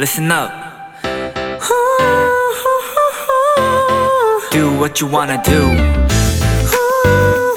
listen 0.00 0.32
up. 0.32 0.50
Do 4.50 4.70
what 4.78 4.98
you 4.98 5.12
wanna 5.12 5.42
do. 5.42 5.60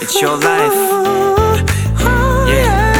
It's 0.01 0.21
your 0.21 0.37
life. 0.43 0.75
Yeah. 2.45 2.93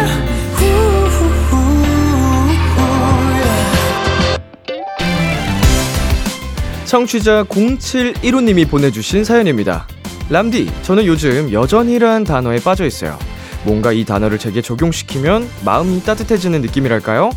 청취자 6.86 7.44
0715님이 7.44 8.70
보내주신 8.70 9.26
사연입니다. 9.26 9.86
람디, 10.30 10.72
저는 10.84 11.06
요즘 11.06 11.52
여전히란 11.52 12.24
단어에 12.24 12.60
빠져 12.62 12.86
있어요. 12.86 13.20
뭔가 13.66 13.92
이 13.92 14.06
단어를 14.06 14.40
제게 14.40 14.62
적용시키면 14.62 15.50
마음이 15.66 16.02
따뜻해지는 16.04 16.62
느낌이랄까요? 16.62 17.32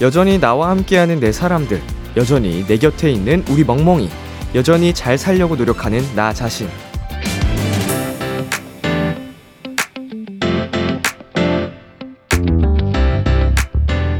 여전히 0.00 0.38
나와 0.38 0.70
함께하는 0.70 1.18
내 1.18 1.32
사람들, 1.32 1.82
여전히 2.16 2.64
내 2.66 2.76
곁에 2.76 3.10
있는 3.10 3.44
우리 3.50 3.64
멍멍이, 3.64 4.08
여전히 4.54 4.94
잘 4.94 5.18
살려고 5.18 5.56
노력하는 5.56 6.00
나 6.14 6.32
자신. 6.32 6.68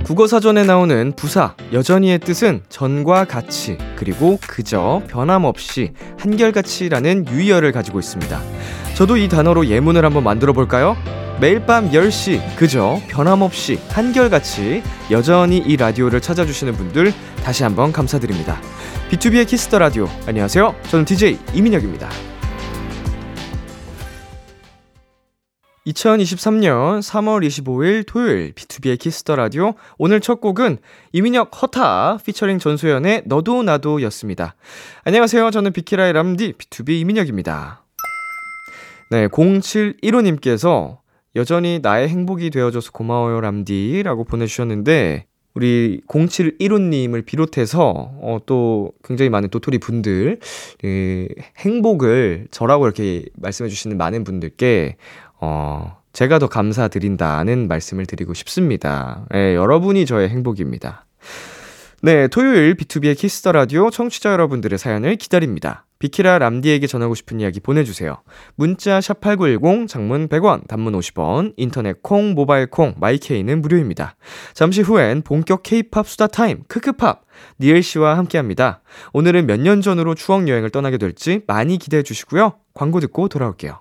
국어사전에 0.02 0.64
나오는 0.64 1.12
부사, 1.14 1.54
여전히의 1.72 2.18
뜻은 2.20 2.62
전과 2.68 3.26
같이, 3.26 3.78
그리고 3.94 4.40
그저, 4.48 5.00
변함없이, 5.06 5.92
한결같이라는 6.18 7.26
유의어를 7.28 7.70
가지고 7.70 8.00
있습니다. 8.00 8.40
저도 8.96 9.16
이 9.16 9.28
단어로 9.28 9.68
예문을 9.68 10.04
한번 10.04 10.24
만들어 10.24 10.52
볼까요? 10.52 10.96
매일 11.40 11.64
밤 11.64 11.88
10시, 11.92 12.56
그저, 12.56 12.98
변함없이, 13.08 13.78
한결같이, 13.90 14.82
여전히 15.12 15.58
이 15.58 15.76
라디오를 15.76 16.20
찾아주시는 16.20 16.72
분들, 16.72 17.12
다시 17.44 17.62
한번 17.62 17.92
감사드립니다. 17.92 18.60
B2B의 19.10 19.46
키스터 19.46 19.78
라디오, 19.78 20.08
안녕하세요. 20.26 20.74
저는 20.90 21.04
DJ 21.04 21.38
이민혁입니다. 21.54 22.08
2023년 25.86 27.00
3월 27.00 27.46
25일 27.46 28.04
토요일 28.04 28.52
B2B의 28.54 28.98
키스터 28.98 29.36
라디오 29.36 29.74
오늘 29.96 30.20
첫 30.20 30.40
곡은 30.40 30.78
이민혁 31.12 31.62
HUTA 31.62 32.18
피처링 32.26 32.58
전소연의 32.58 33.22
너도 33.26 33.62
나도였습니다. 33.62 34.56
안녕하세요. 35.04 35.50
저는 35.52 35.72
비키라의 35.72 36.12
람디 36.12 36.54
BTOB 36.54 37.00
이민혁입니다. 37.00 37.84
네, 39.10 39.28
0715님께서 39.28 40.98
여전히 41.38 41.78
나의 41.80 42.08
행복이 42.08 42.50
되어줘서 42.50 42.90
고마워요 42.90 43.40
람디 43.40 44.02
라고 44.04 44.24
보내주셨는데 44.24 45.26
우리 45.54 46.00
0715님을 46.08 47.24
비롯해서 47.24 48.12
어, 48.20 48.38
또 48.44 48.92
굉장히 49.04 49.30
많은 49.30 49.48
도토리 49.48 49.78
분들 49.78 50.40
그 50.80 51.28
행복을 51.58 52.48
저라고 52.50 52.86
이렇게 52.86 53.24
말씀해 53.36 53.68
주시는 53.70 53.96
많은 53.96 54.24
분들께 54.24 54.96
어, 55.40 55.96
제가 56.12 56.40
더 56.40 56.48
감사드린다는 56.48 57.68
말씀을 57.68 58.06
드리고 58.06 58.34
싶습니다. 58.34 59.26
예, 59.34 59.54
여러분이 59.54 60.06
저의 60.06 60.28
행복입니다. 60.28 61.06
네, 62.00 62.28
토요일 62.28 62.76
B2B의 62.76 63.16
키스터 63.18 63.50
라디오 63.50 63.90
청취자 63.90 64.30
여러분들의 64.32 64.78
사연을 64.78 65.16
기다립니다. 65.16 65.84
비키라 65.98 66.38
람디에게 66.38 66.86
전하고 66.86 67.16
싶은 67.16 67.40
이야기 67.40 67.58
보내주세요. 67.58 68.18
문자 68.54 69.00
샵8910, 69.00 69.88
장문 69.88 70.28
100원, 70.28 70.68
단문 70.68 70.92
50원, 70.92 71.54
인터넷 71.56 72.00
콩, 72.00 72.34
모바일 72.34 72.68
콩, 72.68 72.94
마이케이는 73.00 73.60
무료입니다. 73.60 74.14
잠시 74.54 74.80
후엔 74.80 75.22
본격 75.22 75.64
케이팝 75.64 76.06
수다 76.06 76.28
타임, 76.28 76.62
크크팝, 76.68 77.22
니엘 77.60 77.82
씨와 77.82 78.16
함께 78.16 78.38
합니다. 78.38 78.80
오늘은 79.12 79.46
몇 79.46 79.58
년 79.58 79.80
전으로 79.82 80.14
추억 80.14 80.46
여행을 80.46 80.70
떠나게 80.70 80.98
될지 80.98 81.40
많이 81.48 81.78
기대해 81.78 82.04
주시고요. 82.04 82.52
광고 82.74 83.00
듣고 83.00 83.28
돌아올게요. 83.28 83.80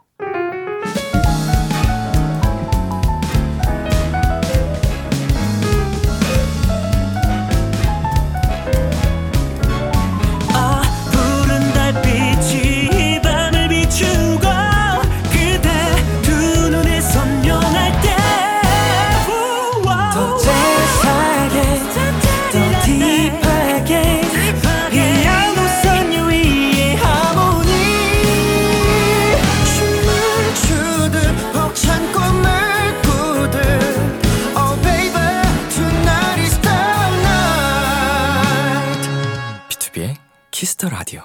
Kiss 40.57 40.76
the 40.76 40.89
Radio. 40.89 41.21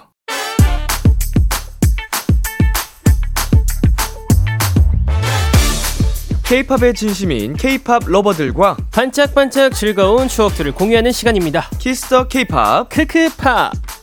케이팝에 6.45 6.93
진심인 6.93 7.57
케이팝 7.57 8.03
lover들과 8.09 8.77
반짝반짝 8.91 9.75
즐거운 9.75 10.29
추억들을 10.29 10.73
공유하는 10.73 11.13
시간입니다. 11.13 11.71
Kiss 11.79 12.07
the 12.07 12.29
케이팝 12.29 12.91
크크팝. 12.91 14.02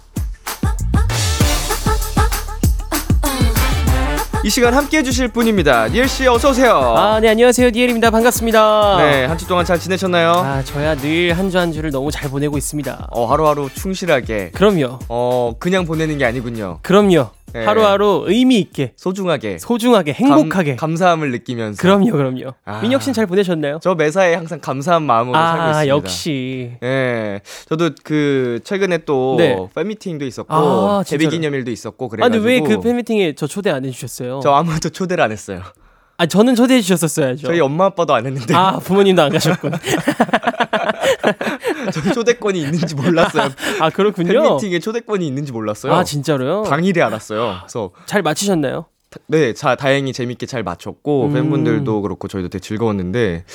이 4.42 4.50
시간 4.50 4.74
함께 4.74 5.00
해주실 5.00 5.28
분입니다. 5.30 5.90
니엘 5.90 6.08
씨 6.08 6.26
어서 6.26 6.52
오세요. 6.52 6.72
아, 6.74 7.20
네, 7.20 7.28
안녕하세요. 7.28 7.72
니엘입니다. 7.72 8.10
반갑습니다. 8.10 8.96
네, 9.00 9.26
한 9.26 9.38
주 9.38 9.46
동안 9.48 9.66
잘 9.66 9.78
지내셨나요? 9.78 10.32
아, 10.32 10.64
저야 10.64 10.96
늘 10.96 11.34
한 11.34 11.50
주한 11.50 11.74
주를 11.74 11.92
너무 11.92 12.10
잘 12.10 12.30
보내고 12.30 12.58
있습니다. 12.58 13.08
어, 13.12 13.26
하루하루 13.26 13.70
충실하게. 13.74 14.52
그럼요. 14.54 15.00
어, 15.10 15.54
그냥 15.60 15.84
보내는 15.86 16.18
게 16.18 16.26
아니군요. 16.26 16.80
그럼요. 16.84 17.32
네. 17.54 17.66
하루하루 17.66 18.26
의미 18.28 18.60
있게, 18.60 18.94
소중하게. 18.96 19.58
소중하게, 19.58 20.14
행복하게. 20.14 20.76
감, 20.76 20.90
감사함을 20.92 21.32
느끼면서. 21.32 21.82
그럼요, 21.82 22.12
그럼요. 22.12 22.54
아. 22.66 22.80
민혁 22.82 23.02
씨는 23.02 23.14
잘 23.14 23.26
보내셨나요? 23.26 23.80
저 23.82 23.96
매사에 23.96 24.36
항상 24.36 24.60
감사한 24.60 25.04
마음으로 25.04 25.34
살고 25.38 25.62
아, 25.62 25.70
있습니다. 25.84 25.88
역시. 25.88 26.72
예. 26.84 27.42
저도 27.68 27.92
그 28.04 28.60
최근에 28.64 29.00
또 29.00 29.36
네. 29.38 29.58
팬미팅도 29.76 30.26
있었고 30.26 30.54
아, 30.54 31.04
데뷔? 31.06 31.28
기념일도 31.28 31.72
있었고 31.72 32.06
아, 32.06 32.10
그래가지고 32.10 32.44
근데 32.44 32.54
왜 32.54 32.60
그 32.60 32.80
팬미팅에 32.82 33.34
저 33.36 33.48
초대 33.48 33.70
안 33.72 33.86
해주셨어요? 33.86 34.40
저 34.44 34.52
아무도 34.52 34.90
초대를 34.90 35.24
안 35.24 35.32
했어요. 35.32 35.62
아, 36.20 36.26
저는 36.26 36.54
초대해 36.54 36.82
주셨었어야죠. 36.82 37.48
저희 37.48 37.62
엄마 37.62 37.86
아빠도 37.86 38.14
안 38.14 38.26
했는데 38.26 38.54
아, 38.54 38.78
부모님도 38.78 39.22
안 39.22 39.32
가셨군. 39.32 39.72
저희 41.94 42.14
초대권이 42.14 42.60
있는지 42.60 42.94
몰랐어요. 42.94 43.50
아, 43.80 43.90
그렇군요. 43.90 44.34
팬미팅에 44.34 44.80
초대권이 44.80 45.26
있는지 45.26 45.54
몰랐어요. 45.54 45.94
아, 45.94 46.04
진짜로요? 46.04 46.64
당일에 46.64 47.02
알았어요. 47.02 47.60
그래서 47.62 47.92
잘 48.06 48.22
마치셨나요? 48.22 48.88
네, 49.28 49.54
자 49.54 49.76
다행히 49.76 50.12
재밌게 50.12 50.46
잘 50.46 50.62
마쳤고 50.62 51.28
음. 51.28 51.34
팬분들도 51.34 52.02
그렇고 52.02 52.28
저희도 52.28 52.50
되게 52.50 52.62
즐거웠는데 52.62 53.46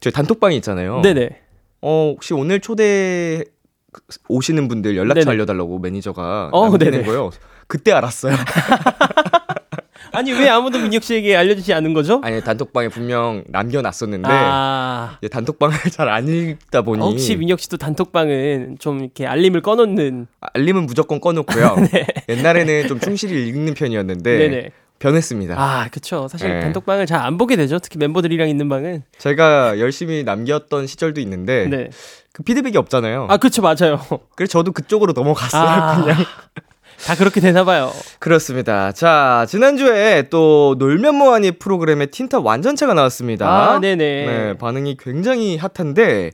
저희 0.00 0.10
단톡방이 0.10 0.56
있잖아요. 0.56 1.02
네네. 1.02 1.38
어 1.82 2.12
혹시 2.14 2.32
오늘 2.32 2.60
초대 2.60 3.44
오시는 4.28 4.68
분들 4.68 4.96
연락처 4.96 5.20
네네. 5.20 5.30
알려달라고 5.32 5.78
매니저가 5.80 6.48
어, 6.52 6.68
남기는 6.70 6.92
네네. 6.92 7.04
거예요. 7.04 7.30
그때 7.66 7.92
알았어요. 7.92 8.34
아니 10.12 10.32
왜 10.32 10.48
아무도 10.48 10.78
민혁 10.78 11.02
씨에게 11.02 11.36
알려주지 11.36 11.72
않은 11.74 11.92
거죠? 11.94 12.20
아니 12.24 12.40
단톡방에 12.42 12.88
분명 12.88 13.44
남겨놨었는데 13.48 14.28
아 14.30 15.18
단톡방을 15.30 15.76
잘 15.92 16.08
안 16.10 16.26
읽다 16.28 16.82
보니 16.82 17.00
혹시 17.02 17.36
민혁 17.36 17.60
씨도 17.60 17.76
단톡방은 17.76 18.76
좀 18.80 19.00
이렇게 19.00 19.26
알림을 19.26 19.60
꺼놓는 19.62 20.26
알림은 20.40 20.86
무조건 20.86 21.20
꺼놓고요. 21.20 21.76
옛날에는 22.28 22.88
좀 22.88 22.98
충실히 22.98 23.46
읽는 23.48 23.74
편이었는데 23.74 24.38
네. 24.38 24.48
네네. 24.48 24.70
변했습니다. 24.98 25.54
아 25.56 25.88
그쵸. 25.90 26.28
사실 26.28 26.48
네. 26.50 26.60
단톡방을 26.60 27.06
잘 27.06 27.20
안 27.20 27.38
보게 27.38 27.56
되죠. 27.56 27.78
특히 27.78 27.98
멤버들이랑 27.98 28.48
있는 28.48 28.68
방은. 28.68 29.02
제가 29.18 29.78
열심히 29.78 30.24
남겼던 30.24 30.86
시절도 30.86 31.20
있는데 31.22 31.66
네. 31.68 31.88
그 32.32 32.42
피드백이 32.42 32.76
없잖아요. 32.76 33.26
아 33.30 33.36
그쵸 33.38 33.62
맞아요. 33.62 34.00
그래서 34.36 34.50
저도 34.52 34.72
그쪽으로 34.72 35.12
넘어갔어요. 35.12 35.62
아, 35.62 36.00
그냥 36.02 36.16
다 37.06 37.14
그렇게 37.16 37.40
되나 37.40 37.64
봐요. 37.64 37.92
그렇습니다. 38.18 38.92
자 38.92 39.46
지난주에 39.48 40.28
또 40.30 40.76
놀면 40.78 41.14
뭐하니 41.14 41.52
프로그램에 41.52 42.06
틴타 42.06 42.40
완전체가 42.40 42.94
나왔습니다. 42.94 43.48
아 43.48 43.78
네네. 43.80 43.96
네, 44.26 44.58
반응이 44.58 44.96
굉장히 44.98 45.56
핫한데 45.56 46.32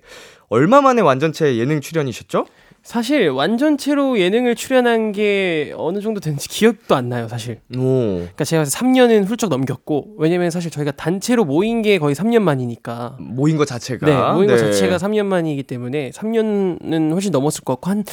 얼마 0.48 0.80
만에 0.80 1.02
완전체 1.02 1.56
예능 1.56 1.80
출연이셨죠? 1.80 2.46
사실 2.82 3.30
완전체로 3.30 4.16
예능을 4.20 4.54
출연한 4.54 5.10
게 5.10 5.74
어느 5.76 6.00
정도 6.00 6.20
됐는지 6.20 6.48
기억도 6.48 6.94
안 6.94 7.08
나요, 7.08 7.26
사실. 7.26 7.58
오. 7.76 7.80
그러니까 8.18 8.44
제가 8.44 8.62
3년은 8.62 9.26
훌쩍 9.26 9.50
넘겼고 9.50 10.14
왜냐면 10.18 10.50
사실 10.50 10.70
저희가 10.70 10.92
단체로 10.92 11.44
모인 11.44 11.82
게 11.82 11.98
거의 11.98 12.14
3년 12.14 12.42
만이니까 12.42 13.16
모인 13.18 13.56
것 13.56 13.66
자체가. 13.66 14.06
네, 14.06 14.32
모인 14.34 14.46
것 14.46 14.54
네. 14.54 14.58
자체가 14.60 14.98
3년 14.98 15.26
만이기 15.26 15.64
때문에 15.64 16.10
3년은 16.10 17.10
훨씬 17.12 17.32
넘었을 17.32 17.64
것 17.64 17.72
같고 17.74 17.90
한 17.90 18.04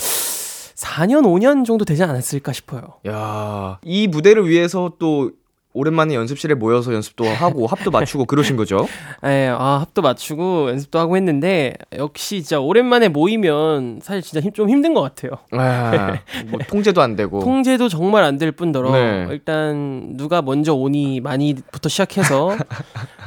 4년, 0.76 1.24
5년 1.24 1.66
정도 1.66 1.86
되지 1.86 2.04
않았을까 2.04 2.54
싶어요. 2.54 3.00
야, 3.08 3.80
이 3.84 4.08
무대를 4.08 4.48
위해서 4.48 4.94
또 5.00 5.32
오랜만에 5.74 6.14
연습실에 6.16 6.54
모여서 6.54 6.94
연습도 6.94 7.26
하고 7.26 7.66
합도 7.68 7.92
맞추고 7.92 8.26
그러신 8.26 8.56
거죠? 8.58 8.88
예, 9.26 9.48
아, 9.48 9.80
합도 9.82 10.02
맞추고 10.02 10.70
연습도 10.70 11.00
하고 11.00 11.18
했는데 11.18 11.74
역시 11.98 12.42
진짜 12.44 12.60
오랜만에 12.60 13.08
모이면 13.10 14.00
사실 14.04 14.22
진짜 14.22 14.40
힘, 14.42 14.54
좀 14.54 14.70
힘든 14.70 14.94
것 14.94 15.02
같아요. 15.02 15.32
아, 15.52 16.20
뭐 16.48 16.60
통제도 16.68 17.02
안 17.02 17.16
되고. 17.16 17.40
통제도 17.40 17.90
정말 17.90 18.24
안 18.24 18.34
될 18.38 18.52
뿐더러 18.52 18.92
네. 18.92 19.28
일단 19.30 20.14
누가 20.18 20.42
먼저 20.42 20.74
오니 20.74 21.20
많이부터 21.22 21.88
시작해서 21.88 22.56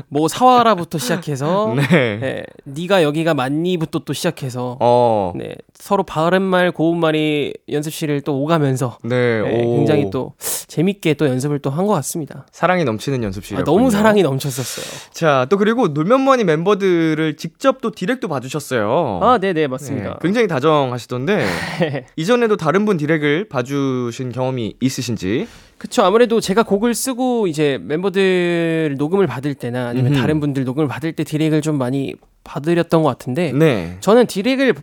뭐 0.08 0.26
사와라부터 0.28 0.98
시작해서 0.98 1.74
네. 1.78 2.18
네, 2.18 2.42
네가 2.64 3.02
여기가 3.04 3.34
맞니부터 3.34 4.00
또 4.00 4.12
시작해서 4.12 4.76
어. 4.80 5.32
네, 5.36 5.54
서로 5.74 6.02
바른 6.02 6.42
말 6.42 6.72
고운 6.72 6.98
말이 6.98 7.54
연습실을 7.70 8.20
또 8.22 8.38
오가면서 8.40 8.98
네. 9.04 9.42
네, 9.42 9.64
오. 9.64 9.76
굉장히 9.76 10.10
또 10.10 10.34
재밌게 10.66 11.14
또 11.14 11.26
연습을 11.28 11.60
또 11.60 11.70
한 11.70 11.86
것 11.86 11.92
같습니다. 11.94 12.35
사랑이 12.50 12.84
넘치는 12.84 13.22
연습실이었 13.22 13.60
아, 13.60 13.64
너무 13.64 13.90
사랑이 13.90 14.22
넘쳤었어요. 14.22 14.86
자, 15.12 15.46
또 15.48 15.56
그리고 15.58 15.88
놀면머니 15.88 16.44
멤버들을 16.44 17.36
직접 17.36 17.80
또 17.80 17.90
디렉도 17.90 18.28
봐주셨어요. 18.28 19.20
아, 19.22 19.38
네, 19.38 19.52
네, 19.52 19.62
네, 19.62 19.66
맞습니다. 19.66 20.18
굉장히 20.20 20.48
다정하시던데 20.48 21.46
이전에도 22.16 22.56
다른 22.56 22.84
분 22.84 22.96
디렉을 22.96 23.48
봐주신 23.48 24.32
경험이 24.32 24.74
있으신지? 24.80 25.46
그쵸. 25.78 26.02
아무래도 26.02 26.40
제가 26.40 26.62
곡을 26.62 26.94
쓰고 26.94 27.46
이제 27.46 27.78
멤버들 27.82 28.94
녹음을 28.98 29.26
받을 29.26 29.54
때나 29.54 29.88
아니면 29.88 30.12
음흠. 30.12 30.20
다른 30.20 30.40
분들 30.40 30.64
녹음을 30.64 30.88
받을 30.88 31.12
때 31.12 31.22
디렉을 31.24 31.60
좀 31.60 31.76
많이 31.78 32.14
받으렸던 32.44 33.02
것 33.02 33.08
같은데 33.10 33.52
네. 33.52 33.96
저는 34.00 34.26
디렉을 34.26 34.74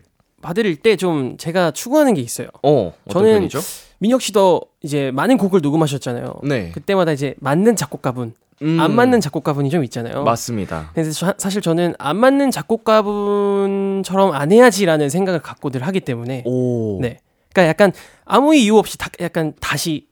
받을 0.42 0.76
때 0.76 0.96
좀 0.98 1.38
제가 1.38 1.72
추구하는 1.72 2.14
게 2.14 2.22
있어요. 2.22 2.48
어, 2.64 2.94
어떤 3.08 3.24
저는 3.24 3.34
편이죠? 3.40 3.60
민혁 4.04 4.22
씨도 4.22 4.60
이제 4.82 5.12
많은 5.12 5.38
곡을 5.38 5.62
녹음하셨잖아요. 5.62 6.42
네. 6.44 6.72
그때마다 6.72 7.14
이제 7.14 7.36
맞는 7.40 7.78
작곡가분, 7.78 8.34
음, 8.62 8.78
안 8.82 8.94
맞는 8.94 9.22
작곡가분이 9.22 9.70
좀 9.70 9.82
있잖아요. 9.86 10.24
맞습니다. 10.26 10.90
그래서 10.94 11.12
저- 11.14 11.34
사실 11.38 11.62
저는 11.62 11.94
안 12.00 12.18
맞는 12.18 12.52
작곡가분처럼 12.52 14.34
안 14.34 14.52
해야지라는 14.52 15.08
생각을 15.10 15.40
갖고들 15.40 15.88
하기 15.88 16.02
때문에 16.02 16.44
오. 16.46 17.00
네. 17.02 17.20
그러니까 17.54 17.70
약간 17.70 17.94
아무 18.26 18.54
이유 18.54 18.76
없이 18.78 18.98
다, 18.98 19.10
약간 19.22 19.54
다시 19.62 20.08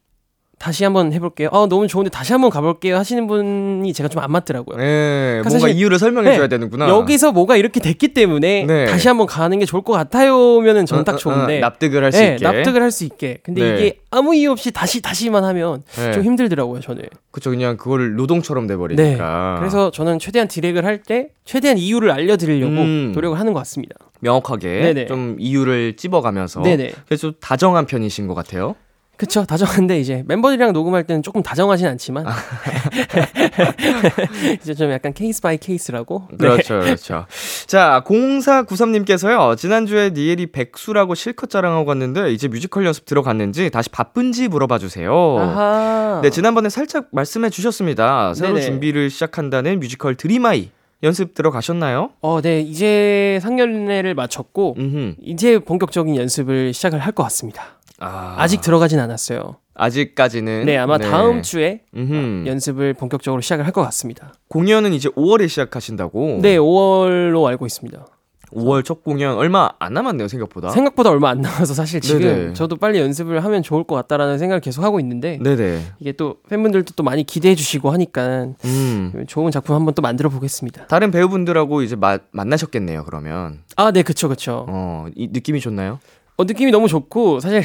다시 0.62 0.84
한번 0.84 1.12
해볼게요. 1.12 1.50
아 1.52 1.66
너무 1.68 1.88
좋은데 1.88 2.12
다시 2.12 2.34
한번 2.34 2.52
가볼게요 2.52 2.96
하시는 2.96 3.26
분이 3.26 3.92
제가 3.94 4.08
좀 4.10 4.22
안 4.22 4.32
맞더라고요. 4.32 4.78
네, 4.78 5.34
뭔가 5.42 5.50
사실- 5.50 5.70
이유를 5.76 5.98
설명해줘야 5.98 6.42
네, 6.44 6.48
되는구나. 6.48 6.88
여기서 6.90 7.32
뭐가 7.32 7.58
이렇게 7.58 7.80
됐기 7.80 8.10
때문에 8.14 8.66
네. 8.68 8.86
다시 8.86 9.08
한번 9.08 9.26
가는 9.26 9.58
게 9.58 9.66
좋을 9.66 9.82
것 9.82 9.94
같아요면은 9.94 10.86
저는 10.86 11.02
어, 11.02 11.04
딱 11.04 11.14
어, 11.14 11.16
어, 11.16 11.18
좋은데 11.18 11.60
납득을 11.60 12.04
할수 12.04 12.20
네, 12.20 12.34
있게. 12.34 12.44
납득을 12.46 12.84
할 12.84 12.92
수 12.92 13.04
있게. 13.06 13.40
근데 13.42 13.62
네. 13.64 13.76
이게 13.80 14.00
아무 14.12 14.36
이유 14.36 14.52
없이 14.52 14.70
다시 14.72 15.02
다시만 15.02 15.44
하면 15.44 15.82
네. 15.96 16.12
좀 16.12 16.24
힘들더라고요 16.24 16.82
저는. 16.82 17.02
그쵸, 17.32 17.50
그냥 17.50 17.78
그거를 17.78 18.16
노동처럼 18.16 18.68
돼버리니까. 18.68 19.56
그래서 19.60 19.90
저는 19.90 20.20
최대한 20.20 20.48
direct을 20.48 20.86
할 20.86 21.02
때 21.02 21.30
최대한 21.46 21.80
이유를 21.80 22.12
알려드리려고 22.12 22.74
음. 22.74 23.12
노력을 23.16 23.40
하는 23.40 23.54
것 23.54 23.60
같습니다. 23.62 23.96
명확하게 24.20 24.68
네네. 24.82 25.06
좀 25.08 25.36
이유를 25.40 25.96
찝어가면서. 25.96 26.62
네네. 26.62 26.92
그래서 27.08 27.22
좀 27.22 27.34
다정한 27.42 27.88
편이신 27.88 28.28
것 28.28 28.36
같아요. 28.36 28.76
그쵸 29.22 29.46
다정한데 29.46 30.00
이제 30.00 30.24
멤버들이랑 30.26 30.74
녹음할 30.74 31.04
때는 31.04 31.22
조금 31.22 31.44
다정하진 31.44 31.86
않지만 31.86 32.26
아. 32.26 32.34
이제 34.60 34.74
좀 34.74 34.92
약간 34.92 35.14
case 35.14 35.44
by 35.44 35.60
case라고 35.60 36.24
네. 36.32 36.38
그렇죠, 36.38 36.80
그렇죠. 36.80 37.28
자, 37.68 38.02
0493님께서요, 38.04 39.56
지난주에 39.58 40.10
니엘이 40.16 40.48
백수라고 40.48 41.14
실컷 41.14 41.52
자랑하고 41.52 41.86
갔는데, 41.86 42.34
이제 42.34 42.48
뮤지컬 42.48 42.84
연습 42.84 43.06
들어갔는지 43.06 43.70
다시 43.70 43.90
바쁜지 43.90 44.48
물어봐 44.48 44.80
주세요. 44.80 45.14
아하 45.38 46.22
네, 46.24 46.32
지난번에 46.32 46.70
살짝 46.70 47.06
말씀해 47.12 47.52
주셨습니다. 47.52 48.34
새로 48.34 48.56
네네. 48.56 48.66
준비를 48.66 49.12
시작한다는 49.12 49.80
뮤지컬 49.80 50.16
Dream 50.16 50.44
High. 50.44 50.72
연습 51.04 51.36
들어가셨나요? 51.36 52.10
어, 52.22 52.42
네 52.42 52.62
이제 52.62 53.38
상견례를 53.42 54.14
마쳤고 54.16 54.76
음흠. 54.80 55.16
이제 55.24 55.60
본격적인 55.60 56.16
연습을 56.16 56.74
시작을 56.74 56.98
할 57.00 57.12
것 57.14 57.24
같습니다. 57.24 57.80
아, 58.02 58.36
아직 58.38 58.62
들어가진 58.62 59.00
않았어요. 59.00 59.58
아직까지는. 59.74 60.66
네 60.66 60.78
아마 60.78 60.98
다음 60.98 61.42
주에 61.42 61.82
음흠. 61.96 62.46
연습을 62.48 62.94
본격적으로 62.96 63.42
시작을 63.42 63.66
할 63.66 63.72
것 63.72 63.82
같습니다. 63.84 64.34
공연은 64.50 64.92
이제 64.94 65.08
5월에 65.10 65.48
시작하신다고. 65.48 66.40
네 66.42 66.58
5월로 66.58 67.46
알고 67.46 67.66
있습니다. 67.66 68.06
5월 68.54 68.84
첫 68.84 69.02
공연 69.06 69.38
얼마 69.38 69.70
안 69.80 69.94
남았네요, 69.94 70.28
생각보다. 70.28 70.72
생각보다 70.72 71.10
얼마 71.10 71.30
안 71.30 71.40
남아서 71.40 71.74
사실 71.74 72.02
지금 72.02 72.20
네네. 72.22 72.54
저도 72.54 72.76
빨리 72.76 73.00
연습을 73.00 73.42
하면 73.46 73.64
좋을 73.64 73.86
것 73.86 73.96
같다라는 73.96 74.40
생각을 74.40 74.60
계속 74.60 74.84
하고 74.84 75.00
있는데 75.00 75.40
네네. 75.42 75.82
이게 76.00 76.12
또 76.12 76.36
팬분들도 76.50 76.92
또 76.98 77.04
많이 77.04 77.24
기대해 77.24 77.56
주시고 77.56 77.92
하니까 77.92 78.48
음. 78.66 79.24
좋은 79.28 79.52
작품 79.52 79.78
한번 79.78 79.94
또 79.94 80.02
만들어 80.02 80.30
보겠습니다. 80.30 80.88
다른 80.88 81.12
배우분들하고 81.12 81.82
이제 81.82 81.96
마, 81.96 82.18
만나셨겠네요, 82.32 83.06
그러면. 83.06 83.60
아, 83.78 83.92
네, 83.94 84.04
그쵸, 84.04 84.28
그쵸. 84.28 84.66
어, 84.68 85.06
이 85.16 85.30
느낌이 85.32 85.62
좋나요? 85.62 86.00
어, 86.36 86.44
느낌이 86.44 86.72
너무 86.72 86.90
좋고, 86.90 87.40
사실, 87.40 87.64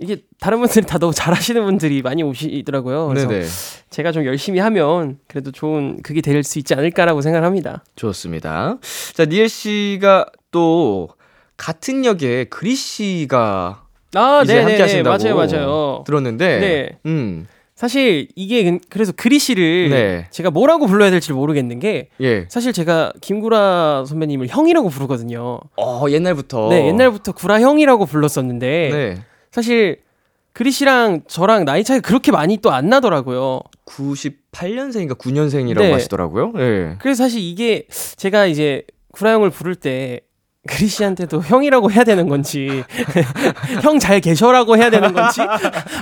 이게 0.00 0.18
다른 0.40 0.60
분들이 0.60 0.86
다 0.86 0.98
너무 0.98 1.12
잘하시는 1.12 1.64
분들이 1.64 2.02
많이 2.02 2.22
오시더라고요. 2.22 3.08
그래서 3.08 3.28
네네. 3.28 3.46
제가 3.90 4.12
좀 4.12 4.24
열심히 4.24 4.60
하면 4.60 5.18
그래도 5.26 5.50
좋은 5.50 6.00
그게 6.02 6.20
될 6.20 6.42
수 6.44 6.58
있지 6.58 6.74
않을까라고 6.74 7.20
생각을 7.20 7.44
합니다. 7.46 7.84
좋습니다. 7.96 8.78
자, 9.14 9.24
니엘 9.24 9.48
씨가 9.48 10.26
또 10.52 11.08
같은 11.56 12.04
역에 12.04 12.44
그리 12.44 12.74
씨가 12.74 13.82
아, 14.14 14.40
이제 14.44 14.54
네, 14.54 14.58
함께 14.60 14.72
네, 14.72 14.78
네, 14.78 14.82
하신다고 14.82 15.18
맞아요, 15.22 15.34
맞아요. 15.36 16.04
들었는데, 16.06 16.58
네. 16.60 16.98
음, 17.06 17.46
사실 17.74 18.28
이게 18.36 18.64
근- 18.64 18.80
그래서 18.88 19.12
그리 19.14 19.38
씨를 19.38 19.90
네. 19.90 20.26
제가 20.30 20.50
뭐라고 20.50 20.86
불러야 20.86 21.10
될지 21.10 21.32
모르겠는 21.32 21.78
게 21.78 22.08
예, 22.20 22.46
사실 22.48 22.72
제가 22.72 23.12
김구라 23.20 24.04
선배님을 24.06 24.48
형이라고 24.48 24.88
부르거든요. 24.88 25.60
어 25.76 26.04
옛날부터, 26.08 26.68
네, 26.70 26.86
옛날부터 26.88 27.32
구라 27.32 27.60
형이라고 27.60 28.06
불렀었는데 28.06 28.90
네, 28.92 29.14
사실 29.52 30.00
그리 30.52 30.70
씨랑 30.72 31.22
저랑 31.28 31.64
나이 31.64 31.84
차이 31.84 32.00
그렇게 32.00 32.32
많이 32.32 32.56
또 32.58 32.70
안 32.70 32.88
나더라고요. 32.88 33.60
98년생인가 33.86 35.16
9년생이라고 35.18 35.78
네. 35.78 35.92
하시더라고요. 35.92 36.52
예. 36.58 36.96
그래서 36.98 37.24
사실 37.24 37.40
이게 37.40 37.86
제가 38.16 38.46
이제 38.46 38.82
구라 39.12 39.32
형을 39.32 39.50
부를 39.50 39.74
때 39.74 40.20
그리 40.68 40.86
씨한테도 40.86 41.42
형이라고 41.42 41.90
해야 41.90 42.04
되는 42.04 42.28
건지 42.28 42.82
형 43.82 43.98
잘 43.98 44.20
계셔라고 44.20 44.76
해야 44.76 44.90
되는 44.90 45.12
건지 45.14 45.40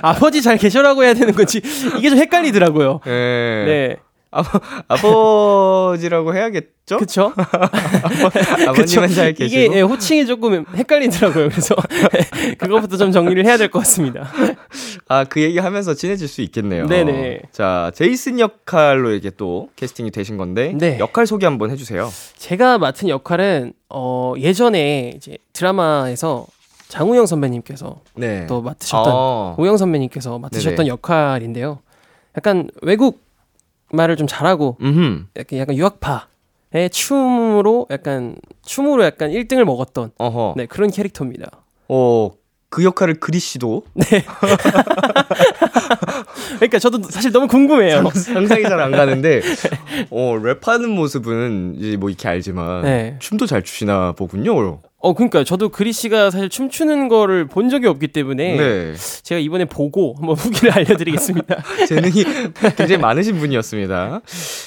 아버지 0.03 0.43
잘 0.43 0.57
계셔라고 0.57 1.05
해야 1.05 1.15
되는 1.15 1.35
건지 1.35 1.61
이게 1.99 2.11
좀 2.11 2.19
헷갈리더라고요. 2.19 3.01
예. 3.07 3.11
네. 3.11 3.97
아버지라고 4.89 6.35
해야겠죠? 6.35 6.99
그쵸? 6.99 7.33
아버님은 8.69 9.09
잘 9.09 9.33
계시고. 9.33 9.45
이게 9.63 9.77
예, 9.77 9.81
호칭이 9.81 10.27
조금 10.27 10.65
헷갈리더라고요. 10.75 11.49
그래서 11.49 11.75
그것부터 12.59 12.97
좀 12.97 13.13
정리를 13.13 13.45
해야 13.45 13.57
될 13.57 13.71
것 13.71 13.81
같습니다. 13.81 14.29
아, 15.09 15.25
그 15.25 15.41
얘기 15.43 15.59
하면서 15.59 15.95
친해질 15.95 16.29
수 16.29 16.43
있겠네요. 16.43 16.87
네네. 16.87 17.43
자, 17.53 17.91
제이슨 17.95 18.39
역할로 18.41 19.13
이게 19.13 19.31
또 19.31 19.69
캐스팅이 19.77 20.11
되신 20.11 20.37
건데, 20.37 20.73
네. 20.77 20.99
역할 20.99 21.27
소개 21.27 21.47
한번 21.47 21.71
해주세요. 21.71 22.11
제가 22.37 22.79
맡은 22.79 23.09
역할은 23.09 23.73
어, 23.89 24.35
예전에 24.39 25.13
이제 25.17 25.39
드라마에서 25.53 26.47
장우영 26.89 27.27
선배님께서 27.27 28.01
네. 28.15 28.47
또 28.47 28.63
맡으셨던 28.63 29.13
어. 29.13 29.55
오영 29.59 29.77
선배님께서 29.77 30.39
맡으셨던 30.39 30.77
네네. 30.77 30.89
역할인데요. 30.89 31.81
약간 32.37 32.69
외국 32.83 33.26
말을 33.93 34.17
좀 34.17 34.27
잘하고 34.27 34.77
음흠. 34.81 35.27
약간, 35.37 35.59
약간 35.59 35.77
유학파의 35.77 36.91
춤으로 36.91 37.87
약간 37.91 38.37
춤으로 38.65 39.05
약간 39.05 39.31
1등을 39.31 39.65
먹었던 39.65 40.13
어허. 40.19 40.55
네, 40.57 40.67
그런 40.67 40.91
캐릭터입니다. 40.91 41.51
어, 41.89 42.31
그 42.69 42.85
역할을 42.85 43.21
그리 43.21 43.39
씨도 43.39 43.85
그러니까 46.57 46.79
저도 46.79 47.03
사실 47.05 47.33
너무 47.33 47.47
궁금해요. 47.47 48.11
상상이 48.11 48.63
잘 48.65 48.81
안 48.81 48.91
가는데, 48.91 49.41
어, 50.11 50.35
랩하는 50.39 50.89
모습은 50.89 51.77
이제 51.79 51.97
뭐 51.97 52.11
이렇게 52.11 52.29
알지만, 52.29 52.83
네. 52.83 53.17
춤도 53.21 53.47
잘 53.47 53.63
추시나 53.63 54.13
보군요. 54.13 54.81
어 55.07 55.13
그러니까 55.15 55.45
저도 55.45 55.69
그리 55.69 55.93
씨가 55.93 56.33
사실 56.33 56.49
춤추는 56.49 57.07
거를 57.07 57.47
본 57.47 57.71
적이 57.71 57.87
없기 57.87 58.09
때문에 58.09 58.57
네. 58.57 58.95
제가 59.23 59.39
이번에 59.39 59.65
보고 59.65 60.17
한번 60.19 60.35
후기를 60.35 60.73
알려드리겠습니다. 60.73 61.63
재능이 61.87 62.25
굉장히 62.77 62.97
많으신 62.99 63.39
분이었습니다. 63.39 64.23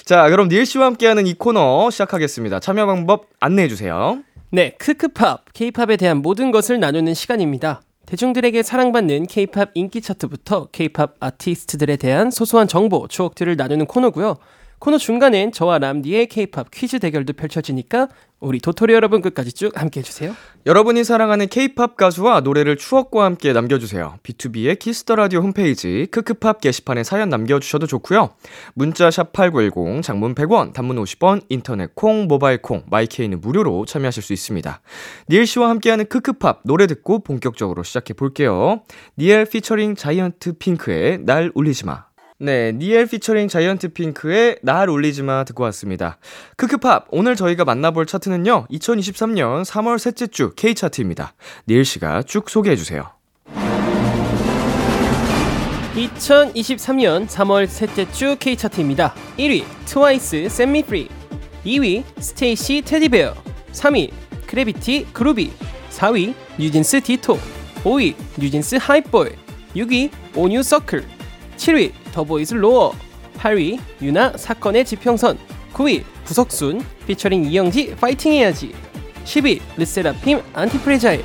자, 0.05 0.29
그럼 0.29 0.47
니엘 0.47 0.65
씨와 0.65 0.85
함께하는 0.85 1.27
이 1.27 1.33
코너 1.33 1.89
시작하겠습니다. 1.91 2.61
참여 2.61 2.85
방법 2.85 3.25
안내해 3.41 3.67
주세요. 3.67 4.23
네, 4.49 4.75
크크팝, 4.77 5.51
케이팝에 5.51 5.97
대한 5.97 6.21
모든 6.21 6.51
것을 6.51 6.79
나누는 6.79 7.15
시간입니다. 7.15 7.81
대중들에게 8.05 8.63
사랑받는 8.63 9.27
케이팝 9.27 9.71
인기 9.73 10.01
차트부터 10.01 10.69
케이팝 10.71 11.15
아티스트들에 11.19 11.97
대한 11.97 12.31
소소한 12.31 12.69
정보, 12.69 13.09
추억들을 13.09 13.57
나누는 13.57 13.87
코너고요. 13.87 14.37
코너 14.79 14.97
중간엔 14.97 15.51
저와 15.51 15.79
람디의 15.79 16.27
케이팝 16.27 16.71
퀴즈 16.71 16.99
대결도 16.99 17.33
펼쳐지니까 17.33 18.07
우리 18.39 18.59
도토리 18.59 18.93
여러분 18.93 19.21
끝까지 19.21 19.51
쭉 19.51 19.79
함께 19.79 19.99
해주세요. 19.99 20.33
여러분이 20.65 21.03
사랑하는 21.03 21.49
케이팝 21.49 21.97
가수와 21.97 22.39
노래를 22.39 22.77
추억과 22.77 23.25
함께 23.25 23.51
남겨주세요. 23.51 24.15
B2B의 24.23 24.79
키스터 24.79 25.15
라디오 25.15 25.41
홈페이지 25.41 26.07
크크팝 26.09 26.61
게시판에 26.61 27.03
사연 27.03 27.27
남겨주셔도 27.27 27.85
좋고요. 27.87 28.29
문자 28.75 29.11
샵 29.11 29.33
#8910 29.33 30.01
장문 30.01 30.35
100원, 30.35 30.71
단문 30.71 30.95
50원, 31.03 31.41
인터넷 31.49 31.93
콩, 31.95 32.27
모바일 32.27 32.61
콩, 32.61 32.83
마이케이는 32.89 33.41
무료로 33.41 33.85
참여하실 33.85 34.23
수 34.23 34.31
있습니다. 34.31 34.81
니엘 35.29 35.45
씨와 35.45 35.69
함께하는 35.69 36.05
크크팝 36.05 36.61
노래 36.63 36.87
듣고 36.87 37.19
본격적으로 37.19 37.83
시작해 37.83 38.13
볼게요. 38.13 38.83
니엘 39.17 39.45
피처링 39.45 39.95
자이언트 39.95 40.53
핑크의 40.59 41.25
날 41.25 41.51
울리지 41.53 41.85
마. 41.85 42.08
네, 42.41 42.71
니엘 42.71 43.05
피처링 43.07 43.49
자이언트 43.49 43.89
핑크의 43.89 44.59
날 44.61 44.89
울리지 44.89 45.23
마 45.23 45.43
듣고 45.43 45.63
왔습니다. 45.63 46.19
크크팝 46.55 47.07
오늘 47.11 47.35
저희가 47.35 47.65
만나볼 47.65 48.05
차트는요. 48.05 48.67
2023년 48.71 49.65
3월 49.65 49.99
셋째 49.99 50.27
주 50.27 50.53
K 50.55 50.73
차트입니다. 50.73 51.33
니엘 51.67 51.83
씨가 51.83 52.23
쭉 52.23 52.49
소개해 52.49 52.77
주세요. 52.77 53.11
2023년 55.95 57.27
3월 57.27 57.67
셋째 57.67 58.09
주 58.09 58.37
K 58.39 58.55
차트입니다. 58.55 59.13
1위 59.37 59.65
트와이스 59.85 60.47
Free 60.47 61.09
2위 61.65 62.05
스테이씨 62.21 62.83
Teddy 62.85 63.12
Bear 63.12 63.33
3위 63.73 64.11
크래비티 64.47 65.07
Groovy 65.11 65.51
4위 65.89 66.33
뉴진스 66.57 67.01
Ditto 67.01 67.37
5위 67.83 68.15
뉴진스 68.37 68.77
Hype 68.79 69.09
Boy 69.09 69.31
6위 69.75 70.09
오뉴 70.35 70.63
서클 70.63 71.03
7위 71.57 71.98
더보이즈 72.11 72.55
Roar 72.55 72.93
8위 73.37 73.79
윤하 74.01 74.33
사건의 74.37 74.85
지평선 74.85 75.37
9위 75.73 76.03
부석순 76.25 76.81
피처링 77.07 77.45
이영지 77.45 77.95
파이팅 77.95 78.33
해야지 78.33 78.73
10위 79.25 79.59
르세라핌 79.77 80.43
Antifragile 80.53 81.23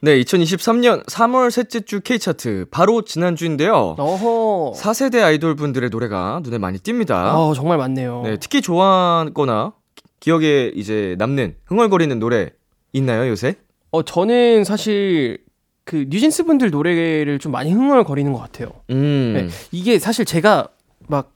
네, 0.00 0.20
2023년 0.20 1.02
3월 1.06 1.50
셋째 1.50 1.80
주 1.80 2.00
K 2.02 2.18
차트 2.18 2.66
바로 2.70 3.02
지난주인데요. 3.06 3.96
어허 3.98 4.74
4세대 4.76 5.22
아이돌 5.22 5.56
분들의 5.56 5.88
노래가 5.88 6.40
눈에 6.44 6.58
많이 6.58 6.78
띕니다. 6.78 7.34
어, 7.34 7.54
정말 7.54 7.78
많네요 7.78 8.20
네, 8.22 8.36
특히 8.38 8.60
좋아하거나 8.60 9.72
기억에 10.20 10.72
이제 10.74 11.16
남는 11.18 11.56
흥얼거리는 11.66 12.18
노래 12.18 12.50
있나요, 12.92 13.28
요새? 13.30 13.54
어 13.92 14.02
저는 14.02 14.64
사실 14.64 15.38
그 15.84 16.06
뉴진스 16.08 16.44
분들 16.44 16.70
노래를 16.70 17.38
좀 17.38 17.52
많이 17.52 17.72
흥얼거리는 17.72 18.32
것 18.32 18.38
같아요. 18.38 18.68
음. 18.90 19.34
네. 19.36 19.48
이게 19.70 19.98
사실 19.98 20.24
제가 20.24 20.68
막 21.06 21.32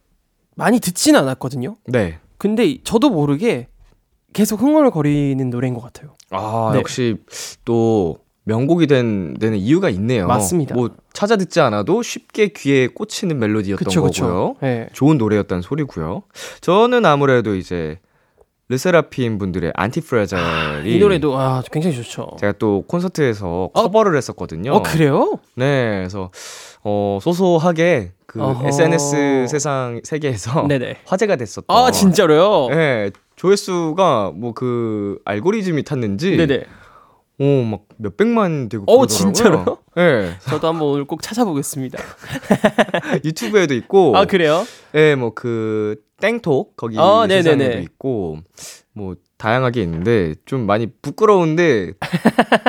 많이 0.54 0.80
듣진 0.80 1.16
않았거든요. 1.16 1.76
네. 1.86 2.18
근데 2.38 2.78
저도 2.82 3.10
모르게 3.10 3.68
계속 4.32 4.60
흥얼거리는 4.60 5.50
노래인 5.50 5.74
것 5.74 5.82
같아요. 5.82 6.16
아, 6.30 6.70
네. 6.72 6.78
역시 6.78 7.16
또 7.64 8.18
명곡이 8.44 8.86
된 8.86 9.34
데는 9.38 9.58
이유가 9.58 9.90
있네요. 9.90 10.26
맞습니다. 10.26 10.74
뭐 10.74 10.90
찾아 11.12 11.36
듣지 11.36 11.60
않아도 11.60 12.02
쉽게 12.02 12.48
귀에 12.48 12.86
꽂히는 12.88 13.38
멜로디였던 13.38 13.84
그쵸 13.84 14.00
거고요. 14.02 14.54
그쵸. 14.54 14.56
네. 14.62 14.88
좋은 14.94 15.18
노래였다는 15.18 15.60
소리고요. 15.60 16.22
저는 16.62 17.04
아무래도 17.04 17.54
이제 17.54 17.98
르세라핌 18.70 19.38
분들의 19.38 19.72
안티프레자일이 19.74 20.96
이 20.96 20.98
노래도 20.98 21.38
아 21.38 21.62
굉장히 21.72 21.96
좋죠. 21.96 22.36
제가 22.38 22.52
또 22.58 22.82
콘서트에서 22.86 23.70
커버를 23.72 24.16
했었거든요. 24.16 24.72
어 24.74 24.82
그래요? 24.82 25.38
네, 25.54 25.96
그래서 25.98 26.30
어 26.84 27.18
소소하게 27.22 28.12
그 28.26 28.42
어허. 28.42 28.68
SNS 28.68 29.46
세상 29.48 30.00
세계에서 30.04 30.66
네네. 30.68 30.98
화제가 31.06 31.36
됐었던. 31.36 31.64
아 31.76 31.90
진짜로요? 31.90 32.68
네, 32.74 33.10
조회수가 33.36 34.32
뭐 34.34 34.52
그 34.54 35.18
알고리즘이 35.24 35.84
탔는지 35.84 36.36
네네. 36.36 36.64
어막 37.40 37.82
몇백만 37.98 38.68
되고 38.68 38.82
어, 38.84 38.98
그러더라고요. 38.98 39.06
진짜로요? 39.32 39.78
네, 39.96 40.32
저도 40.40 40.68
한번 40.68 40.88
오늘 40.88 41.04
꼭 41.06 41.22
찾아보겠습니다. 41.22 41.98
유튜브에도 43.24 43.74
있고. 43.74 44.14
아 44.16 44.26
그래요? 44.26 44.64
네, 44.92 45.14
뭐그 45.14 45.96
땡톡 46.20 46.76
거기 46.76 46.98
아, 46.98 47.26
네네네. 47.26 47.42
세상에도 47.42 47.78
있고 47.80 48.38
뭐 48.92 49.14
다양하게 49.38 49.82
있는데 49.82 50.34
좀 50.44 50.66
많이 50.66 50.88
부끄러운데 51.00 51.92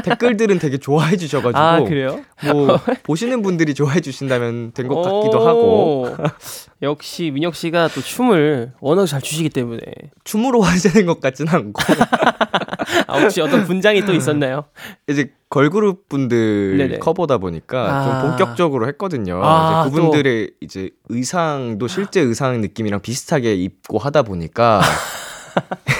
댓글들은 0.03 0.59
되게 0.59 0.77
좋아해 0.77 1.17
주셔가지고 1.17 1.57
아 1.59 1.79
그래요? 1.83 2.21
뭐 2.45 2.79
보시는 3.03 3.41
분들이 3.41 3.73
좋아해 3.73 3.99
주신다면 4.01 4.71
된 4.73 4.87
것 4.87 5.01
같기도 5.01 5.39
오. 5.39 5.47
하고 5.47 6.15
역시 6.81 7.31
민혁 7.31 7.55
씨가 7.55 7.89
또 7.89 8.01
춤을 8.01 8.73
워낙 8.79 9.05
잘 9.07 9.21
추시기 9.21 9.49
때문에 9.49 9.81
춤으로 10.23 10.61
화제된 10.63 11.05
것 11.07 11.19
같지는 11.19 11.53
않고 11.53 11.81
아, 13.07 13.19
혹시 13.19 13.41
어떤 13.41 13.65
분장이 13.65 14.05
또 14.05 14.13
있었나요? 14.13 14.65
이제 15.07 15.31
걸그룹 15.49 16.07
분들 16.09 16.77
네네. 16.77 16.99
커버다 16.99 17.39
보니까 17.39 17.79
아. 17.87 18.03
좀 18.21 18.29
본격적으로 18.29 18.87
했거든요. 18.89 19.41
아, 19.43 19.83
이제 19.87 19.95
그분들의 19.95 20.51
이제 20.61 20.91
의상도 21.09 21.87
실제 21.87 22.21
의상 22.21 22.61
느낌이랑 22.61 23.01
비슷하게 23.01 23.55
입고 23.55 23.97
하다 23.97 24.21
보니까. 24.23 24.81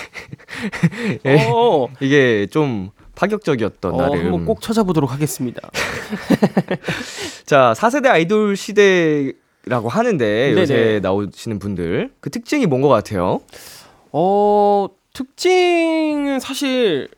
이게 1.99 2.47
좀 2.47 2.89
파격적이었던 3.15 3.93
어, 3.93 3.97
나름. 3.97 4.25
한번 4.25 4.45
꼭 4.45 4.61
찾아보도록 4.61 5.11
하겠습니다. 5.11 5.69
자, 7.45 7.73
4세대 7.75 8.07
아이돌 8.07 8.55
시대라고 8.55 9.89
하는데 9.89 10.53
요새 10.53 10.73
네네. 10.73 10.99
나오시는 11.01 11.59
분들 11.59 12.11
그 12.19 12.29
특징이 12.29 12.65
뭔 12.65 12.81
것 12.81 12.87
같아요? 12.89 13.41
어, 14.11 14.87
특징은 15.13 16.39
사실 16.39 17.09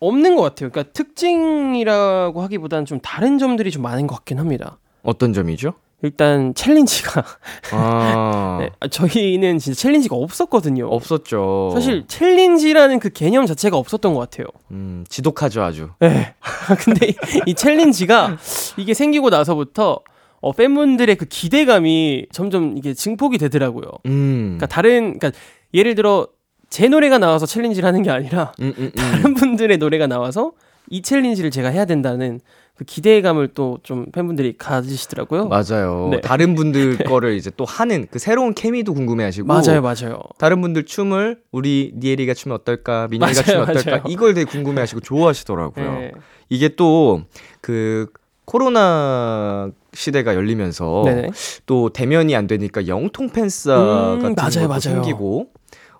없는 0.00 0.36
것 0.36 0.42
같아요. 0.42 0.68
그러니까 0.70 0.92
특징이라고 0.92 2.42
하기보다는 2.42 2.84
좀 2.84 3.00
다른 3.00 3.38
점들이 3.38 3.70
좀 3.70 3.82
많은 3.82 4.06
것 4.06 4.14
같긴 4.16 4.38
합니다. 4.38 4.78
어떤 5.02 5.32
점이죠? 5.32 5.72
일단 6.02 6.54
챌린지가 6.54 7.24
아, 7.72 8.58
네, 8.60 8.70
아, 8.80 8.88
저희는 8.88 9.58
진짜 9.58 9.80
챌린지가 9.80 10.14
없었거든요. 10.14 10.86
없었죠. 10.88 11.70
사실 11.72 12.04
챌린지라는 12.06 13.00
그 13.00 13.08
개념 13.10 13.46
자체가 13.46 13.76
없었던 13.76 14.12
것 14.14 14.20
같아요. 14.20 14.46
음, 14.70 15.04
지독하죠 15.08 15.62
아주. 15.62 15.90
네. 16.00 16.34
근데 16.84 17.08
이, 17.08 17.14
이 17.46 17.54
챌린지가 17.54 18.36
이게 18.76 18.94
생기고 18.94 19.30
나서부터 19.30 20.00
어, 20.40 20.52
팬분들의 20.52 21.16
그 21.16 21.24
기대감이 21.24 22.26
점점 22.30 22.76
이게 22.76 22.92
증폭이 22.92 23.38
되더라고요. 23.38 23.84
음, 24.06 24.56
그러니까 24.58 24.66
다른 24.66 25.18
그러니까 25.18 25.32
예를 25.72 25.94
들어 25.94 26.28
제 26.68 26.88
노래가 26.88 27.18
나와서 27.18 27.46
챌린지를 27.46 27.86
하는 27.86 28.02
게 28.02 28.10
아니라 28.10 28.52
음, 28.60 28.74
음, 28.78 28.84
음. 28.84 28.90
다른 28.94 29.34
분들의 29.34 29.78
노래가 29.78 30.06
나와서 30.06 30.52
이 30.88 31.02
챌린지를 31.02 31.50
제가 31.50 31.70
해야 31.70 31.84
된다는 31.84 32.40
그 32.76 32.84
기대감을 32.84 33.48
또 33.48 33.78
좀 33.82 34.06
팬분들이 34.12 34.56
가지시더라고요. 34.58 35.48
맞아요. 35.48 36.08
네. 36.12 36.20
다른 36.20 36.54
분들 36.54 36.98
거를 37.04 37.34
이제 37.36 37.50
또 37.56 37.64
하는 37.64 38.06
그 38.10 38.18
새로운 38.18 38.52
케미도 38.54 38.92
궁금해하시고 38.94 39.46
맞아요, 39.46 39.80
맞아요. 39.82 40.20
다른 40.38 40.60
분들 40.60 40.84
춤을 40.84 41.40
우리 41.52 41.92
니에리가 41.96 42.34
추면 42.34 42.56
어떨까, 42.56 43.08
맞아요, 43.18 43.32
추면 43.34 43.62
어떨까 43.62 43.90
맞아요. 43.90 44.02
이걸 44.08 44.34
되게 44.34 44.50
궁금해하시고 44.50 45.00
좋아하시더라고요. 45.00 45.92
네. 45.98 46.12
이게 46.48 46.68
또 46.76 47.22
그 47.60 48.06
코로나 48.44 49.70
시대가 49.92 50.34
열리면서 50.36 51.02
네네. 51.04 51.30
또 51.66 51.88
대면이 51.88 52.36
안 52.36 52.46
되니까 52.46 52.86
영통 52.86 53.30
팬싸 53.30 54.14
음, 54.14 54.18
같은 54.20 54.34
맞아요, 54.36 54.50
것도 54.52 54.68
맞아요. 54.68 54.80
생기고 54.80 55.48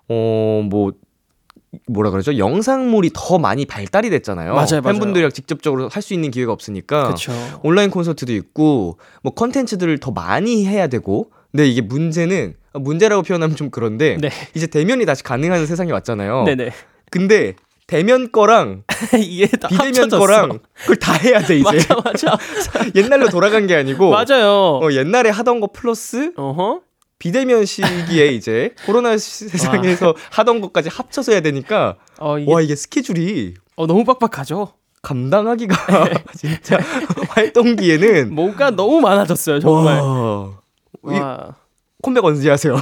어뭐 0.07 0.91
뭐라 1.87 2.11
그러죠 2.11 2.37
영상물이 2.37 3.11
더 3.13 3.37
많이 3.39 3.65
발달이 3.65 4.09
됐잖아요. 4.09 4.53
맞아요, 4.53 4.67
맞아요. 4.69 4.81
팬분들이랑 4.83 5.31
직접적으로 5.31 5.89
할 5.89 6.01
수 6.01 6.13
있는 6.13 6.31
기회가 6.31 6.51
없으니까 6.53 7.03
그렇죠. 7.05 7.33
온라인 7.63 7.89
콘서트도 7.89 8.31
있고 8.33 8.97
뭐 9.21 9.33
컨텐츠들을 9.33 9.97
더 9.99 10.11
많이 10.11 10.65
해야 10.65 10.87
되고 10.87 11.29
근데 11.51 11.67
이게 11.67 11.81
문제는 11.81 12.55
문제라고 12.73 13.23
표현하면 13.23 13.55
좀 13.55 13.69
그런데 13.69 14.17
네. 14.19 14.29
이제 14.55 14.67
대면이 14.67 15.05
다시 15.05 15.23
가능한 15.23 15.65
세상이 15.65 15.91
왔잖아요. 15.91 16.43
네네. 16.45 16.71
근데 17.11 17.55
대면 17.87 18.31
거랑 18.31 18.83
비대면. 19.69 20.09
거랑 20.09 20.59
그걸 20.81 20.95
다 20.97 21.13
해야 21.13 21.39
돼 21.39 21.57
이제 21.57 21.63
맞아, 21.63 21.95
맞아. 22.03 22.37
옛날로 22.95 23.29
돌아간 23.29 23.65
게 23.67 23.75
아니고 23.75 24.09
맞아요. 24.11 24.79
어, 24.81 24.91
옛날에 24.91 25.29
하던 25.29 25.59
거 25.59 25.67
플러스 25.73 26.31
어허. 26.35 26.81
비대면 27.19 27.65
시기에 27.65 28.27
이제 28.33 28.73
코로나 28.85 29.17
시- 29.17 29.47
세상에서 29.49 30.13
하던 30.31 30.61
것까지 30.61 30.89
합쳐서 30.89 31.31
해야 31.31 31.41
되니까 31.41 31.95
어, 32.19 32.37
이게 32.37 32.51
와 32.53 32.61
이게 32.61 32.75
스케줄이 32.75 33.53
어, 33.75 33.87
너무 33.87 34.03
빡빡하죠. 34.03 34.73
감당하기가 35.01 35.75
진짜 36.35 36.79
활동기에는 37.29 38.33
뭔가 38.33 38.71
너무 38.71 38.99
많아졌어요, 39.01 39.59
정말. 39.59 40.01
와, 40.01 40.51
이 41.15 41.19
와. 41.19 41.55
컴백 42.01 42.23
언제 42.25 42.49
하세요? 42.49 42.75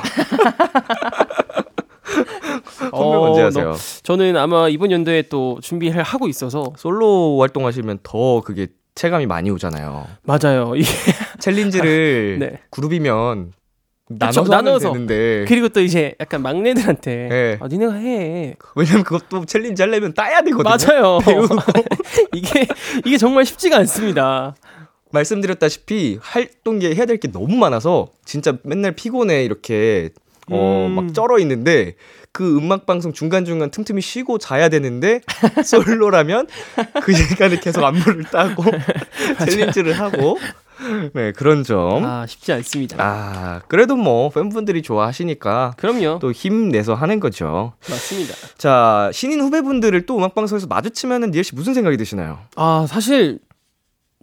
컴백 2.92 3.20
언제 3.22 3.42
준비하세요. 3.42 3.72
너- 3.72 3.78
저는 4.04 4.38
아마 4.38 4.70
이번 4.70 4.92
연도에 4.92 5.24
또 5.24 5.60
준비를 5.62 6.02
하고 6.04 6.28
있어서 6.28 6.74
솔로 6.78 7.40
활동하시면 7.42 8.00
더 8.04 8.42
그게 8.42 8.68
체감이 8.96 9.26
많이 9.26 9.52
오잖아요. 9.52 10.08
맞아요. 10.24 10.74
이게 10.76 10.88
챌린지를 11.40 12.38
네. 12.40 12.60
그룹이면 12.70 13.52
나눠서 14.08 14.42
하면 14.44 14.66
나눠서. 14.66 14.92
되는데 14.94 15.46
그리고 15.48 15.70
또 15.70 15.82
이제 15.82 16.14
약간 16.20 16.42
막내들한테 16.44 17.28
네. 17.30 17.58
아 17.60 17.68
니네가 17.68 17.94
해. 17.94 18.56
왜냐면 18.76 19.04
그것도 19.04 19.46
챌린지 19.46 19.82
하려면 19.82 20.14
따야 20.14 20.42
되거든요. 20.42 20.64
맞아요. 20.64 21.20
이게 22.36 22.68
이게 23.06 23.18
정말 23.18 23.46
쉽지가 23.46 23.78
않습니다. 23.78 24.56
말씀드렸다시피 25.12 26.20
활동기에 26.22 26.94
해야 26.96 27.06
될 27.06 27.18
게 27.18 27.32
너무 27.32 27.56
많아서 27.56 28.10
진짜 28.26 28.58
맨날 28.64 28.92
피곤해 28.92 29.44
이렇게 29.46 30.10
어, 30.52 30.86
음. 30.90 30.96
막 30.96 31.14
쩔어 31.14 31.40
있는데 31.40 31.96
그 32.32 32.58
음악 32.58 32.86
방송 32.86 33.14
중간 33.14 33.46
중간 33.46 33.72
틈틈이 33.72 34.02
쉬고 34.02 34.38
자야 34.38 34.68
되는데 34.70 35.22
솔로라면 35.66 36.48
그 37.02 37.14
시간에 37.14 37.58
계속 37.60 37.84
안무를 37.84 38.26
따고 38.26 38.64
챌린지를 39.50 39.94
하고 39.94 40.38
네 41.14 41.32
그런 41.32 41.64
점. 41.64 42.04
아 42.06 42.26
쉽지 42.28 42.52
않습니다. 42.54 42.98
아 43.00 43.62
그래도 43.68 43.96
뭐 43.96 44.30
팬분들이 44.30 44.82
좋아하시니까 44.82 45.74
그럼요. 45.78 46.20
또 46.20 46.32
힘내서 46.32 46.94
하는 46.94 47.20
거죠. 47.20 47.74
맞습니다. 47.90 48.34
자 48.58 49.10
신인 49.14 49.42
후배분들을 49.42 50.06
또 50.06 50.18
음악 50.18 50.36
방송에서 50.36 50.68
마주치면은 50.68 51.32
니엘 51.32 51.44
씨 51.44 51.56
무슨 51.56 51.74
생각이 51.74 51.98
드시나요? 51.98 52.40
아 52.56 52.86
사실 52.88 53.40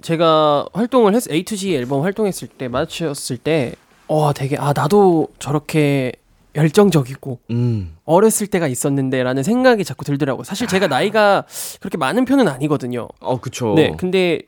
제가 0.03 0.67
활동을 0.73 1.15
했 1.15 1.31
A 1.31 1.45
to 1.45 1.57
G 1.57 1.75
앨범 1.75 2.03
활동했을 2.03 2.49
때 2.49 2.69
마주쳤을 2.69 3.39
때와 3.39 4.33
되게 4.35 4.57
아 4.59 4.73
나도 4.75 5.29
저렇게 5.39 6.13
열정적이고 6.55 7.39
음. 7.51 7.97
어렸을 8.05 8.47
때가 8.47 8.69
있었는데라는 8.69 9.43
생각이 9.43 9.85
자꾸 9.85 10.05
들더라고요. 10.05 10.45
사실 10.45 10.67
제가 10.67 10.87
나이가 10.87 11.45
그렇게 11.81 11.97
많은 11.97 12.25
편은 12.25 12.47
아니거든요. 12.49 13.09
어 13.21 13.41
그쵸. 13.41 13.73
네, 13.75 13.95
근데 13.97 14.43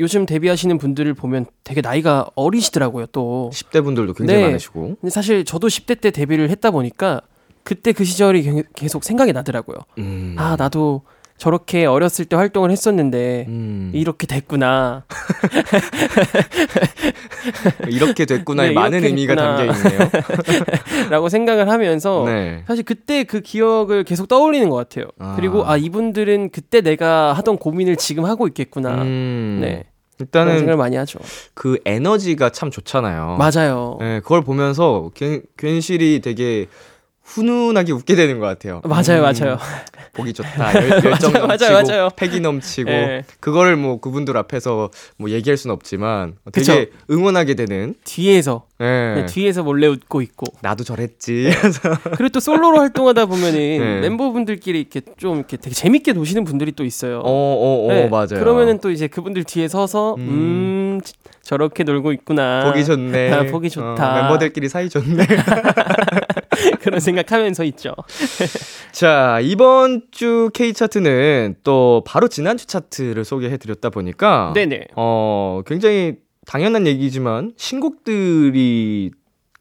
요즘 0.00 0.26
데뷔하시는 0.26 0.78
분들을 0.78 1.12
보면 1.14 1.46
되게 1.64 1.80
나이가 1.80 2.26
어리시더라고요. 2.36 3.06
또 3.06 3.50
10대 3.52 3.82
분들도 3.82 4.14
굉장히 4.14 4.40
네. 4.40 4.46
많으시고. 4.46 4.96
근데 5.00 5.10
사실 5.10 5.44
저도 5.44 5.66
10대 5.66 6.00
때 6.00 6.10
데뷔를 6.10 6.50
했다 6.50 6.70
보니까 6.70 7.20
그때 7.64 7.92
그 7.92 8.04
시절이 8.04 8.42
게- 8.42 8.62
계속 8.76 9.02
생각이 9.02 9.32
나더라고요. 9.32 9.76
음. 9.98 10.34
아 10.38 10.54
나도 10.56 11.02
저렇게 11.38 11.86
어렸을 11.86 12.24
때 12.24 12.34
활동을 12.36 12.70
했었는데 12.72 13.46
음. 13.48 13.90
이렇게 13.94 14.26
됐구나. 14.26 15.04
이렇게 17.88 18.26
됐구나에 18.26 18.68
네, 18.68 18.74
많은 18.74 18.98
이렇게 18.98 19.08
의미가. 19.08 19.36
담겨 19.36 19.72
있네요. 19.72 20.10
라고 21.10 21.28
생각을 21.28 21.70
하면서 21.70 22.24
네. 22.26 22.64
사실 22.66 22.84
그때 22.84 23.24
그 23.24 23.40
기억을 23.40 24.04
계속 24.04 24.26
떠올리는 24.26 24.68
것 24.68 24.76
같아요. 24.76 25.06
아. 25.18 25.34
그리고 25.36 25.64
아 25.64 25.76
이분들은 25.76 26.50
그때 26.50 26.80
내가 26.80 27.32
하던 27.34 27.58
고민을 27.58 27.96
지금 27.96 28.24
하고 28.24 28.46
있겠구나. 28.48 29.02
음. 29.02 29.58
네. 29.62 29.84
일단은 30.20 30.58
생각을 30.58 30.76
많이 30.76 30.96
하죠. 30.96 31.20
그 31.54 31.78
에너지가 31.84 32.50
참 32.50 32.72
좋잖아요. 32.72 33.36
맞아요. 33.38 33.98
네, 34.00 34.18
그걸 34.18 34.42
보면서 34.42 35.12
괜, 35.14 35.42
괜시리 35.56 36.20
되게 36.20 36.66
훈훈하게 37.28 37.92
웃게 37.92 38.14
되는 38.16 38.38
것 38.38 38.46
같아요. 38.46 38.80
맞아요, 38.84 39.22
음, 39.22 39.22
맞아요. 39.22 39.58
보기 40.14 40.32
좋다. 40.32 40.74
열, 40.74 40.90
열정 41.04 41.32
맞아요, 41.32 41.46
넘치고 41.46 41.72
맞아요, 41.72 41.86
맞아요. 41.86 42.10
패기 42.16 42.40
넘치고 42.40 42.90
네. 42.90 43.24
그거를 43.38 43.76
뭐 43.76 44.00
그분들 44.00 44.36
앞에서 44.36 44.90
뭐 45.18 45.30
얘기할 45.30 45.56
수는 45.56 45.74
없지만 45.74 46.36
되게 46.52 46.86
그쵸. 46.86 46.96
응원하게 47.10 47.54
되는. 47.54 47.94
뒤에서 48.04 48.64
네. 48.78 48.86
그냥 49.14 49.26
뒤에서 49.26 49.62
몰래 49.62 49.86
웃고 49.86 50.22
있고 50.22 50.46
나도 50.62 50.84
저랬지. 50.84 51.50
그리고 52.16 52.30
또 52.30 52.40
솔로로 52.40 52.78
활동하다 52.78 53.26
보면은 53.26 53.52
네. 53.58 54.00
멤버분들끼리 54.00 54.80
이렇게 54.80 55.02
좀 55.18 55.36
이렇게 55.36 55.58
되게 55.58 55.74
재밌게 55.74 56.14
노시는 56.14 56.44
분들이 56.44 56.72
또 56.72 56.84
있어요. 56.84 57.18
어, 57.18 57.22
어, 57.24 57.84
어, 57.86 57.88
네, 57.92 58.08
맞아요. 58.08 58.26
그러면은 58.38 58.78
또 58.80 58.90
이제 58.90 59.06
그분들 59.06 59.44
뒤에 59.44 59.68
서서 59.68 60.14
음. 60.14 60.20
음, 60.98 61.00
저렇게 61.42 61.84
놀고 61.84 62.12
있구나. 62.12 62.64
보기 62.64 62.84
좋네. 62.84 63.32
아, 63.32 63.42
보기 63.50 63.70
좋다. 63.70 64.12
어, 64.12 64.22
멤버들끼리 64.22 64.68
사이 64.68 64.88
좋네. 64.88 65.26
그런 66.80 67.00
생각하면서 67.00 67.64
있죠. 67.64 67.94
자, 68.92 69.38
이번 69.42 70.02
주 70.10 70.50
K 70.54 70.72
차트는 70.72 71.56
또 71.64 72.02
바로 72.06 72.28
지난주 72.28 72.66
차트를 72.66 73.24
소개해 73.24 73.56
드렸다 73.58 73.90
보니까 73.90 74.52
네네. 74.54 74.88
어, 74.96 75.62
굉장히 75.66 76.16
당연한 76.46 76.86
얘기지만 76.86 77.52
신곡들이 77.56 79.10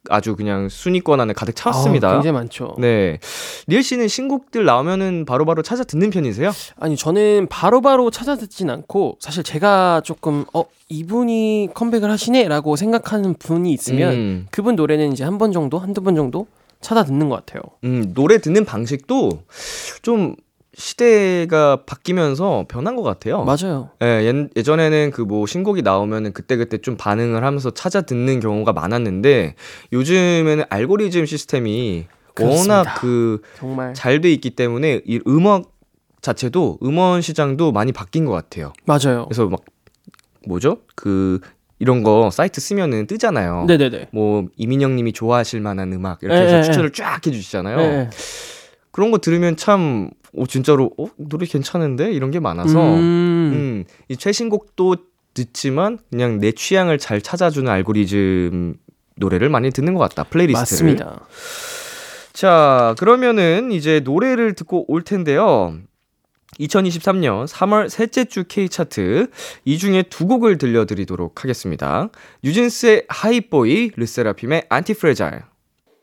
아주 0.09 0.37
그냥 0.37 0.69
순위권 0.69 1.19
안에 1.19 1.33
가득 1.33 1.53
찼습니다. 1.53 2.07
아우, 2.07 2.13
굉장히 2.15 2.33
많죠. 2.33 2.75
네. 2.77 3.19
리엘 3.67 3.83
씨는 3.83 4.07
신곡들 4.07 4.63
나오면은 4.63 5.25
바로바로 5.25 5.63
찾아 5.63 5.83
듣는 5.83 6.11
편이세요? 6.11 6.51
아니 6.79 6.95
저는 6.95 7.47
바로 7.49 7.81
바로 7.81 8.09
찾아 8.09 8.35
듣진 8.37 8.69
않고 8.69 9.17
사실 9.19 9.43
제가 9.43 9.99
조금 10.05 10.45
어 10.53 10.63
이분이 10.87 11.71
컴백을 11.73 12.09
하시네라고 12.09 12.77
생각하는 12.77 13.33
분이 13.33 13.69
있으면 13.73 14.13
음, 14.13 14.47
그분 14.49 14.77
노래는 14.77 15.11
이제 15.11 15.25
한 15.25 15.37
번 15.37 15.51
정도 15.51 15.77
한두 15.77 16.01
번 16.01 16.15
정도 16.15 16.47
찾아 16.81 17.03
듣는 17.03 17.29
것 17.29 17.35
같아요. 17.35 17.61
음, 17.83 18.13
노래 18.13 18.37
듣는 18.37 18.65
방식도 18.65 19.43
좀 20.01 20.35
시대가 20.73 21.83
바뀌면서 21.85 22.65
변한 22.69 22.95
것 22.95 23.01
같아요. 23.01 23.43
맞아요. 23.43 23.89
예, 24.03 24.31
예, 24.55 24.61
전에는 24.63 25.11
그 25.11 25.23
뭐 25.23 25.47
신곡이 25.47 25.81
나오면은 25.81 26.33
그때그때 26.33 26.77
좀 26.77 26.95
반응을 26.97 27.43
하면서 27.43 27.71
찾아 27.71 28.01
듣는 28.01 28.39
경우가 28.39 28.73
많았는데 28.73 29.55
요즘에는 29.91 30.63
알고리즘 30.69 31.25
시스템이 31.25 32.05
그렇습니다. 32.35 32.77
워낙 32.77 32.95
그 33.01 33.41
정말 33.57 33.93
잘돼 33.95 34.31
있기 34.33 34.51
때문에 34.51 35.01
이 35.05 35.19
음악 35.27 35.71
자체도 36.21 36.77
음원 36.83 37.21
시장도 37.21 37.71
많이 37.71 37.91
바뀐 37.91 38.25
것 38.25 38.31
같아요. 38.33 38.71
맞아요. 38.85 39.25
그래서 39.25 39.47
막 39.47 39.61
뭐죠? 40.47 40.77
그 40.95 41.39
이런 41.79 42.03
거 42.03 42.29
사이트 42.31 42.59
쓰면은 42.59 43.07
뜨잖아요. 43.07 43.65
네네네. 43.67 44.07
뭐 44.11 44.45
이민영 44.55 44.95
님이 44.95 45.13
좋아하실 45.13 45.61
만한 45.61 45.93
음악 45.93 46.23
이렇게 46.23 46.39
예, 46.39 46.45
해서 46.45 46.57
예, 46.57 46.63
추천을 46.63 46.91
쫙 46.91 47.25
해주시잖아요. 47.25 47.77
네. 47.77 48.09
그런 48.91 49.11
거 49.11 49.19
들으면 49.19 49.55
참, 49.55 50.09
오, 50.33 50.47
진짜로, 50.47 50.89
어? 50.97 51.05
노래 51.17 51.45
괜찮은데? 51.45 52.11
이런 52.11 52.31
게 52.31 52.39
많아서, 52.39 52.79
음, 52.79 52.97
음, 52.97 53.83
이 54.07 54.17
최신곡도 54.17 54.95
듣지만 55.35 55.99
그냥 56.09 56.39
내 56.39 56.51
취향을 56.51 56.97
잘 56.97 57.21
찾아주는 57.21 57.71
알고리즘 57.71 58.73
노래를 59.17 59.49
많이 59.49 59.69
듣는 59.69 59.93
것 59.93 59.99
같다. 59.99 60.23
플레이리스트를. 60.23 60.93
맞습니다. 60.95 61.27
자, 62.33 62.95
그러면은 62.97 63.71
이제 63.71 63.99
노래를 63.99 64.53
듣고 64.53 64.85
올 64.91 65.03
텐데요. 65.03 65.77
2023년 66.59 67.47
3월 67.47 67.89
셋째 67.89 68.25
주 68.25 68.43
K 68.47 68.69
차트 68.69 69.27
이 69.65 69.77
중에 69.77 70.03
두 70.03 70.27
곡을 70.27 70.57
들려드리도록 70.57 71.43
하겠습니다. 71.43 72.09
뉴진스의 72.43 73.05
Hype 73.07 73.49
Boy, 73.49 73.91
르세라핌의 73.95 74.65
Antifragile. 74.69 75.41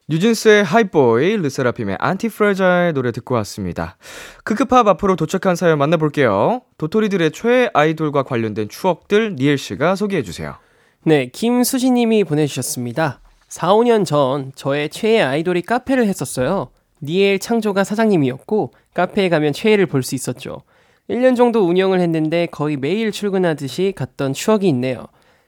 뉴진스의 0.08 0.64
Hype 0.64 1.00
Boy, 1.00 1.36
르세라핌의 1.38 1.96
Antifragile 1.98 2.92
노래 2.92 3.10
듣고 3.10 3.34
왔습니다. 3.36 3.96
크크팝 4.44 4.86
앞으로 4.86 5.16
도착한 5.16 5.56
사연 5.56 5.78
만나볼게요. 5.78 6.62
도토리들의 6.78 7.30
최애 7.32 7.70
아이돌과 7.72 8.24
관련된 8.24 8.68
추억들 8.68 9.36
니엘 9.36 9.56
씨가 9.56 9.96
소개해 9.96 10.22
주세요. 10.22 10.56
네, 11.04 11.26
김수진님이 11.26 12.24
보내주셨습니다. 12.24 13.20
4, 13.48 13.74
5년 13.74 14.04
전 14.04 14.52
저의 14.54 14.88
최애 14.88 15.22
아이돌이 15.22 15.62
카페를 15.62 16.06
했었어요. 16.06 16.70
니엘 17.02 17.38
창조가 17.38 17.84
사장님이었고 17.84 18.72
카페에 18.94 19.28
가면 19.28 19.52
최애를 19.52 19.86
볼 19.86 20.02
수 20.02 20.14
있었죠. 20.14 20.62
1년 21.10 21.36
정도 21.36 21.66
운영을 21.66 22.00
했는데 22.00 22.46
거의 22.46 22.76
매일 22.76 23.12
출근하듯이 23.12 23.92
갔던 23.94 24.32
추억이 24.32 24.68
있네요. 24.68 25.06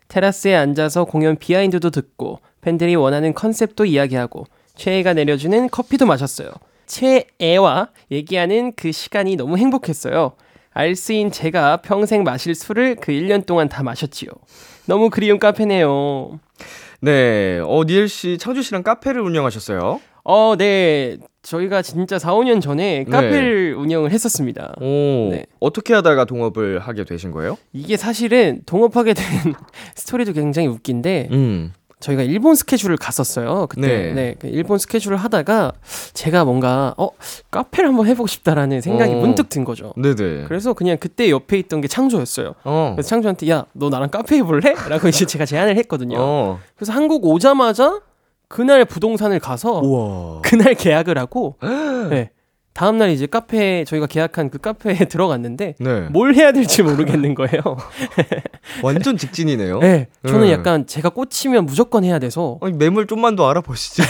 테라스에 0.08 0.54
앉아서 0.54 1.04
공연 1.04 1.36
비하인드도 1.36 1.90
듣고 1.90 2.40
팬들이 2.60 2.94
원하는 2.94 3.32
컨셉도 3.34 3.86
이야기하고 3.86 4.44
최애가 4.76 5.14
내려주는 5.14 5.68
커피도 5.70 6.06
마셨어요. 6.06 6.50
최애와 6.86 7.88
얘기하는 8.12 8.72
그 8.76 8.92
시간이 8.92 9.36
너무 9.36 9.56
행복했어요. 9.58 10.32
알스인 10.72 11.30
제가 11.30 11.78
평생 11.78 12.22
마실 12.22 12.54
술을 12.54 12.96
그 12.96 13.10
1년 13.12 13.46
동안 13.46 13.68
다 13.68 13.82
마셨지요. 13.82 14.30
너무 14.84 15.08
그리운 15.10 15.38
카페네요. 15.38 16.38
네, 17.00 17.60
어, 17.64 17.82
니엘 17.86 18.08
씨, 18.08 18.36
창주 18.38 18.62
씨랑 18.62 18.82
카페를 18.82 19.20
운영하셨어요. 19.22 20.00
어, 20.28 20.56
네. 20.58 21.18
저희가 21.42 21.82
진짜 21.82 22.18
4, 22.18 22.32
5년 22.34 22.60
전에 22.60 23.04
카페를 23.04 23.76
운영을 23.78 24.10
했었습니다. 24.10 24.74
오, 24.80 25.28
네. 25.30 25.46
어떻게 25.60 25.94
하다가 25.94 26.24
동업을 26.24 26.80
하게 26.80 27.04
되신 27.04 27.30
거예요? 27.30 27.56
이게 27.72 27.96
사실은 27.96 28.62
동업하게 28.66 29.14
된 29.14 29.24
스토리도 29.94 30.32
굉장히 30.32 30.66
웃긴데 30.66 31.28
음, 31.30 31.72
저희가 32.00 32.22
일본 32.24 32.56
스케줄을 32.56 32.96
갔었어요. 32.96 33.68
그때 33.68 33.86
네. 33.86 34.12
네. 34.12 34.34
그 34.40 34.48
일본 34.48 34.78
스케줄을 34.78 35.16
하다가 35.16 35.72
제가 36.14 36.44
뭔가 36.44 36.94
어 36.98 37.10
카페를 37.52 37.90
한번 37.90 38.08
해보고 38.08 38.26
싶다라는 38.26 38.80
생각이 38.80 39.12
어. 39.14 39.16
문득 39.18 39.48
든 39.48 39.64
거죠. 39.64 39.94
네네. 39.96 40.46
그래서 40.48 40.72
그냥 40.72 40.96
그때 40.98 41.30
옆에 41.30 41.56
있던 41.60 41.80
게 41.80 41.86
창조였어요. 41.86 42.56
어, 42.64 42.92
그래서 42.96 43.08
창조한테 43.08 43.48
야 43.50 43.64
너 43.72 43.88
나랑 43.88 44.10
카페 44.10 44.38
해볼래? 44.38 44.74
라고 44.88 45.06
이제 45.06 45.24
제가 45.24 45.46
제안을 45.46 45.76
했거든요. 45.76 46.16
어, 46.18 46.58
그래서 46.74 46.92
한국 46.92 47.24
오자마자 47.24 48.00
그날 48.48 48.84
부동산을 48.84 49.40
가서 49.40 49.80
우와. 49.80 50.40
그날 50.42 50.74
계약을 50.74 51.18
하고 51.18 51.56
네. 52.10 52.30
다음 52.76 52.98
날 52.98 53.08
이제 53.08 53.24
카페 53.24 53.84
저희가 53.84 54.06
계약한 54.06 54.50
그 54.50 54.58
카페에 54.58 54.96
들어갔는데 55.08 55.76
네. 55.80 56.00
뭘 56.10 56.34
해야 56.34 56.52
될지 56.52 56.82
모르겠는 56.82 57.34
거예요. 57.34 57.62
완전 58.84 59.16
직진이네요. 59.16 59.78
네, 59.78 60.08
저는 60.28 60.42
네. 60.48 60.52
약간 60.52 60.86
제가 60.86 61.08
꽂히면 61.08 61.64
무조건 61.64 62.04
해야 62.04 62.18
돼서 62.18 62.58
아니, 62.60 62.74
매물 62.74 63.06
좀만 63.06 63.34
더 63.34 63.48
알아보시죠. 63.48 64.02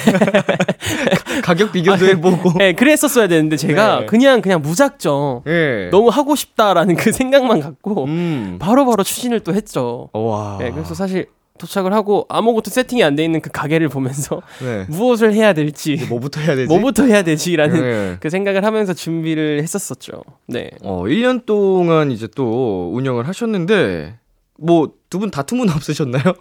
가격 1.44 1.70
비교도 1.70 2.06
해보고. 2.06 2.54
네, 2.58 2.72
그랬었어야 2.72 3.28
되는데 3.28 3.56
제가 3.56 4.00
네. 4.00 4.06
그냥 4.06 4.42
그냥 4.42 4.60
무작정 4.62 5.42
예. 5.46 5.88
너무 5.92 6.08
하고 6.08 6.34
싶다라는 6.34 6.96
그 6.96 7.12
생각만 7.12 7.60
갖고 7.60 8.06
음. 8.06 8.56
바로바로 8.58 9.04
추진을 9.04 9.40
또 9.40 9.54
했죠. 9.54 10.10
와. 10.12 10.56
네, 10.58 10.72
그래서 10.72 10.92
사실 10.92 11.28
도착을 11.56 11.92
하고 11.92 12.26
아무것도 12.28 12.70
세팅이 12.70 13.02
안 13.04 13.16
돼 13.16 13.24
있는 13.24 13.40
그 13.40 13.50
가게를 13.50 13.88
보면서 13.88 14.42
네. 14.62 14.84
무엇을 14.90 15.32
해야 15.34 15.52
될지 15.52 15.96
뭐부터 16.08 16.40
해야 16.40 16.54
되지? 16.56 16.68
뭐부터 16.68 17.04
해야 17.04 17.22
되지라는 17.22 17.80
네. 17.80 18.16
그 18.20 18.30
생각을 18.30 18.64
하면서 18.64 18.92
준비를 18.94 19.62
했었었죠. 19.62 20.22
네. 20.46 20.70
어, 20.82 21.02
1년 21.04 21.46
동안 21.46 22.10
이제 22.10 22.28
또 22.34 22.90
운영을 22.94 23.26
하셨는데 23.28 24.18
뭐 24.58 24.88
두 25.10 25.18
분 25.18 25.30
다툼은 25.30 25.68
없으셨나요? 25.74 26.34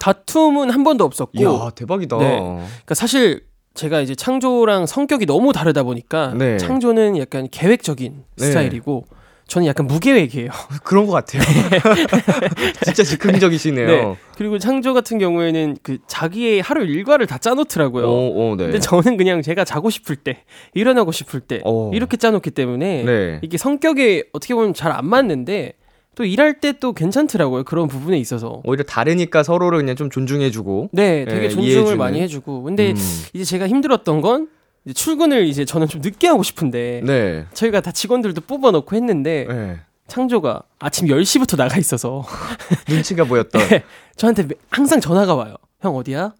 다툼은 0.00 0.70
한 0.70 0.82
번도 0.84 1.04
없었고 1.04 1.38
이야, 1.38 1.70
대박이다. 1.74 2.16
네. 2.18 2.38
그러니까 2.38 2.94
사실 2.94 3.42
제가 3.74 4.00
이제 4.00 4.14
창조랑 4.14 4.86
성격이 4.86 5.26
너무 5.26 5.52
다르다 5.52 5.82
보니까 5.84 6.34
네. 6.36 6.56
창조는 6.58 7.18
약간 7.18 7.48
계획적인 7.50 8.24
네. 8.36 8.44
스타일이고 8.46 9.04
저는 9.50 9.66
약간 9.66 9.86
무계획이에요. 9.88 10.48
그런 10.84 11.06
것 11.06 11.12
같아요. 11.12 11.42
진짜 12.84 13.02
즉흥적이시네요. 13.02 13.86
네. 13.86 14.16
그리고 14.36 14.58
창조 14.58 14.94
같은 14.94 15.18
경우에는 15.18 15.76
그 15.82 15.98
자기의 16.06 16.60
하루 16.60 16.84
일과를 16.84 17.26
다 17.26 17.36
짜놓더라고요. 17.36 18.06
오, 18.06 18.50
오, 18.52 18.56
네. 18.56 18.64
근데 18.64 18.78
저는 18.78 19.16
그냥 19.16 19.42
제가 19.42 19.64
자고 19.64 19.90
싶을 19.90 20.14
때, 20.16 20.44
일어나고 20.74 21.10
싶을 21.10 21.40
때 21.40 21.60
어. 21.64 21.90
이렇게 21.92 22.16
짜놓기 22.16 22.52
때문에 22.52 23.02
네. 23.04 23.38
이게 23.42 23.58
성격에 23.58 24.24
어떻게 24.32 24.54
보면 24.54 24.72
잘 24.74 24.90
안 24.90 25.06
맞는데 25.06 25.74
또 26.16 26.24
일할 26.24 26.60
때 26.60 26.72
또 26.80 26.92
괜찮더라고요. 26.92 27.64
그런 27.64 27.86
부분에 27.88 28.18
있어서. 28.18 28.60
오히려 28.64 28.84
다르니까 28.84 29.42
서로를 29.42 29.78
그냥 29.78 29.96
좀 29.96 30.10
존중해주고. 30.10 30.90
네, 30.92 31.24
되게 31.24 31.40
네, 31.42 31.48
존중을 31.48 31.68
이해해주는. 31.70 31.98
많이 31.98 32.20
해주고. 32.20 32.62
근데 32.62 32.90
음. 32.92 32.96
이제 33.32 33.44
제가 33.44 33.66
힘들었던 33.68 34.20
건 34.20 34.48
이제 34.84 34.94
출근을 34.94 35.46
이제 35.46 35.64
저는 35.64 35.88
좀 35.88 36.00
늦게 36.00 36.26
하고 36.28 36.42
싶은데 36.42 37.02
네. 37.04 37.46
저희가 37.52 37.80
다 37.80 37.92
직원들도 37.92 38.40
뽑아놓고 38.42 38.96
했는데 38.96 39.46
네. 39.48 39.80
창조가 40.08 40.62
아침 40.78 41.06
10시부터 41.08 41.56
나가 41.56 41.76
있어서 41.78 42.24
눈치가 42.88 43.24
보였던. 43.24 43.68
네. 43.68 43.84
저한테 44.16 44.44
매- 44.44 44.54
항상 44.70 45.00
전화가 45.00 45.34
와요. 45.34 45.54
형 45.80 45.94
어디야? 45.96 46.32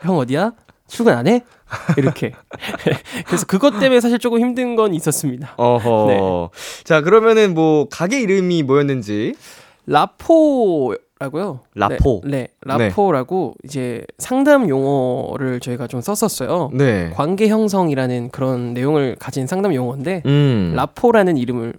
형 0.00 0.16
어디야? 0.18 0.52
출근 0.88 1.14
안 1.14 1.26
해? 1.26 1.42
이렇게. 1.96 2.32
그래서 3.26 3.44
그것 3.46 3.80
때문에 3.80 4.00
사실 4.00 4.18
조금 4.20 4.38
힘든 4.38 4.76
건 4.76 4.94
있었습니다. 4.94 5.54
어허. 5.56 6.06
네. 6.08 6.20
자, 6.84 7.00
그러면은 7.00 7.54
뭐, 7.54 7.88
가게 7.88 8.20
이름이 8.20 8.62
뭐였는지. 8.62 9.34
라포 9.86 10.94
라고요. 11.18 11.60
라포. 11.74 12.20
네, 12.24 12.48
네, 12.66 12.88
라포라고 12.88 13.54
이제 13.64 14.04
상담 14.18 14.68
용어를 14.68 15.60
저희가 15.60 15.86
좀 15.86 16.00
썼었어요. 16.02 16.70
네. 16.74 17.10
관계 17.14 17.48
형성이라는 17.48 18.30
그런 18.30 18.74
내용을 18.74 19.16
가진 19.18 19.46
상담 19.46 19.74
용어인데 19.74 20.22
음. 20.26 20.72
라포라는 20.76 21.38
이름을 21.38 21.72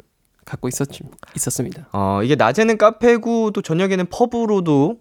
갖고 0.44 0.68
있었 0.68 0.88
있었습니다. 1.36 1.88
어, 1.94 2.22
이게 2.24 2.36
낮에는 2.36 2.78
카페고 2.78 3.52
또 3.52 3.62
저녁에는 3.62 4.06
펍으로도 4.10 4.98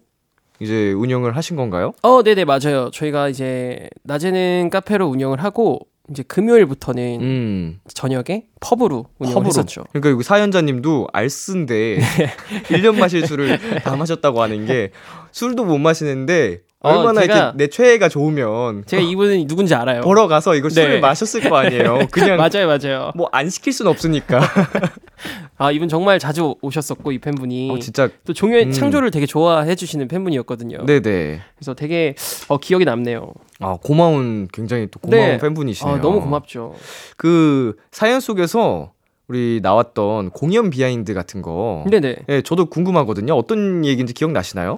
이제 0.59 0.91
운영을 0.93 1.35
하신 1.35 1.55
건가요? 1.55 1.93
어, 2.03 2.21
네 2.23 2.35
네 2.35 2.43
맞아요. 2.45 2.91
저희가 2.91 3.29
이제 3.29 3.89
낮에는 4.03 4.69
카페로 4.71 5.07
운영을 5.07 5.43
하고 5.43 5.79
이제 6.09 6.23
금요일부터는 6.23 7.21
음. 7.21 7.79
저녁에 7.93 8.45
펍으로 8.61 9.07
운영을 9.19 9.35
펍으로. 9.43 9.47
했었죠. 9.47 9.83
그러니까 9.91 10.09
여기 10.11 10.23
사연자님도 10.23 11.09
알쓴데 11.11 11.99
네. 12.17 12.33
1년 12.77 12.97
마실 12.97 13.25
술을 13.27 13.59
다 13.83 13.95
마셨다고 13.95 14.41
하는 14.41 14.65
게 14.65 14.91
술도 15.31 15.65
못 15.65 15.77
마시는데 15.77 16.61
어, 16.61 16.66
얼마나 16.79 17.21
제가- 17.21 17.25
이렇게 17.25 17.51
내 17.57 17.67
최애가 17.67 18.07
좋으면 18.09 18.83
제가 18.85 19.01
이분은 19.01 19.47
누군지 19.47 19.73
알아요. 19.73 20.01
보러 20.01 20.27
가서 20.27 20.53
이거 20.55 20.69
술을 20.69 20.95
네. 20.95 20.99
마셨을 20.99 21.49
거 21.49 21.57
아니에요. 21.57 22.07
그냥 22.11 22.37
맞아요, 22.37 22.67
맞아요. 22.67 23.11
뭐 23.15 23.27
안 23.31 23.49
시킬 23.49 23.73
순 23.73 23.87
없으니까. 23.87 24.39
아 25.57 25.71
이분 25.71 25.89
정말 25.89 26.19
자주 26.19 26.53
오셨었고 26.61 27.11
이 27.11 27.17
팬분이 27.17 27.71
어, 27.71 27.79
진짜 27.79 28.09
또 28.25 28.33
종현 28.33 28.67
음. 28.67 28.71
창조를 28.71 29.09
되게 29.09 29.25
좋아해 29.25 29.73
주시는 29.73 30.07
팬분이었거든요. 30.07 30.85
네네. 30.85 31.41
그래서 31.55 31.73
되게 31.73 32.13
어, 32.47 32.57
기억이 32.59 32.85
남네요. 32.85 33.33
아 33.59 33.77
고마운 33.83 34.47
굉장히 34.53 34.87
또 34.91 34.99
고마운 34.99 35.23
네. 35.23 35.37
팬분이시네요. 35.39 35.95
아, 35.95 35.99
너무 36.01 36.21
고맙죠. 36.21 36.75
그 37.17 37.75
사연 37.91 38.19
속에서 38.19 38.91
우리 39.27 39.59
나왔던 39.63 40.29
공연 40.29 40.69
behind 40.69 41.13
같은 41.15 41.41
거. 41.41 41.83
네네. 41.89 42.15
네, 42.27 42.41
저도 42.43 42.67
궁금하거든요. 42.67 43.33
어떤 43.33 43.83
얘기인지 43.83 44.13
기억나시나요? 44.13 44.77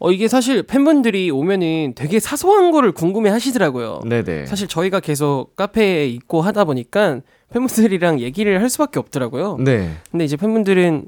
어 0.00 0.10
이게 0.10 0.28
사실 0.28 0.62
팬분들이 0.62 1.30
오면은 1.30 1.92
되게 1.94 2.18
사소한 2.20 2.70
거를 2.70 2.90
궁금해 2.90 3.28
하시더라고요. 3.28 4.00
네네. 4.08 4.46
사실 4.46 4.66
저희가 4.66 4.98
계속 5.00 5.54
카페에 5.56 6.06
있고 6.08 6.40
하다 6.40 6.64
보니까 6.64 7.20
팬분들이랑 7.52 8.18
얘기를 8.20 8.62
할 8.62 8.70
수밖에 8.70 8.98
없더라고요. 8.98 9.58
네. 9.60 9.90
근데 10.10 10.24
이제 10.24 10.38
팬분들은 10.38 11.06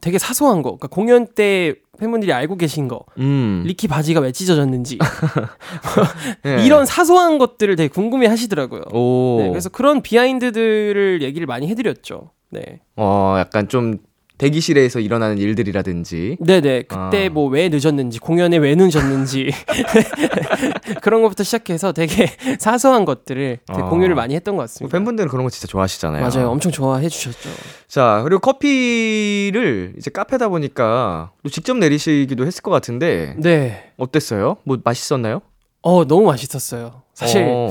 되게 0.00 0.18
사소한 0.18 0.62
거, 0.62 0.70
그러니까 0.70 0.86
공연 0.88 1.26
때 1.26 1.74
팬분들이 1.98 2.32
알고 2.32 2.56
계신 2.56 2.86
거, 2.86 3.04
음. 3.18 3.64
리키 3.66 3.88
바지가 3.88 4.20
왜 4.20 4.32
찢어졌는지 4.32 4.98
네. 6.42 6.64
이런 6.64 6.86
사소한 6.86 7.36
것들을 7.38 7.76
되게 7.76 7.88
궁금해 7.88 8.26
하시더라고요. 8.28 8.82
오. 8.92 9.38
네, 9.40 9.48
그래서 9.48 9.68
그런 9.68 10.02
비하인드들을 10.02 11.20
얘기를 11.22 11.46
많이 11.46 11.68
해드렸죠. 11.68 12.30
네, 12.50 12.80
어, 12.96 13.36
약간 13.38 13.68
좀 13.68 13.98
대기실에서 14.40 15.00
일어나는 15.00 15.36
일들이라든지. 15.38 16.38
네네. 16.40 16.82
그때 16.84 17.26
아. 17.26 17.30
뭐왜 17.30 17.68
늦었는지, 17.68 18.18
공연에 18.18 18.56
왜 18.56 18.74
늦었는지 18.74 19.50
그런 21.02 21.20
것부터 21.22 21.44
시작해서 21.44 21.92
되게 21.92 22.26
사소한 22.58 23.04
것들을 23.04 23.58
되게 23.66 23.82
아. 23.82 23.88
공유를 23.88 24.14
많이 24.14 24.34
했던 24.34 24.56
것 24.56 24.62
같습니다. 24.62 24.96
팬분들은 24.96 25.28
그런 25.28 25.44
거 25.44 25.50
진짜 25.50 25.66
좋아하시잖아요. 25.66 26.26
맞아요, 26.26 26.48
엄청 26.50 26.72
좋아해 26.72 27.08
주셨죠. 27.08 27.50
자, 27.86 28.20
그리고 28.24 28.40
커피를 28.40 29.94
이제 29.98 30.10
카페다 30.10 30.48
보니까 30.48 31.32
또 31.42 31.50
직접 31.50 31.76
내리시기도 31.76 32.46
했을 32.46 32.62
것 32.62 32.70
같은데 32.70 33.34
네, 33.38 33.90
어땠어요? 33.98 34.56
뭐 34.64 34.78
맛있었나요? 34.82 35.42
어 35.82 36.04
너무 36.06 36.26
맛있었어요. 36.26 37.02
사실 37.14 37.44
어. 37.46 37.70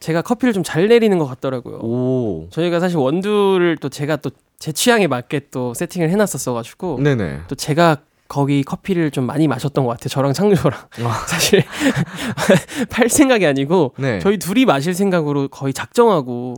제가 0.00 0.20
커피를 0.22 0.52
좀 0.52 0.62
잘 0.62 0.88
내리는 0.88 1.16
것 1.18 1.26
같더라고요. 1.26 1.76
오. 1.78 2.48
저희가 2.50 2.80
사실 2.80 2.96
원두를 2.98 3.76
또 3.78 3.88
제가 3.88 4.16
또 4.16 4.30
제 4.62 4.70
취향에 4.70 5.08
맞게 5.08 5.48
또 5.50 5.74
세팅을 5.74 6.08
해놨었어가지고 6.10 7.00
네네. 7.02 7.40
또 7.48 7.56
제가 7.56 7.96
거기 8.28 8.62
커피를 8.62 9.10
좀 9.10 9.26
많이 9.26 9.48
마셨던 9.48 9.84
것 9.84 9.90
같아요. 9.90 10.08
저랑 10.08 10.34
창조랑 10.34 10.78
아. 11.02 11.12
사실 11.26 11.64
팔 12.88 13.08
생각이 13.08 13.44
아니고 13.44 13.94
네. 13.98 14.20
저희 14.20 14.38
둘이 14.38 14.64
마실 14.64 14.94
생각으로 14.94 15.48
거의 15.48 15.72
작정하고 15.72 16.54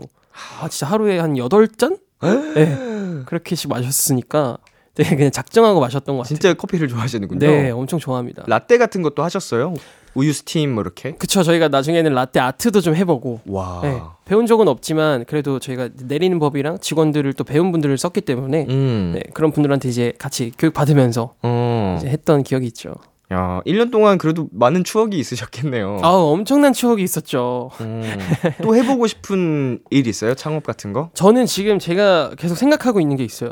아 0.61 0.69
진짜 0.69 0.87
하루에 0.87 1.19
한 1.19 1.39
여덟 1.39 1.67
잔? 1.67 1.97
네. 2.21 3.25
그렇게씩 3.25 3.71
마셨으니까 3.71 4.59
되게 4.95 5.17
그냥 5.17 5.31
작정하고 5.31 5.81
마셨던 5.81 6.19
것 6.19 6.25
같아요. 6.25 6.39
진짜 6.39 6.53
커피를 6.53 6.89
좋아하시는군요. 6.89 7.39
네, 7.39 7.71
엄청 7.71 7.99
좋아합니다. 7.99 8.45
라떼 8.47 8.77
같은 8.77 9.01
것도 9.01 9.23
하셨어요? 9.23 9.73
우유 10.15 10.33
스팀 10.33 10.75
뭐 10.75 10.83
이렇게? 10.83 11.13
그쵸, 11.13 11.43
저희가 11.43 11.69
나중에는 11.69 12.13
라떼 12.15 12.41
아트도 12.41 12.81
좀 12.81 12.95
해보고 12.95 13.41
와. 13.47 13.81
네, 13.83 14.01
배운 14.25 14.47
적은 14.47 14.69
없지만 14.69 15.25
그래도 15.25 15.59
저희가 15.59 15.91
내리는 16.05 16.39
법이랑 16.39 16.79
직원들을 16.79 17.33
또 17.35 17.45
배운 17.45 17.73
분들을 17.73 17.97
썼기 17.99 18.23
때문에 18.23 18.67
음. 18.69 19.13
네, 19.15 19.23
그런 19.35 19.53
분들한테 19.53 19.89
이제 19.89 20.13
같이 20.19 20.53
교육 20.59 20.75
받으면서 20.75 21.35
어. 21.43 21.97
이제 21.99 22.09
했던 22.09 22.43
기억이 22.43 22.67
있죠. 22.69 22.95
야, 23.33 23.63
1년 23.67 23.91
동안 23.91 24.19
그래도 24.19 24.49
많은 24.53 24.85
추억이 24.85 25.19
있으셨겠네요. 25.19 26.01
아우 26.03 26.33
엄청난 26.33 26.73
추억이 26.73 27.03
있었죠. 27.03 27.71
음. 27.81 28.03
또 28.63 28.77
해보고 28.77 29.07
싶은 29.07 29.81
일 29.91 30.07
있어요? 30.07 30.35
창업 30.35 30.63
같은 30.63 30.93
거? 30.93 31.11
저는 31.15 31.47
지금 31.47 31.79
제가 31.79 32.33
계속 32.37 32.55
생각하고 32.55 33.01
있는 33.01 33.17
게 33.17 33.25
있어요. 33.25 33.51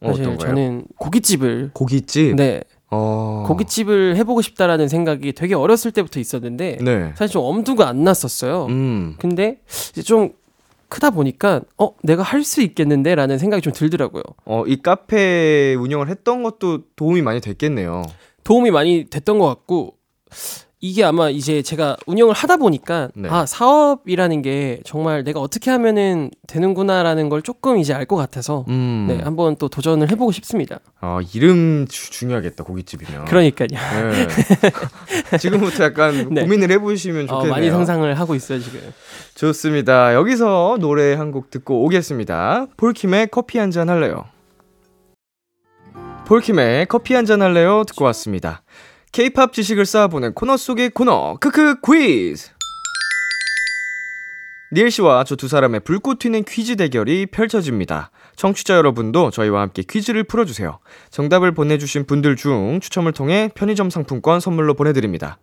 어, 0.00 0.08
사실 0.10 0.22
어떤 0.22 0.36
거요? 0.38 0.48
저는 0.48 0.84
고깃집을 0.98 1.70
고깃집? 1.74 2.36
네 2.36 2.62
어. 2.90 3.44
고깃집을 3.46 4.16
해보고 4.16 4.40
싶다라는 4.42 4.88
생각이 4.88 5.32
되게 5.32 5.54
어렸을 5.54 5.92
때부터 5.92 6.20
있었는데 6.20 6.78
네. 6.80 7.12
사실 7.16 7.32
좀 7.34 7.44
엄두가 7.44 7.86
안 7.88 8.02
났었어요. 8.04 8.66
음. 8.66 9.14
근데 9.18 9.60
이제 9.90 10.02
좀 10.02 10.32
크다 10.88 11.10
보니까 11.10 11.60
어 11.76 11.90
내가 12.02 12.22
할 12.22 12.42
수 12.44 12.62
있겠는데라는 12.62 13.36
생각이 13.38 13.60
좀 13.60 13.74
들더라고요. 13.74 14.22
어, 14.46 14.64
이 14.66 14.80
카페 14.80 15.74
운영을 15.78 16.08
했던 16.08 16.42
것도 16.42 16.84
도움이 16.96 17.20
많이 17.20 17.40
됐겠네요. 17.42 18.04
도움이 18.44 18.70
많이 18.70 19.04
됐던 19.04 19.38
것 19.38 19.46
같고 19.46 19.94
이게 20.80 21.02
아마 21.02 21.28
이제 21.28 21.60
제가 21.60 21.96
운영을 22.06 22.34
하다 22.34 22.56
보니까 22.58 23.08
네. 23.16 23.28
아 23.28 23.46
사업이라는 23.46 24.42
게 24.42 24.80
정말 24.84 25.24
내가 25.24 25.40
어떻게 25.40 25.72
하면은 25.72 26.30
되는구나라는 26.46 27.28
걸 27.28 27.42
조금 27.42 27.78
이제 27.78 27.92
알 27.92 28.06
것 28.06 28.14
같아서 28.16 28.64
음. 28.68 29.06
네 29.08 29.20
한번 29.22 29.56
또 29.56 29.68
도전을 29.68 30.10
해보고 30.12 30.30
싶습니다. 30.32 30.78
아, 31.00 31.18
이름 31.34 31.86
주- 31.88 32.10
중요하겠다, 32.12 32.62
고깃집이면. 32.64 33.24
그러니까요. 33.26 33.66
네. 33.70 34.28
지금부터 35.38 35.84
약간 35.84 36.28
네. 36.32 36.42
고민을 36.42 36.70
해보시면 36.70 37.24
어, 37.24 37.26
좋겠네요. 37.26 37.50
많이 37.52 37.70
상상을 37.70 38.14
하고 38.18 38.34
있어요 38.36 38.60
지금. 38.60 38.80
좋습니다. 39.34 40.14
여기서 40.14 40.78
노래 40.80 41.14
한 41.14 41.32
곡 41.32 41.50
듣고 41.50 41.84
오겠습니다. 41.84 42.66
폴킴의 42.76 43.28
커피 43.32 43.58
한 43.58 43.70
잔 43.72 43.90
할래요. 43.90 44.24
폴킴의 46.26 46.86
커피 46.86 47.14
한 47.14 47.26
잔 47.26 47.42
할래요 47.42 47.84
듣고 47.86 48.04
왔습니다. 48.06 48.62
K-팝 49.12 49.52
지식을 49.52 49.86
쌓아보는 49.86 50.34
코너 50.34 50.56
속의 50.56 50.90
코너 50.90 51.36
크크 51.40 51.76
퀴즈. 51.80 52.50
니엘 54.70 54.90
씨와 54.90 55.24
저 55.24 55.34
두 55.34 55.48
사람의 55.48 55.80
불꽃 55.80 56.18
튀는 56.18 56.44
퀴즈 56.44 56.76
대결이 56.76 57.26
펼쳐집니다. 57.26 58.10
청취자 58.36 58.76
여러분도 58.76 59.30
저희와 59.30 59.62
함께 59.62 59.82
퀴즈를 59.82 60.24
풀어주세요. 60.24 60.78
정답을 61.10 61.52
보내주신 61.52 62.04
분들 62.04 62.36
중 62.36 62.78
추첨을 62.80 63.12
통해 63.12 63.50
편의점 63.54 63.88
상품권 63.88 64.40
선물로 64.40 64.74
보내드립니다. 64.74 65.38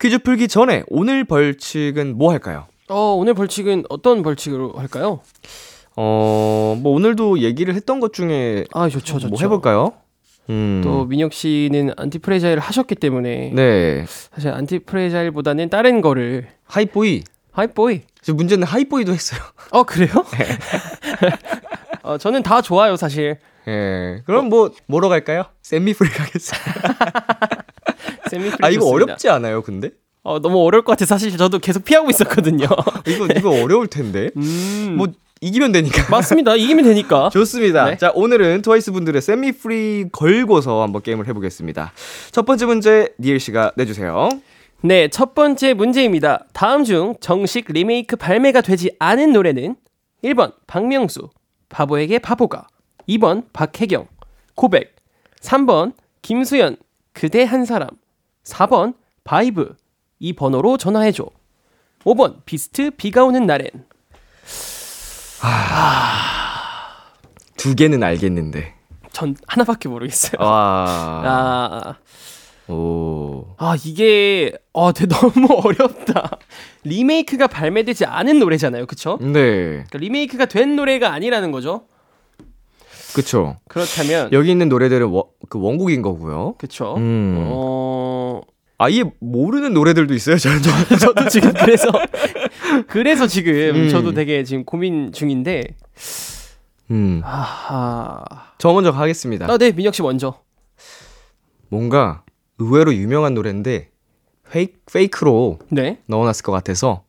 퀴즈 0.00 0.18
풀기 0.20 0.48
전에 0.48 0.84
오늘 0.88 1.24
벌칙은 1.24 2.16
뭐 2.16 2.30
할까요? 2.32 2.66
어 2.88 3.14
오늘 3.14 3.34
벌칙은 3.34 3.84
어떤 3.90 4.22
벌칙으로 4.22 4.72
할까요? 4.72 5.20
어, 5.94 6.76
뭐 6.80 6.92
오늘도 6.94 7.40
얘기를 7.40 7.74
했던 7.74 8.00
것 8.00 8.14
중에 8.14 8.64
아 8.72 8.88
좋죠 8.88 9.18
좋죠. 9.18 9.28
뭐 9.28 9.38
해볼까요? 9.42 9.92
음. 10.50 10.80
또 10.84 11.04
민혁 11.04 11.32
씨는 11.32 11.92
안티프레자일을 11.96 12.60
하셨기 12.60 12.94
때문에 12.96 13.52
네. 13.54 14.04
사실 14.06 14.50
안티프레자일보다는 14.50 15.70
다른 15.70 16.00
거를 16.00 16.48
하이보이. 16.64 17.22
Hype 17.52 18.02
Boy. 18.22 18.34
저번 18.34 18.51
주는 18.51 18.66
Hype 18.66 18.86
Boy도 18.86 19.12
했어요. 19.12 19.40
어 19.70 19.82
그래요? 19.84 20.10
어, 22.02 22.18
저는 22.18 22.42
다 22.42 22.60
좋아요 22.62 22.96
사실. 22.96 23.38
예. 23.68 24.22
그럼 24.26 24.48
뭐 24.48 24.70
뭐로 24.86 25.08
갈까요? 25.08 25.44
Set 25.62 25.78
Me 25.78 25.89
Free 25.89 26.10
가겠습니다. 26.10 27.64
Set 28.28 28.38
Me 28.38 28.45
Free 28.45 28.58
아 28.62 28.70
이거 28.70 28.80
좋습니다. 28.80 29.04
어렵지 29.04 29.28
않아요, 29.28 29.62
근데? 29.62 29.90
어, 30.24 30.40
너무 30.40 30.64
어려울 30.64 30.84
것 30.84 30.92
같아. 30.92 31.04
사실 31.04 31.36
저도 31.36 31.58
계속 31.58 31.84
피하고 31.84 32.10
있었거든요. 32.10 32.66
이거 33.06 33.26
이거 33.36 33.50
어려울 33.62 33.86
텐데. 33.86 34.30
음. 34.36 34.94
뭐 34.96 35.08
이기면 35.42 35.72
되니까. 35.72 36.06
맞습니다. 36.08 36.54
이기면 36.54 36.84
되니까. 36.84 37.28
좋습니다. 37.30 37.84
네. 37.86 37.96
자, 37.96 38.12
오늘은 38.14 38.62
트와이스 38.62 38.92
분들의 38.92 39.20
Set 39.20 39.39
Me 39.39 39.52
Free 39.52 40.06
걸고서 40.10 40.82
한번 40.82 41.02
게임을 41.02 41.26
해보겠습니다. 41.26 41.92
첫 42.30 42.46
번째 42.46 42.66
문제 42.66 43.08
니엘 43.18 43.40
씨가 43.40 43.72
내주세요. 43.76 44.28
네, 44.82 45.08
첫 45.08 45.34
번째 45.34 45.74
문제입니다. 45.74 46.46
다음 46.52 46.84
중 46.84 47.14
정식 47.20 47.66
리메이크 47.68 48.16
발매가 48.16 48.60
되지 48.60 48.92
않은 48.98 49.32
노래는 49.32 49.76
1번 50.24 50.54
박명수, 50.66 51.28
바보에게 51.68 52.20
바보가 52.20 52.68
2번 53.08 53.44
박혜경, 53.52 54.06
고백 54.54 54.94
3번 55.40 55.92
김수현, 56.22 56.76
그대 57.12 57.42
한 57.44 57.64
사람 57.64 57.88
4번 58.44 58.94
바이브 59.24 59.74
이 60.20 60.32
번호로 60.32 60.76
전화해줘 60.76 61.26
5번 62.04 62.44
비스트 62.44 62.92
비가 62.96 63.24
오는 63.24 63.46
날엔 63.46 63.68
두 67.56 67.74
개는 67.74 68.02
알겠는데. 68.02 68.74
전 69.12 69.36
하나밖에 69.46 69.88
모르겠어요. 69.88 70.40
와. 70.40 71.22
아, 72.68 72.72
오. 72.72 73.46
아 73.58 73.76
이게 73.84 74.52
어, 74.72 74.92
되게 74.92 75.14
너무 75.14 75.48
어렵다. 75.64 76.38
리메이크가 76.84 77.46
발매되지 77.48 78.06
않은 78.06 78.38
노래잖아요, 78.38 78.86
그쵸? 78.86 79.18
네. 79.20 79.32
그러니까 79.90 79.98
리메이크가 79.98 80.46
된 80.46 80.76
노래가 80.76 81.12
아니라는 81.12 81.50
거죠. 81.52 81.82
그쵸. 83.14 83.58
그렇다면 83.68 84.32
여기 84.32 84.50
있는 84.50 84.68
노래들은 84.70 85.08
원, 85.08 85.24
그 85.50 85.60
원곡인 85.60 86.00
거고요. 86.00 86.54
그쵸? 86.56 86.94
음. 86.96 87.36
어 87.50 88.40
아예 88.78 89.04
모르는 89.20 89.74
노래들도 89.74 90.14
있어요, 90.14 90.38
저는. 90.38 90.62
저 90.98 91.12
도 91.12 91.28
지금 91.28 91.52
그래서 91.52 91.88
그래서 92.88 93.26
지금 93.26 93.52
음. 93.54 93.88
저도 93.88 94.12
되게 94.12 94.44
지금 94.44 94.64
고민 94.64 95.12
중인데 95.12 95.64
음. 96.90 97.20
아하 97.24 98.22
저 98.58 98.72
먼저 98.72 98.92
가겠습니다. 98.92 99.46
아 99.50 99.58
네 99.58 99.72
민혁 99.72 99.94
씨 99.94 100.02
먼저 100.02 100.40
뭔가 101.68 102.22
의외로 102.58 102.92
유명한 102.94 103.34
노래인데 103.34 103.88
페이크, 104.50 104.72
페이크로 104.92 105.58
네 105.70 105.98
넣어놨을 106.06 106.42
것 106.42 106.52
같아서 106.52 107.04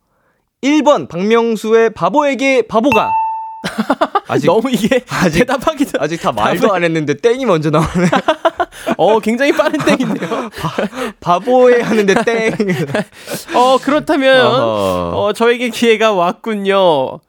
1번 0.63 1.09
박명수의 1.09 1.89
바보에게 1.93 2.63
바보가 2.67 3.11
아직 4.27 4.47
너무 4.47 4.69
이게 4.71 5.03
아직- 5.09 5.39
대답하기도 5.39 5.99
아직 6.01 6.17
다 6.21 6.31
말도 6.31 6.73
안 6.73 6.83
했는데 6.83 7.13
땡이 7.15 7.45
먼저 7.45 7.69
나오네. 7.69 7.87
어 8.97 9.19
굉장히 9.19 9.51
빠른 9.51 9.79
땡인데요. 9.79 10.49
바 11.19 11.39
보에 11.39 11.81
하는데 11.81 12.13
땡. 12.23 12.53
어 13.55 13.77
그렇다면. 13.77 14.45
어 14.45 15.31
저에게 15.33 15.69
기회가 15.69 16.11
왔군요. 16.13 17.19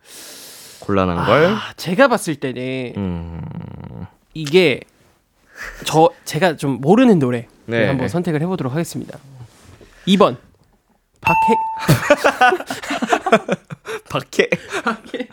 곤란한 0.81 1.25
걸. 1.27 1.47
아, 1.47 1.61
제가 1.77 2.09
봤을 2.09 2.37
때는 2.37 2.93
음. 2.97 3.41
이게 4.35 4.81
저 5.85 6.11
제가 6.25 6.57
좀 6.57 6.81
모르는 6.81 7.19
노래 7.19 7.47
네. 7.67 7.87
한번 7.87 8.09
선택을 8.09 8.43
해보도록 8.43 8.73
하겠습니다. 8.73 9.19
2번 10.07 10.37
박해 14.09 14.49
박해. 14.83 15.29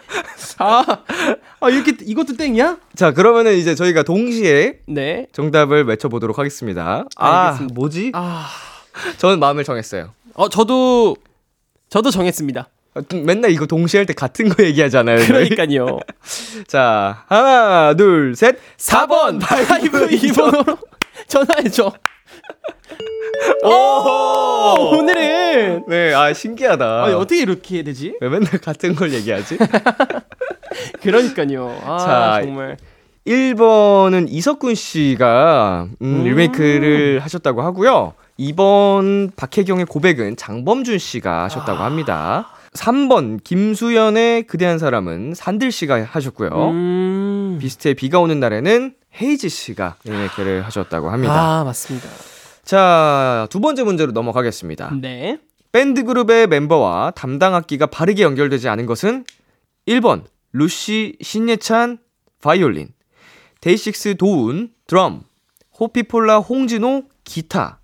아, 0.58 0.84
아 1.60 1.70
이렇게 1.70 1.94
이것도 2.02 2.36
땡이야? 2.38 2.78
자, 2.96 3.12
그러면은 3.14 3.56
이제 3.56 3.76
저희가 3.76 4.04
동시에 4.04 4.80
네. 4.88 5.28
정답을 5.34 5.86
외쳐 5.86 6.10
보도록 6.10 6.38
하겠습니다. 6.40 7.06
아, 7.16 7.46
알겠습니다. 7.48 7.74
뭐지? 7.74 8.12
아, 8.14 8.48
저는 9.18 9.40
마음을 9.40 9.64
정했어요. 9.64 10.14
어 10.34 10.50
저도 10.50 11.16
저도 11.90 12.10
정했습니다. 12.12 12.70
아, 12.94 13.02
좀 13.08 13.26
맨날 13.26 13.52
이거 13.52 13.66
동시에 13.66 14.00
할 14.00 14.06
때 14.06 14.14
같은 14.14 14.50
거 14.50 14.64
얘기하잖아요. 14.64 15.26
그러니까요. 15.28 16.00
자, 16.68 17.24
하나, 17.28 17.94
둘, 17.96 18.36
셋. 18.36 18.58
4번 18.78 19.40
바이브 19.42 20.10
이 20.10 20.17
번호로 20.17 20.78
전화해줘. 21.28 21.94
오, 23.64 24.96
오늘은 24.98 25.86
네, 25.88 26.14
아, 26.14 26.34
신기하다. 26.34 27.04
아니, 27.04 27.14
어떻게 27.14 27.42
이렇게 27.42 27.76
해야 27.76 27.84
되지? 27.84 28.16
왜 28.22 28.30
맨날 28.30 28.52
같은 28.60 28.96
걸 28.96 29.14
얘기하지? 29.14 29.58
그러니까요. 31.02 31.80
아 31.86 31.98
자, 31.98 32.40
정말 32.42 32.78
1번은 33.26 34.28
이석훈 34.30 34.76
씨가 34.76 35.88
음, 36.02 36.06
음. 36.06 36.24
리메이크를 36.24 37.20
하셨다고 37.20 37.62
하고요. 37.62 38.14
2번 38.40 39.32
박혜경의 39.36 39.86
고백은 39.86 40.36
장범준 40.38 40.98
씨가 40.98 41.44
하셨다고 41.44 41.84
합니다. 41.84 42.50
3번 42.74 43.44
김수연의 43.44 44.44
그대 44.44 44.66
한 44.66 44.80
사람은 44.80 45.34
산들 45.36 45.72
씨가 45.72 46.04
하셨고요. 46.10 46.50
음. 46.72 47.58
비스트의 47.60 47.96
비가 47.96 48.20
오는 48.20 48.40
날에는 48.40 48.94
헤이지 49.22 49.50
씨가 49.50 49.98
리메이크를 50.06 50.66
하셨다고 50.66 51.10
합니다. 51.10 51.34
아 51.34 51.64
맞습니다. 51.66 52.08
자, 52.72 53.48
두 53.50 53.60
번째 53.60 53.84
문제로 53.84 54.14
넘어가겠습니다. 54.14 54.94
네. 55.02 55.38
밴드 55.74 56.06
그룹의 56.06 56.48
멤버와 56.48 57.12
담당 57.12 57.54
악기가 57.54 57.88
바르게 57.88 58.24
연결되지 58.24 58.70
않은 58.70 58.86
것은 58.86 59.26
1번 59.90 60.24
루시 60.54 61.18
신예찬 61.22 61.98
바이올린 62.42 62.94
데이식스 63.60 64.16
도운 64.16 64.72
드럼 64.88 65.24
호피폴라 65.82 66.38
홍진호 66.38 67.10
기타 67.26 67.82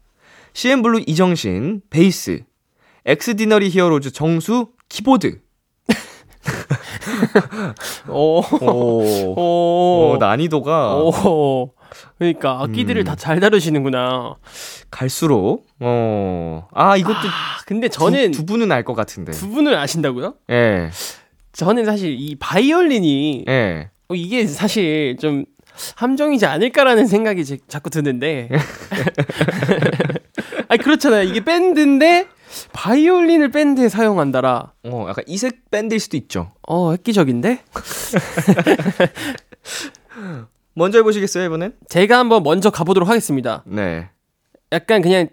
CN블루 0.54 1.02
이정신 1.06 1.82
베이스 1.89 2.45
엑스디너리 3.06 3.67
히어로즈 3.67 4.12
정수 4.12 4.71
키보드 4.88 5.41
오. 8.08 8.39
오, 8.39 9.34
오. 9.36 9.36
오 9.36 10.17
난이도가 10.17 10.95
오. 10.95 11.73
그러니까 12.17 12.62
악기들을 12.63 13.02
음. 13.02 13.06
다 13.06 13.19
잘 13.19 13.40
다루시는구나. 13.39 14.36
갈수록 14.91 15.65
어 15.80 16.67
아 16.73 16.97
이것도 16.97 17.15
아, 17.15 17.60
근데 17.65 17.88
저는 17.89 18.32
두, 18.32 18.39
두 18.39 18.45
분은 18.45 18.71
알 18.71 18.84
것 18.84 18.93
같은데 18.93 19.32
두 19.34 19.50
분을 19.50 19.76
아신다고요? 19.78 20.36
예 20.52 20.89
저는 21.54 21.86
사실 21.86 22.15
이 22.19 22.36
바이올린이 22.39 23.45
예. 23.47 23.89
어, 24.10 24.15
이게 24.15 24.45
사실 24.47 25.17
좀 25.19 25.45
함정이지 25.95 26.45
않을까라는 26.45 27.06
생각이 27.08 27.45
제, 27.45 27.58
자꾸 27.67 27.89
드는데. 27.91 28.50
아니 30.69 30.82
그렇잖아요. 30.82 31.23
이게 31.23 31.43
밴드인데 31.43 32.28
바이올린을 32.73 33.52
밴드에 33.52 33.89
사용한다라. 33.89 34.71
어 34.86 35.06
약간 35.10 35.23
이색 35.28 35.69
밴드일 35.69 36.00
수도 36.00 36.15
있죠 36.17 36.54
어 36.67 36.91
획기적인데? 36.93 37.63
먼저 40.78 41.00
해보시겠어요 41.00 41.46
이번엔 41.46 41.74
제가 41.90 42.20
한번 42.20 42.44
먼저 42.44 42.70
가보도록 42.70 43.10
하겠습니다. 43.10 43.63
네 43.66 44.10
약간 44.72 45.02
그냥 45.02 45.28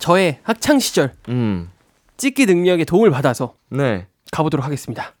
저의 0.00 0.40
학창 0.42 0.80
시절 0.80 1.14
음. 1.28 1.70
찍기 2.16 2.46
능력에 2.46 2.84
도움을 2.84 3.10
받아서 3.12 3.54
네. 3.70 4.08
가보도록 4.32 4.66
하겠습니다. 4.66 5.14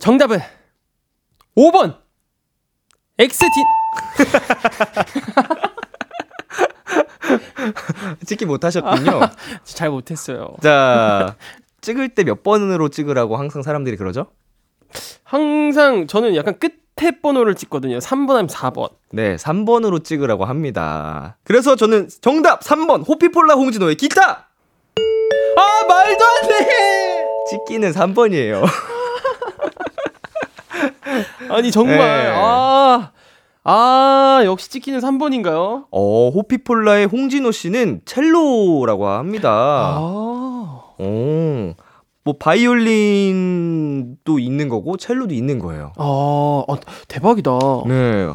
정답은 0.00 0.40
5번 1.56 1.98
엑스틴 3.18 3.48
찍기 8.26 8.44
못 8.46 8.64
하셨군요. 8.64 9.20
잘 9.62 9.90
못했어요. 9.90 10.56
자, 10.62 11.36
찍을 11.80 12.08
때 12.08 12.24
몇 12.24 12.42
번으로 12.42 12.88
찍으라고 12.88 13.36
항상 13.36 13.62
사람들이 13.62 13.96
그러죠? 13.96 14.26
항상 15.22 16.08
저는 16.08 16.34
약간 16.34 16.58
끝 16.58 16.81
에 17.00 17.10
번호를 17.20 17.54
찍거든요. 17.54 17.98
3번 17.98 18.30
아니면 18.30 18.46
4번. 18.48 18.90
네, 19.10 19.36
3번으로 19.36 20.04
찍으라고 20.04 20.44
합니다. 20.44 21.36
그래서 21.42 21.74
저는 21.74 22.08
정답 22.20 22.60
3번 22.60 23.06
호피폴라 23.08 23.54
홍진호의 23.54 23.96
기타! 23.96 24.48
아 25.56 25.86
말도 25.88 26.24
안 26.24 26.48
돼. 26.48 27.24
찍기는 27.50 27.92
3번이에요. 27.92 28.62
아니 31.50 31.70
정말 31.70 31.98
네. 31.98 32.32
아. 32.34 33.10
아, 33.64 34.42
역시 34.44 34.70
찍기는 34.70 34.98
3번인가요? 35.00 35.86
어, 35.90 36.30
호피폴라의 36.30 37.06
홍진호 37.06 37.52
씨는 37.52 38.02
첼로라고 38.04 39.06
합니다. 39.06 39.96
아. 39.98 40.82
오. 40.98 41.74
뭐 42.24 42.36
바이올린도 42.38 44.38
있는 44.38 44.68
거고 44.68 44.96
첼로도 44.96 45.34
있는 45.34 45.58
거예요. 45.58 45.92
아, 45.96 46.04
어, 46.04 46.76
대박이다. 47.08 47.50
네. 47.86 48.28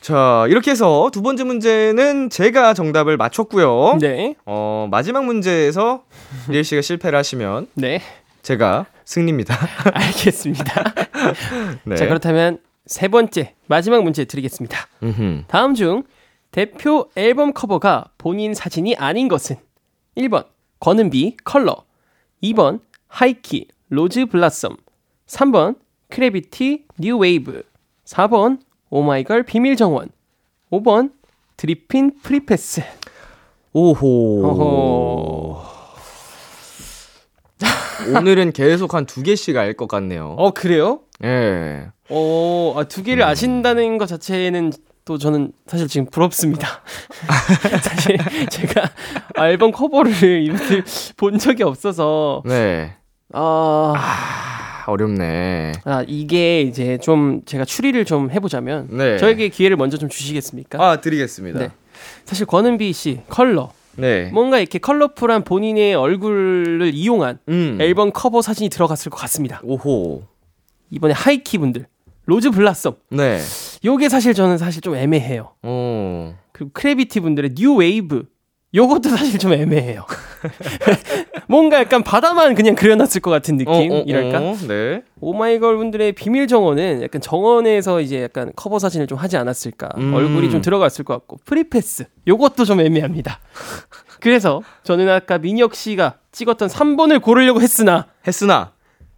자, 0.00 0.46
이렇게 0.48 0.70
해서 0.70 1.10
두 1.12 1.22
번째 1.22 1.44
문제는 1.44 2.30
제가 2.30 2.74
정답을 2.74 3.16
맞췄고요. 3.16 3.98
네. 4.00 4.34
어, 4.46 4.88
마지막 4.90 5.24
문제에서 5.24 6.04
리엘 6.48 6.64
씨가 6.64 6.82
실패를 6.82 7.18
하시면 7.18 7.68
네. 7.74 8.00
제가 8.42 8.86
승리입니다. 9.04 9.56
알겠습니다. 9.92 10.94
네. 11.84 11.96
자, 11.96 12.06
그렇다면 12.06 12.58
세 12.86 13.08
번째 13.08 13.54
마지막 13.66 14.02
문제 14.02 14.24
드리겠습니다. 14.24 14.88
음흠. 15.02 15.44
다음 15.48 15.74
중 15.74 16.02
대표 16.50 17.08
앨범 17.14 17.52
커버가 17.52 18.06
본인 18.18 18.54
사진이 18.54 18.96
아닌 18.96 19.28
것은 19.28 19.56
1번 20.16 20.46
권은비 20.80 21.36
컬러 21.44 21.84
2번 22.42 22.80
하이키 23.10 23.66
Rose 23.88 24.26
Blossom 24.26 24.76
3번 25.26 25.76
크래비티 26.08 26.84
New 26.98 27.18
Wave 27.18 27.62
4번 28.06 28.60
오마이걸 28.88 29.42
비밀 29.44 29.76
정원 29.76 30.08
5번 30.72 31.12
드리핀 31.56 32.12
Free 32.22 32.52
Pass 32.52 32.82
오호. 33.72 34.42
어허. 34.46 35.70
오늘은 38.18 38.52
계속 38.52 38.94
한 38.94 39.04
두 39.06 39.22
개씩 39.22 39.56
알 39.56 39.74
것 39.76 39.86
같네요. 39.86 40.34
어 40.38 40.50
그래요? 40.52 41.00
예. 41.22 41.86
어, 42.08 42.74
아, 42.76 42.84
두 42.84 43.02
개를 43.04 43.22
아신다는 43.22 43.98
것 43.98 44.06
자체는 44.06 44.72
또 45.04 45.18
저는 45.18 45.52
사실 45.66 45.86
지금 45.86 46.06
부럽습니다. 46.10 46.66
사실 47.82 48.16
제가 48.48 48.90
앨범 49.38 49.70
커버를 49.70 50.42
이분들 50.42 50.84
본 51.16 51.38
적이 51.38 51.62
없어서 51.64 52.42
네. 52.46 52.96
아, 53.32 53.94
아, 53.96 54.84
어렵네. 54.90 55.72
아 55.84 56.04
이게 56.06 56.62
이제 56.62 56.98
좀 56.98 57.42
제가 57.44 57.64
추리를 57.64 58.04
좀 58.04 58.30
해보자면 58.30 58.88
네. 58.90 59.18
저에게 59.18 59.48
기회를 59.48 59.76
먼저 59.76 59.96
좀 59.96 60.08
주시겠습니까? 60.08 60.82
아, 60.82 61.00
드리겠습니다. 61.00 61.58
네. 61.58 61.70
사실 62.24 62.46
권은비 62.46 62.92
씨 62.92 63.20
컬러 63.28 63.72
네. 63.96 64.30
뭔가 64.32 64.58
이렇게 64.58 64.78
컬러풀한 64.78 65.44
본인의 65.44 65.94
얼굴을 65.94 66.92
이용한 66.94 67.38
음. 67.48 67.78
앨범 67.80 68.10
커버 68.12 68.42
사진이 68.42 68.68
들어갔을 68.70 69.10
것 69.10 69.18
같습니다. 69.18 69.60
오호. 69.62 70.22
2번에 70.90 71.12
하이키 71.14 71.58
분들 71.58 71.86
Rose 72.26 72.50
Blossom 72.50 72.94
네. 73.10 73.40
요게 73.84 74.08
사실 74.08 74.34
저는 74.34 74.58
사실 74.58 74.80
좀 74.80 74.94
애매해요. 74.94 75.52
어. 75.62 76.36
그리고 76.52 76.70
크래비티 76.72 77.20
분들의 77.20 77.54
New 77.54 77.74
Wave 77.74 78.24
요것도 78.74 79.08
사실 79.10 79.38
좀 79.38 79.52
애매해요. 79.52 80.04
뭔가 81.48 81.78
약간 81.78 82.02
바다만 82.02 82.54
그냥 82.54 82.74
그려놨을 82.74 83.20
것 83.22 83.30
같은 83.30 83.56
느낌 83.56 83.72
어, 83.72 83.98
어, 83.98 84.02
이랄까. 84.06 84.38
어, 84.38 84.56
네. 84.66 85.02
오마이걸 85.20 85.76
분들의 85.76 86.12
비밀 86.12 86.46
정원은 86.46 87.02
약간 87.02 87.20
정원에서 87.20 88.00
이제 88.00 88.22
약간 88.22 88.52
커버 88.56 88.78
사진을 88.78 89.06
좀 89.06 89.18
하지 89.18 89.36
않았을까. 89.36 89.88
음. 89.98 90.14
얼굴이 90.14 90.50
좀 90.50 90.60
들어갔을 90.60 91.04
것 91.04 91.14
같고 91.14 91.38
Free 91.44 91.75
Pass 91.75 92.06
요것도 92.26 92.64
좀 92.64 92.80
애매합니다. 92.80 93.40
그래서 94.20 94.62
저는 94.82 95.08
아까 95.08 95.38
민혁 95.38 95.74
씨가 95.74 96.18
찍었던 96.32 96.68
3번을 96.68 97.22
고르려고 97.22 97.60
했으나 97.60 98.06
했으나 98.26 98.72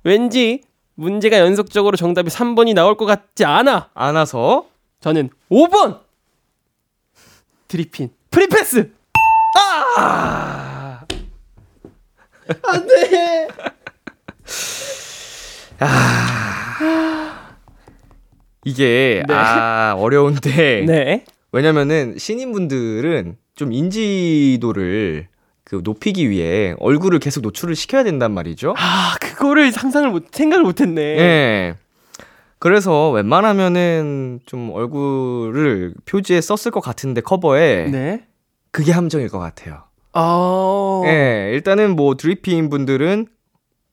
왠지 0.04 0.62
문제가 0.94 1.38
연속적으로 1.38 1.96
정답이 1.96 2.30
3번이 2.30 2.74
나올 2.74 2.96
것 2.96 3.06
같지 3.06 3.44
않아서 3.44 4.66
저는 5.00 5.30
5번 5.50 6.00
드리핀 7.68 8.10
Free 8.30 8.61
Pass 8.61 8.92
아 9.98 10.71
안돼 12.62 13.48
이게 18.64 19.22
네. 19.26 19.34
아 19.34 19.94
어려운데 19.98 20.84
네 20.86 21.24
왜냐면은 21.52 22.16
신인분들은 22.18 23.36
좀 23.54 23.72
인지도를 23.72 25.28
그 25.64 25.80
높이기 25.82 26.28
위해 26.30 26.74
얼굴을 26.78 27.18
계속 27.18 27.40
노출을 27.40 27.74
시켜야 27.74 28.04
된단 28.04 28.32
말이죠. 28.32 28.74
아 28.76 29.14
그거를 29.20 29.72
상상을 29.72 30.10
못 30.10 30.26
생각을 30.32 30.64
못 30.64 30.80
했네 30.80 31.00
예. 31.00 31.74
그래서 32.58 33.10
웬만하면은 33.10 34.40
좀 34.46 34.70
얼굴을 34.70 35.94
표지에 36.04 36.40
썼을 36.40 36.70
것 36.70 36.80
같은데 36.80 37.20
커버에 37.20 37.90
네. 37.90 38.24
그게 38.70 38.92
함정일 38.92 39.28
것 39.28 39.38
같아요. 39.38 39.84
아 40.12 41.02
예, 41.06 41.50
일단은 41.52 41.96
뭐 41.96 42.16
드리핑 42.16 42.68
분들은 42.68 43.26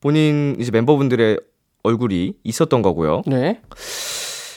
본인 0.02 0.56
이제 0.60 0.72
멤버분들의 0.72 1.38
얼굴이 1.84 2.34
있었던 2.44 2.82
거고요. 2.82 3.22
네. 3.26 3.62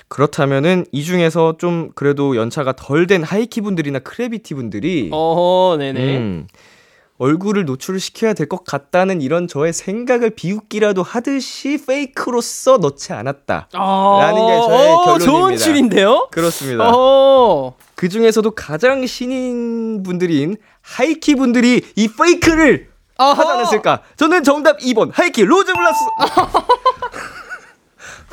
그렇다면은 0.09 0.85
이 0.93 1.05
중에서 1.05 1.57
좀 1.59 1.91
그래도 1.95 2.37
연차가 2.37 2.73
덜 2.73 3.07
된 3.07 3.23
하이키 3.23 3.63
분들이나 3.63 4.01
크래비티 4.01 4.55
분들이 4.55 5.09
어 5.11 5.77
네네 5.79 6.19
음, 6.19 6.47
얼굴을 7.23 7.65
노출시켜야 7.67 8.35
될 8.35 8.49
것 8.49 8.65
같다는 8.65 9.21
이런 9.23 9.47
저의 9.47 9.73
생각을 9.73 10.31
비웃기라도 10.31 11.03
하듯이 11.05 11.79
fake로서 11.87 12.79
넣지 12.79 13.13
않았다. 13.13 13.69
아, 13.73 14.19
라는 14.21 14.47
게 14.47 14.53
저의 14.53 14.91
어, 14.91 15.05
결론입니다. 15.05 15.25
좋은 15.25 15.57
추리인데요 15.57 16.29
그렇습니다. 16.33 16.91
어그 16.93 18.09
중에서도 18.09 18.51
가장 18.53 19.07
신인 19.07 20.03
분들인 20.03 20.57
하이키 20.81 21.37
분들이 21.37 21.83
이 21.95 22.09
fake를 22.09 22.89
하지 23.17 23.41
않았을까? 23.41 24.01
저는 24.17 24.43
정답 24.43 24.79
2번 24.81 25.11
하이키 25.13 25.45
Rose 25.45 25.73
Blossom. 25.73 25.99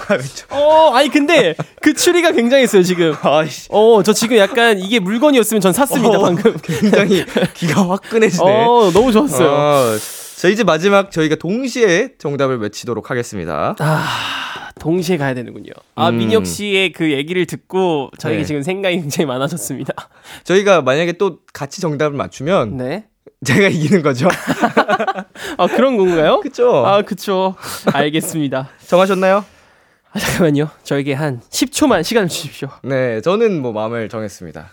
아, 0.09 0.17
저- 0.17 0.45
어 0.55 0.91
아니 0.95 1.09
근데 1.09 1.55
그 1.81 1.93
추리가 1.93 2.31
굉장했어요 2.31 2.83
지금 2.83 3.13
아이씨. 3.23 3.67
어 3.71 4.01
저 4.03 4.13
지금 4.13 4.37
약간 4.37 4.79
이게 4.79 4.99
물건이었으면 4.99 5.61
전 5.61 5.71
샀습니다 5.73 6.17
어, 6.17 6.21
방금 6.21 6.57
굉장히 6.63 7.25
기가 7.55 7.87
화끈해지네. 7.89 8.43
어 8.65 8.91
너무 8.93 9.11
좋았어요 9.11 9.47
어, 9.49 9.97
자 10.37 10.47
이제 10.47 10.63
마지막 10.63 11.11
저희가 11.11 11.35
동시에 11.35 12.11
정답을 12.17 12.59
외치도록 12.59 13.11
하겠습니다. 13.11 13.75
아, 13.79 14.69
동시에 14.79 15.17
가야 15.17 15.33
되는군요. 15.33 15.71
아, 15.95 16.07
음. 16.09 16.17
민혁 16.17 16.45
씨의 16.47 16.93
그 16.93 17.11
얘기를 17.11 17.45
듣고 17.45 18.09
저에게 18.17 18.39
네. 18.39 18.45
지금 18.45 18.61
생각이 18.63 18.95
굉장히 19.01 19.25
많아졌습니다. 19.27 19.93
저희가 20.45 20.81
만약에 20.81 21.13
또 21.13 21.39
같이 21.51 21.81
정답을 21.81 22.15
맞추면 22.17 22.77
네. 22.77 23.05
제가 23.45 23.67
이기는 23.67 24.01
거죠. 24.01 24.29
아, 25.57 25.67
그런 25.67 25.97
건가요? 25.97 26.39
그쵸? 26.41 26.85
아, 26.85 27.01
그쵸. 27.01 27.55
알겠습니다. 27.91 28.69
정하셨나요? 28.87 29.43
아, 30.11 30.19
잠깐만요. 30.19 30.69
저에게 30.83 31.13
한 31.13 31.39
10초만 31.49 32.03
시간을 32.03 32.29
주십시오. 32.29 32.69
네, 32.83 33.21
저는 33.21 33.61
뭐 33.61 33.71
마음을 33.71 34.09
정했습니다. 34.09 34.71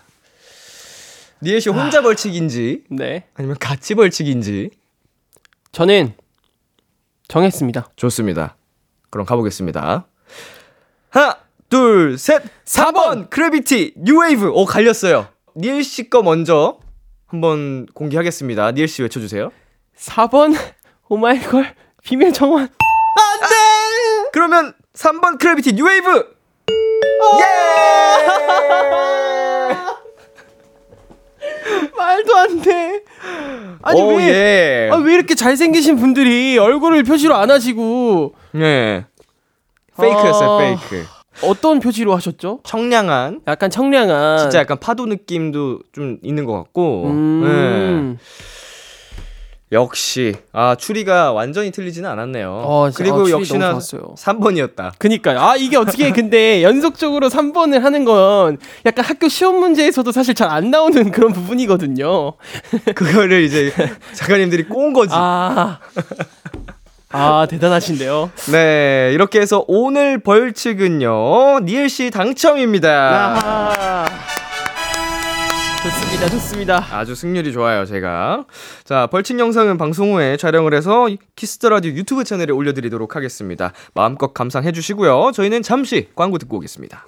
니엘 1.43 1.61
씨 1.61 1.69
혼자 1.69 2.01
벌칙인지 2.01 2.83
네. 2.89 3.25
아니면 3.35 3.57
같이 3.59 3.93
벌칙인지 3.93 4.71
저는 5.71 6.13
정했습니다. 7.27 7.89
좋습니다. 7.95 8.55
그럼 9.11 9.25
가보겠습니다. 9.27 10.07
하나, 11.09 11.37
둘, 11.69 12.17
셋, 12.17 12.41
4번 12.65 13.29
크래비티 13.29 13.93
New 13.97 14.16
Wave. 14.16 14.47
오 14.49 14.65
갈렸어요. 14.65 15.27
니엘 15.55 15.83
씨 15.83 16.09
거 16.09 16.23
먼저 16.23 16.79
한번 17.27 17.85
공개하겠습니다. 17.93 18.71
니엘 18.71 18.87
씨 18.87 19.03
외쳐주세요. 19.03 19.51
4번 19.97 20.55
오마이걸 21.09 21.75
비밀 22.03 22.33
정원. 22.33 22.69
그러면 24.33 24.73
3번 24.97 25.37
크래비티 25.39 25.73
New 25.73 25.96
Wave. 25.96 26.35
예! 27.39 27.43
말도 31.95 32.35
안 32.35 32.61
돼. 32.61 33.03
아니 33.83 34.01
오, 34.01 34.15
왜? 34.15 34.27
예. 34.27 34.89
아, 34.91 34.95
왜 34.97 35.13
이렇게 35.13 35.35
잘생기신 35.35 35.97
분들이 35.97 36.57
얼굴을 36.57 37.03
표지로 37.03 37.35
안 37.35 37.51
하시고 37.51 38.33
네. 38.53 39.05
fake였어요, 39.99 40.49
아. 40.49 40.57
fake. 40.59 41.05
어떤 41.43 41.79
표지로 41.79 42.15
하셨죠? 42.15 42.61
청량한 42.63 43.41
약간 43.47 43.69
청량한 43.69 44.39
진짜 44.39 44.59
약간 44.59 44.79
파도 44.79 45.05
느낌도 45.05 45.81
좀 45.91 46.17
있는 46.23 46.45
것 46.45 46.53
같고. 46.53 47.05
음. 47.07 48.17
네. 48.17 48.25
역시 49.73 50.33
아 50.53 50.75
추리가 50.79 51.33
완전히 51.33 51.71
틀리지는 51.71 52.09
않았네요. 52.09 52.61
어, 52.65 52.89
진짜, 52.89 52.97
그리고 53.03 53.27
아, 53.27 53.29
역시나 53.31 53.59
너무 53.71 53.81
좋았어요. 53.81 54.15
3번이었다. 54.17 54.91
그니까요. 54.97 55.39
아, 55.41 55.55
이게 55.57 55.75
어떻게 55.75 56.09
근데 56.13 56.63
연속적으로 56.63 57.27
3번을 57.29 57.81
하는 57.81 58.05
건 58.05 58.57
약간 58.85 59.03
학교 59.03 59.27
시험 59.27 59.59
문제에서도 59.59 60.09
사실 60.11 60.33
잘 60.35 60.47
안 60.47 60.71
나오는 60.71 61.11
그런 61.11 61.33
부분이거든요. 61.33 62.33
그거를 62.95 63.43
이제 63.43 63.73
작가님들이 64.13 64.63
꼬은 64.63 64.93
거지. 64.93 65.11
아. 65.13 65.79
아, 67.09 67.47
대단하신데요. 67.49 68.31
네, 68.51 69.11
이렇게 69.13 69.39
해서 69.41 69.63
오늘 69.67 70.19
벌칙은요. 70.19 71.59
니엘 71.61 71.89
씨 71.89 72.09
당첨입니다. 72.11 72.89
아. 73.43 74.05
좋습니다. 75.87 76.29
좋습니다. 76.29 76.85
아주 76.91 77.15
승률이 77.15 77.53
좋아요, 77.53 77.85
제가. 77.85 78.45
자, 78.83 79.07
벌칙 79.07 79.39
영상은 79.39 79.77
방송 79.77 80.13
후에 80.13 80.35
촬영을 80.35 80.73
해서 80.73 81.07
키스 81.35 81.56
더 81.56 81.69
라디오 81.69 81.91
유튜브 81.93 82.23
채널에 82.25 82.51
올려드리도록 82.51 83.15
하겠습니다. 83.15 83.71
마음껏 83.93 84.33
감상해 84.33 84.73
주시고요. 84.73 85.31
저희는 85.33 85.61
잠시 85.61 86.09
광고 86.15 86.37
듣고 86.37 86.57
오겠습니다. 86.57 87.05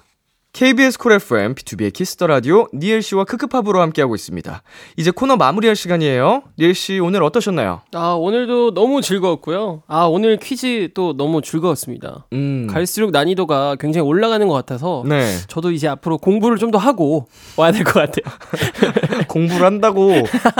KBS 0.52 0.98
쿨 0.98 1.12
FM, 1.12 1.54
비투비의 1.54 1.92
키스 1.92 2.13
더 2.13 2.26
라디오, 2.26 2.66
니엘 2.74 3.02
씨와 3.02 3.24
ㅋㅋ팝으로 3.24 3.80
함께하고 3.80 4.16
있습니다. 4.16 4.62
이제 4.96 5.12
코너 5.12 5.36
마무리할 5.36 5.76
시간이에요. 5.76 6.42
니엘 6.58 6.74
씨, 6.74 6.98
오늘 6.98 7.22
어떠셨나요? 7.22 7.82
아, 7.94 8.10
오늘도 8.18 8.74
너무 8.74 9.00
즐거웠고요. 9.00 9.84
아, 9.86 10.04
오늘 10.06 10.38
퀴즈 10.38 10.88
또 10.92 11.16
너무 11.16 11.40
즐거웠습니다. 11.40 12.26
음. 12.32 12.66
갈수록 12.68 13.12
난이도가 13.12 13.76
굉장히 13.78 14.08
올라가는 14.08 14.44
것 14.48 14.52
같아서 14.54 15.04
네. 15.06 15.36
저도 15.46 15.70
이제 15.70 15.86
앞으로 15.88 16.18
공부를 16.18 16.56
좀 16.58 16.70
더 16.70 16.78
하고 16.78 17.26
와야 17.56 17.72
될 17.72 17.82
것 17.84 17.94
같아요. 17.94 18.32
공부를 19.28 19.64
한다고 19.66 20.12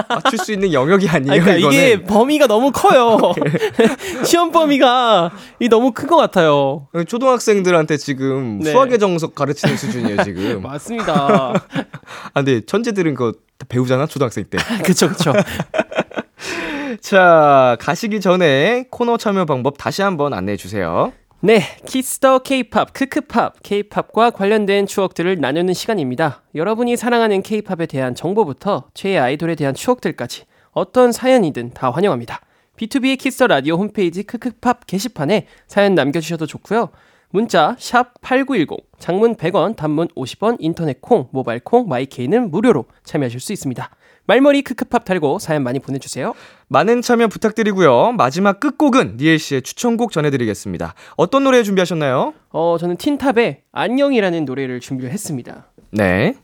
맞출 0.09 0.39
수 0.41 0.53
있는 0.53 0.73
영역이 0.73 1.09
아니에요, 1.09 1.33
아니, 1.33 1.41
그러니까. 1.41 1.69
이게 1.69 2.03
범위가 2.03 2.47
너무 2.49 2.73
커요. 2.73 3.19
시험 4.25 4.51
범위가 4.51 5.31
이 5.61 5.69
너무 5.69 5.93
큰 5.93 6.09
것 6.09 6.17
같아요. 6.17 6.89
초등학생들한테 7.07 7.97
지금 7.97 8.59
네. 8.61 8.73
수학의 8.73 8.99
정석 8.99 9.35
가르치는 9.37 9.77
수준이에요, 9.81 10.23
지금. 10.25 10.63
맞습니다. 10.63 11.53
아, 11.53 12.33
근데 12.35 12.61
천재들은 12.61 13.15
그거 13.15 13.33
다 13.59 13.67
배우잖아, 13.69 14.07
초등학생 14.07 14.45
때. 14.45 14.59
그쵸, 14.85 15.09
그쵸. 15.09 15.33
자, 17.01 17.77
가시기 17.81 18.21
전에 18.21 18.85
코너 18.91 19.17
참여 19.17 19.45
방법 19.47 19.79
다시 19.79 20.03
한번 20.03 20.35
안내해 20.35 20.57
주세요. 20.57 21.13
네, 21.43 21.63
키스 21.87 22.21
더 22.21 22.41
케이팝, 22.41 22.93
크크팝, 22.93 23.63
케이팝과 23.63 24.31
관련된 24.31 24.87
추억들을 24.87 25.41
나누는 25.41 25.73
시간입니다. 25.73 26.43
여러분이 26.55 26.99
사랑하는 26.99 27.43
케이팝에 27.43 27.87
대한 27.87 28.15
정보부터 28.15 28.89
최애 28.93 29.17
아이돌에 29.17 29.55
대한 29.55 29.75
추억들까지 29.75 30.45
어떤 30.73 31.13
사연이든 31.13 31.73
다 31.73 31.91
환영합니다. 31.91 32.41
비투비의 32.77 33.19
키스 33.19 33.36
더 33.36 33.47
라디오 33.47 33.77
홈페이지 33.77 34.23
크크팝 34.23 34.87
게시판에 34.87 35.47
사연 35.67 35.95
남겨주셔도 35.95 36.47
좋고요. 36.47 36.91
문자 37.33 37.77
샵 37.79 38.21
8910, 38.23 38.77
장문 38.99 39.37
100원, 39.37 39.77
단문 39.77 40.09
50원, 40.09 40.57
인터넷 40.59 41.01
콩, 41.01 41.29
모바일 41.31 41.61
콩, 41.61 41.89
마이케이는 41.89 42.51
무료로 42.51 42.87
참여하실 43.05 43.39
수 43.39 43.53
있습니다. 43.53 43.89
말머리 44.27 44.63
크크팝 44.63 45.05
달고 45.05 45.39
사연 45.39 45.63
많이 45.63 45.79
보내주세요. 45.79 46.35
많은 46.69 47.03
참여 47.03 47.29
부탁드리고요. 47.29 48.13
마지막 48.13 48.61
끝곡은 48.61 49.17
니엘 49.17 49.39
씨의 49.39 49.63
추천곡 49.63 50.13
전해드리겠습니다. 50.13 50.95
어떤 51.17 51.45
노래 51.45 51.63
준비하셨나요? 51.63 52.35
어, 52.51 52.77
저는 52.79 52.97
틴탑의 52.97 53.63
안녕이라는 53.73 54.45
노래를 54.45 54.81
준비를 54.81 55.13
했습니다. 55.13 55.71
네. 55.93 56.35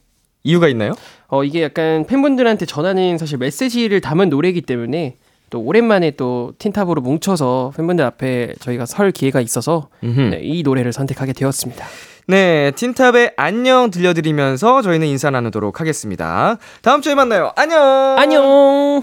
이유가 0.44 0.68
있나요? 0.68 0.92
어, 1.26 1.42
이게 1.42 1.62
약간 1.62 2.06
팬분들한테 2.06 2.66
전하는 2.66 3.18
사실 3.18 3.38
메시지를 3.38 4.00
담은 4.00 4.28
노래이기 4.28 4.62
때문에 4.62 5.18
또 5.50 5.60
오랜만에 5.60 6.12
또 6.12 6.52
틴탑으로 6.58 7.00
뭉쳐서 7.02 7.72
팬분들 7.76 8.04
앞에 8.04 8.54
저희가 8.60 8.86
설 8.86 9.12
기회가 9.12 9.40
있어서. 9.40 9.88
네, 10.30 10.40
이 10.42 10.62
노래를 10.62 10.92
선택하게 10.92 11.32
되었습니다. 11.32 11.86
네, 12.28 12.72
틴탑의 12.72 13.34
안녕 13.36 13.90
들려드리면서 13.90 14.82
저희는 14.82 15.06
인사 15.06 15.30
나누도록 15.30 15.80
하겠습니다. 15.80 16.58
다음 16.82 17.00
주에 17.00 17.14
만나요. 17.14 17.52
안녕! 17.56 17.80
안녕! 18.18 19.02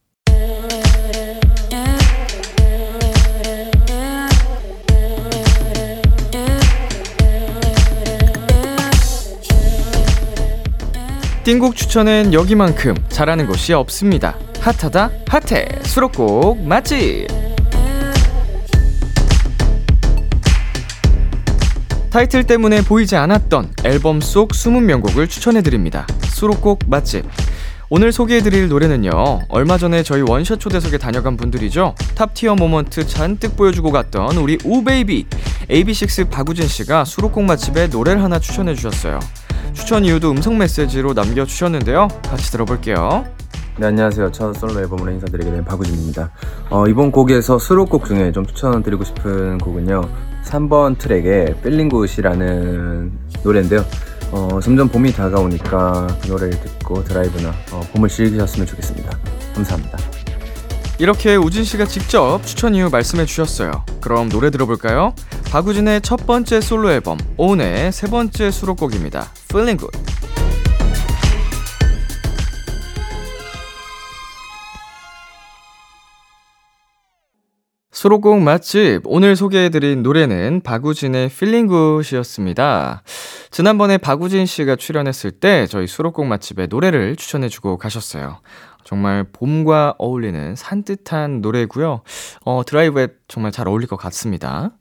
띵곡 11.51 11.75
추천은 11.75 12.31
여기만큼 12.31 12.95
잘하는 13.09 13.45
곳이 13.45 13.73
없습니다. 13.73 14.37
핫하다 14.61 15.11
핫해. 15.27 15.67
수록곡 15.83 16.65
맛집 16.65 17.27
타이틀 22.09 22.45
때문에 22.45 22.81
보이지 22.81 23.17
않았던 23.17 23.73
앨범 23.83 24.21
속 24.21 24.55
숨은 24.55 24.85
명곡을 24.85 25.27
추천해드립니다. 25.27 26.07
수록곡 26.23 26.83
맛집 26.87 27.25
오늘 27.89 28.13
소개해드릴 28.13 28.69
노래는요 28.69 29.39
얼마 29.49 29.77
전에 29.77 30.03
저희 30.03 30.21
원샷 30.21 30.57
초대석에 30.57 30.99
다녀간 30.99 31.35
분들이죠? 31.35 31.95
top 32.15 32.32
tier 32.32 32.55
moment 32.55 33.05
잔뜩 33.05 33.57
보여주고 33.57 33.91
갔던 33.91 34.37
우리 34.37 34.57
우베이비 34.63 35.25
AB6 35.69 36.29
박우진 36.29 36.69
씨가 36.69 37.03
수록곡 37.03 37.43
맛집에 37.43 37.87
노래를 37.87 38.23
하나 38.23 38.39
추천해주셨어요 38.39 39.19
추천 39.73 40.05
이유도 40.05 40.31
음성 40.31 40.57
메시지로 40.57 41.13
남겨주셨는데요 41.13 42.07
같이 42.23 42.51
들어볼게요 42.51 43.25
네, 43.77 43.87
안녕하세요. 43.87 44.31
첫 44.31 44.53
솔로 44.53 44.79
앨범으로 44.81 45.11
인사드리게 45.13 45.49
된 45.49 45.65
박우진입니다. 45.65 46.29
어, 46.69 46.87
이번 46.87 47.09
곡에서 47.09 47.57
수록곡 47.57 48.05
중에 48.05 48.31
좀 48.31 48.45
추천드리고 48.45 49.03
싶은 49.05 49.57
곡은요. 49.59 50.01
3번 50.43 50.97
트랙의 50.99 51.55
Feeling 51.63 51.89
Good이라는 51.89 53.11
노래인데요. 53.43 53.83
어, 54.31 54.59
점점 54.61 54.87
봄이 54.89 55.13
다가오니까 55.13 56.07
그 56.21 56.27
노래를 56.27 56.59
듣고 56.59 57.03
드라이브나 57.03 57.49
어, 57.71 57.81
봄을 57.93 58.09
즐기셨으면 58.09 58.67
좋겠습니다. 58.67 59.17
감사합니다. 59.55 60.20
이렇게 61.01 61.35
우진 61.35 61.63
씨가 61.63 61.85
직접 61.85 62.45
추천 62.45 62.75
이유 62.75 62.87
말씀해 62.91 63.25
주셨어요 63.25 63.83
그럼 64.01 64.29
노래 64.29 64.51
들어볼까요? 64.51 65.15
박우진의 65.49 66.01
첫 66.01 66.27
번째 66.27 66.61
솔로 66.61 66.91
앨범 66.91 67.17
오은의 67.37 67.91
세 67.91 68.05
번째 68.05 68.51
수록곡입니다 68.51 69.31
Feeling 69.49 69.79
Good 69.79 70.11
수록곡 78.01 78.41
맛집 78.41 79.01
오늘 79.05 79.35
소개해드린 79.35 80.01
노래는 80.01 80.61
박우진의 80.63 81.29
필링굿이었습니다. 81.29 83.03
지난번에 83.51 83.99
박우진 83.99 84.47
씨가 84.47 84.75
출연했을 84.75 85.29
때 85.29 85.67
저희 85.67 85.85
수록곡 85.85 86.25
맛집의 86.25 86.65
노래를 86.71 87.15
추천해주고 87.15 87.77
가셨어요. 87.77 88.39
정말 88.83 89.25
봄과 89.31 89.95
어울리는 89.97 90.55
산뜻한 90.55 91.41
노래고요. 91.41 92.01
어, 92.45 92.61
드라이브에 92.65 93.09
정말 93.27 93.51
잘 93.51 93.67
어울릴 93.67 93.87
것 93.87 93.95
같습니다. 93.97 94.71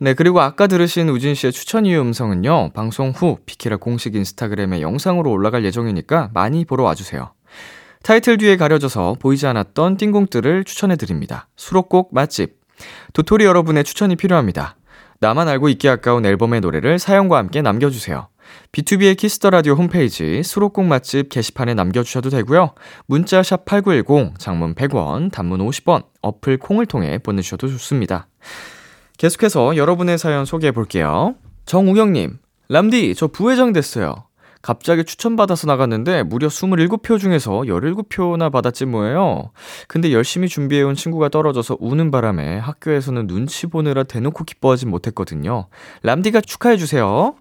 네, 0.00 0.14
그리고 0.14 0.40
아까 0.40 0.66
들으신 0.66 1.08
우진 1.08 1.34
씨의 1.34 1.52
추천 1.52 1.86
이유 1.86 2.00
음성은요. 2.00 2.70
방송 2.72 3.10
후 3.10 3.38
비키라 3.46 3.76
공식 3.76 4.14
인스타그램에 4.14 4.80
영상으로 4.80 5.30
올라갈 5.30 5.64
예정이니까 5.64 6.30
많이 6.32 6.64
보러 6.64 6.84
와주세요. 6.84 7.32
타이틀 8.02 8.38
뒤에 8.38 8.56
가려져서 8.56 9.16
보이지 9.20 9.46
않았던 9.46 9.96
띵곡들을 9.96 10.64
추천해드립니다. 10.64 11.48
수록곡 11.56 12.10
맛집. 12.12 12.58
도토리 13.12 13.44
여러분의 13.44 13.84
추천이 13.84 14.16
필요합니다. 14.16 14.76
나만 15.20 15.48
알고 15.48 15.68
있기 15.70 15.88
아까운 15.88 16.24
앨범의 16.24 16.60
노래를 16.60 16.98
사연과 16.98 17.38
함께 17.38 17.60
남겨주세요. 17.60 18.28
비투비의 18.72 19.16
키스 19.16 19.37
더 19.37 19.50
라디오 19.50 19.74
홈페이지 19.74 20.42
수록곡 20.42 20.84
맛집 20.84 21.28
게시판에 21.28 21.74
남겨 21.74 22.02
주셔도 22.02 22.30
되고요. 22.30 22.72
문자 23.06 23.42
샵 23.42 23.64
#8910 23.64 24.38
장문 24.38 24.74
100원, 24.74 25.32
단문 25.32 25.60
50원, 25.60 26.04
어플 26.22 26.58
콩을 26.58 26.86
통해 26.86 27.18
보내 27.18 27.42
주셔도 27.42 27.68
좋습니다. 27.68 28.28
계속해서 29.16 29.76
여러분의 29.76 30.18
사연 30.18 30.44
소개해 30.44 30.72
볼게요. 30.72 31.34
정우경 31.66 32.12
님, 32.12 32.38
람디 32.68 33.14
저 33.14 33.26
부회장 33.26 33.72
됐어요. 33.72 34.24
갑자기 34.60 35.04
추천받아서 35.04 35.66
나갔는데 35.68 36.24
무려 36.24 36.48
27표 36.48 37.18
중에서 37.18 37.52
17표나 37.60 38.50
받았지 38.50 38.86
뭐예요. 38.86 39.52
근데 39.86 40.12
열심히 40.12 40.48
준비해온 40.48 40.94
친구가 40.94 41.28
떨어져서 41.28 41.76
우는 41.80 42.10
바람에 42.10 42.58
학교에서는 42.58 43.28
눈치 43.28 43.68
보느라 43.68 44.02
대놓고 44.02 44.44
기뻐하진 44.44 44.90
못했거든요. 44.90 45.68
람디가 46.02 46.40
축하해주세요. 46.40 47.36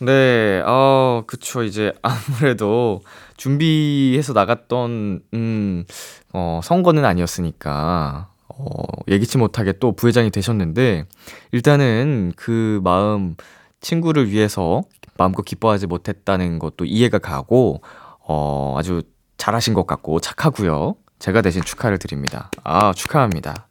네, 0.00 0.62
어, 0.66 1.24
그쵸. 1.26 1.62
이제 1.62 1.92
아무래도 2.02 3.02
준비해서 3.36 4.32
나갔던, 4.32 5.22
음, 5.34 5.84
어, 6.32 6.60
선거는 6.62 7.04
아니었으니까, 7.04 8.28
어, 8.48 8.82
예기치 9.08 9.38
못하게 9.38 9.72
또 9.78 9.92
부회장이 9.92 10.30
되셨는데, 10.30 11.04
일단은 11.52 12.32
그 12.36 12.80
마음, 12.82 13.36
친구를 13.80 14.30
위해서 14.30 14.82
마음껏 15.18 15.42
기뻐하지 15.42 15.86
못했다는 15.86 16.58
것도 16.58 16.84
이해가 16.84 17.18
가고, 17.18 17.82
어, 18.20 18.76
아주 18.78 19.02
잘하신 19.38 19.74
것 19.74 19.86
같고, 19.86 20.20
착하고요 20.20 20.96
제가 21.18 21.42
대신 21.42 21.62
축하를 21.62 21.98
드립니다. 21.98 22.50
아, 22.64 22.92
축하합니다. 22.92 23.68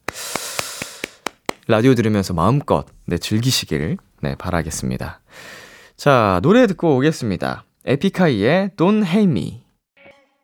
라디오 1.67 1.95
들으면서 1.95 2.33
마음껏, 2.33 2.85
네, 3.05 3.17
즐기시길, 3.17 3.97
네, 4.21 4.35
바라겠습니다. 4.35 5.20
자, 6.01 6.39
노래 6.41 6.65
듣고 6.65 6.95
오겠습니다. 6.97 7.63
에픽하이의 7.85 8.71
Don't 8.75 9.05
Hate 9.05 9.29
Me. 9.29 9.61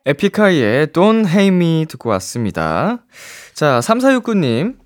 에픽하이의 0.06 0.86
Don't 0.86 1.26
Hate 1.26 1.48
Me 1.48 1.84
듣고 1.88 2.10
왔습니다. 2.10 2.98
자, 3.54 3.80
3469님. 3.80 4.76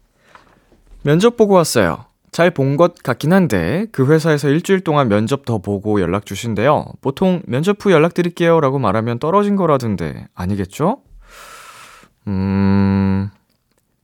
면접 1.03 1.37
보고 1.37 1.53
왔어요. 1.53 2.07
잘 2.31 2.55
본 2.55 2.79
것 2.79 2.95
같긴 3.03 3.35
한데, 3.35 3.85
그 3.93 4.11
회사에서 4.11 4.49
일주일 4.49 4.81
동안 4.81 5.09
면접 5.09 5.45
더 5.45 5.59
보고 5.59 6.01
연락 6.01 6.25
주신대요. 6.25 6.87
보통 7.03 7.43
면접 7.45 7.77
후 7.85 7.93
연락 7.93 8.15
드릴게요 8.15 8.59
라고 8.59 8.79
말하면 8.79 9.19
떨어진 9.19 9.57
거라던데, 9.57 10.27
아니겠죠? 10.35 11.03
음, 12.29 13.29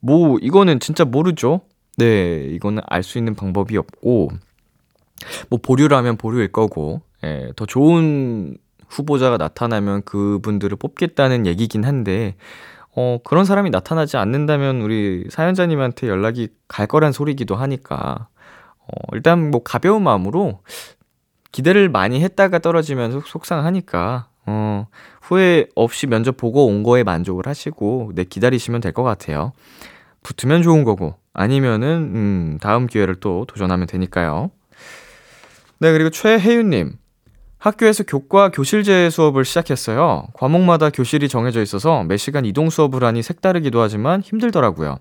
뭐, 0.00 0.36
이거는 0.42 0.80
진짜 0.80 1.06
모르죠? 1.06 1.62
네, 1.96 2.44
이거는 2.50 2.82
알 2.86 3.02
수 3.02 3.16
있는 3.16 3.34
방법이 3.34 3.78
없고, 3.78 4.32
뭐 5.50 5.58
보류라면 5.62 6.16
보류일 6.16 6.52
거고, 6.52 7.00
예, 7.24 7.50
더 7.56 7.66
좋은 7.66 8.56
후보자가 8.88 9.36
나타나면 9.36 10.02
그분들을 10.04 10.76
뽑겠다는 10.78 11.46
얘기긴 11.46 11.84
한데, 11.84 12.36
어, 12.96 13.18
그런 13.24 13.44
사람이 13.44 13.70
나타나지 13.70 14.16
않는다면 14.16 14.80
우리 14.80 15.26
사연자님한테 15.30 16.08
연락이 16.08 16.48
갈 16.68 16.86
거란 16.86 17.12
소리기도 17.12 17.54
하니까, 17.56 18.28
어, 18.80 18.90
일단 19.12 19.50
뭐 19.50 19.62
가벼운 19.62 20.02
마음으로 20.02 20.60
기대를 21.52 21.88
많이 21.88 22.22
했다가 22.22 22.58
떨어지면 22.60 23.12
속, 23.12 23.26
속상하니까, 23.26 24.28
어, 24.46 24.86
후회 25.22 25.66
없이 25.74 26.06
면접 26.06 26.36
보고 26.36 26.66
온 26.66 26.82
거에 26.82 27.04
만족을 27.04 27.46
하시고, 27.46 28.12
네, 28.14 28.24
기다리시면 28.24 28.80
될 28.80 28.92
것 28.92 29.02
같아요. 29.02 29.52
붙으면 30.22 30.62
좋은 30.62 30.84
거고, 30.84 31.14
아니면은, 31.34 31.88
음, 32.14 32.58
다음 32.60 32.86
기회를 32.86 33.16
또 33.16 33.44
도전하면 33.46 33.86
되니까요. 33.86 34.50
네, 35.80 35.92
그리고 35.92 36.10
최혜윤님. 36.10 36.98
학교에서 37.58 38.04
교과 38.04 38.50
교실제 38.50 39.10
수업을 39.10 39.44
시작했어요. 39.44 40.28
과목마다 40.34 40.90
교실이 40.90 41.28
정해져 41.28 41.60
있어서 41.60 42.04
매 42.04 42.16
시간 42.16 42.44
이동 42.44 42.70
수업을 42.70 43.02
하니 43.02 43.22
색다르기도 43.22 43.80
하지만 43.80 44.20
힘들더라고요. 44.20 44.98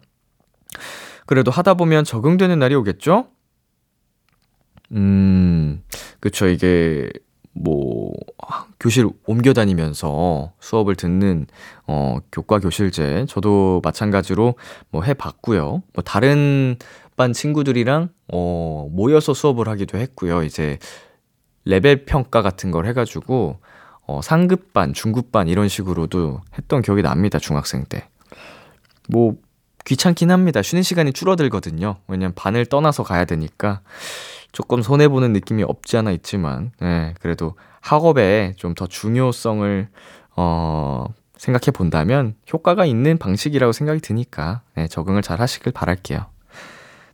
그래도 1.28 1.51
하다 1.51 1.75
보면 1.75 2.03
적응되는 2.03 2.57
날이 2.57 2.73
오겠죠? 2.75 3.28
음, 4.93 5.84
그쵸. 6.19 6.47
이게, 6.47 7.09
뭐, 7.53 8.13
교실 8.80 9.07
옮겨 9.25 9.53
다니면서 9.53 10.53
수업을 10.59 10.95
듣는, 10.95 11.45
어, 11.86 12.17
교과 12.32 12.59
교실제. 12.59 13.25
저도 13.28 13.82
마찬가지로 13.84 14.55
뭐 14.89 15.03
해봤고요. 15.03 15.84
뭐 15.93 16.03
다른 16.03 16.78
반 17.18 17.34
친구들이랑, 17.34 18.09
어, 18.32 18.88
모여서 18.91 19.34
수업을 19.34 19.68
하기도 19.68 19.97
했고요. 19.97 20.43
이제 20.43 20.78
레벨 21.65 22.05
평가 22.05 22.41
같은 22.41 22.72
걸 22.72 22.86
해가지고, 22.86 23.59
어, 24.05 24.22
상급반, 24.24 24.93
중급반 24.93 25.49
이런 25.49 25.68
식으로도 25.68 26.41
했던 26.57 26.82
기억이 26.82 27.01
납니다. 27.01 27.39
중학생 27.39 27.84
때. 27.84 28.07
뭐, 29.09 29.36
귀찮긴 29.86 30.32
합니다. 30.32 30.61
쉬는 30.61 30.84
시간이 30.84 31.11
줄어들거든요. 31.13 31.97
왜냐면 32.07 32.34
반을 32.36 32.65
떠나서 32.68 33.03
가야 33.03 33.26
되니까. 33.26 33.82
조금 34.51 34.82
손해 34.82 35.07
보는 35.07 35.34
느낌이 35.34 35.63
없지 35.63 35.97
않아 35.97 36.11
있지만, 36.11 36.72
네, 36.80 37.13
그래도 37.22 37.55
학업에 37.82 38.53
좀 38.57 38.76
더 38.76 38.86
중요성을, 38.88 39.89
어, 40.36 41.05
생각해 41.38 41.72
본다면 41.74 42.36
효과가 42.53 42.86
있는 42.86 43.18
방식이라고 43.18 43.72
생각이 43.72 44.01
드니까, 44.01 44.61
네, 44.76 44.88
적응을 44.88 45.22
잘 45.22 45.41
하시길 45.41 45.72
바랄게요. 45.74 46.26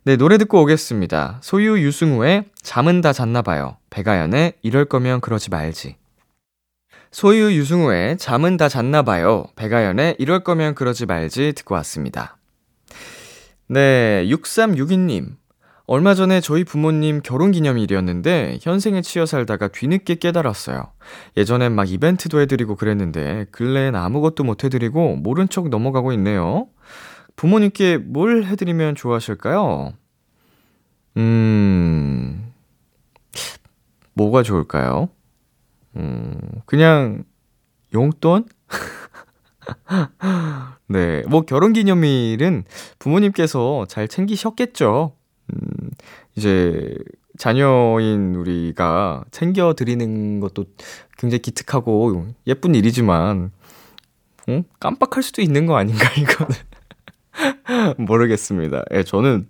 네, 0.06 0.16
노래 0.16 0.36
듣고 0.36 0.60
오겠습니다. 0.60 1.38
소유 1.42 1.80
유승우의 1.80 2.44
잠은 2.60 3.00
다 3.00 3.14
잤나 3.14 3.40
봐요. 3.40 3.78
배가연의 3.88 4.52
이럴 4.60 4.84
거면 4.84 5.22
그러지 5.22 5.48
말지. 5.48 5.96
소유 7.10 7.54
유승우의 7.54 8.18
잠은 8.18 8.58
다 8.58 8.68
잤나 8.68 9.00
봐요. 9.00 9.46
배가연의 9.56 10.16
이럴 10.18 10.44
거면 10.44 10.74
그러지 10.74 11.06
말지 11.06 11.54
듣고 11.54 11.74
왔습니다. 11.76 12.36
네, 13.66 14.26
6362님. 14.26 15.36
얼마 15.86 16.14
전에 16.14 16.42
저희 16.42 16.64
부모님 16.64 17.22
결혼 17.22 17.50
기념일이었는데 17.52 18.58
현생에 18.60 19.00
치여 19.00 19.24
살다가 19.24 19.68
뒤늦게 19.68 20.16
깨달았어요. 20.16 20.92
예전엔 21.38 21.72
막 21.72 21.90
이벤트도 21.90 22.40
해드리고 22.40 22.76
그랬는데 22.76 23.46
근래엔 23.52 23.94
아무것도 23.94 24.44
못 24.44 24.64
해드리고 24.64 25.16
모른 25.16 25.48
척 25.48 25.70
넘어가고 25.70 26.12
있네요. 26.12 26.68
부모님께 27.36 27.98
뭘 27.98 28.44
해드리면 28.44 28.94
좋아하실까요? 28.94 29.92
음, 31.16 32.52
뭐가 34.14 34.42
좋을까요? 34.42 35.08
음, 35.96 36.38
그냥 36.66 37.24
용돈? 37.92 38.46
네, 40.88 41.22
뭐 41.28 41.42
결혼 41.42 41.72
기념일은 41.72 42.64
부모님께서 42.98 43.86
잘 43.88 44.08
챙기셨겠죠. 44.08 45.16
음, 45.52 45.90
이제 46.36 46.94
자녀인 47.38 48.34
우리가 48.34 49.24
챙겨드리는 49.30 50.40
것도 50.40 50.64
굉장히 51.18 51.42
기특하고 51.42 52.28
예쁜 52.46 52.74
일이지만, 52.74 53.50
어? 54.48 54.62
깜빡할 54.78 55.22
수도 55.22 55.42
있는 55.42 55.66
거 55.66 55.76
아닌가, 55.76 56.08
이거는. 56.18 56.54
모르겠습니다. 57.98 58.84
예, 58.92 59.02
저는 59.02 59.48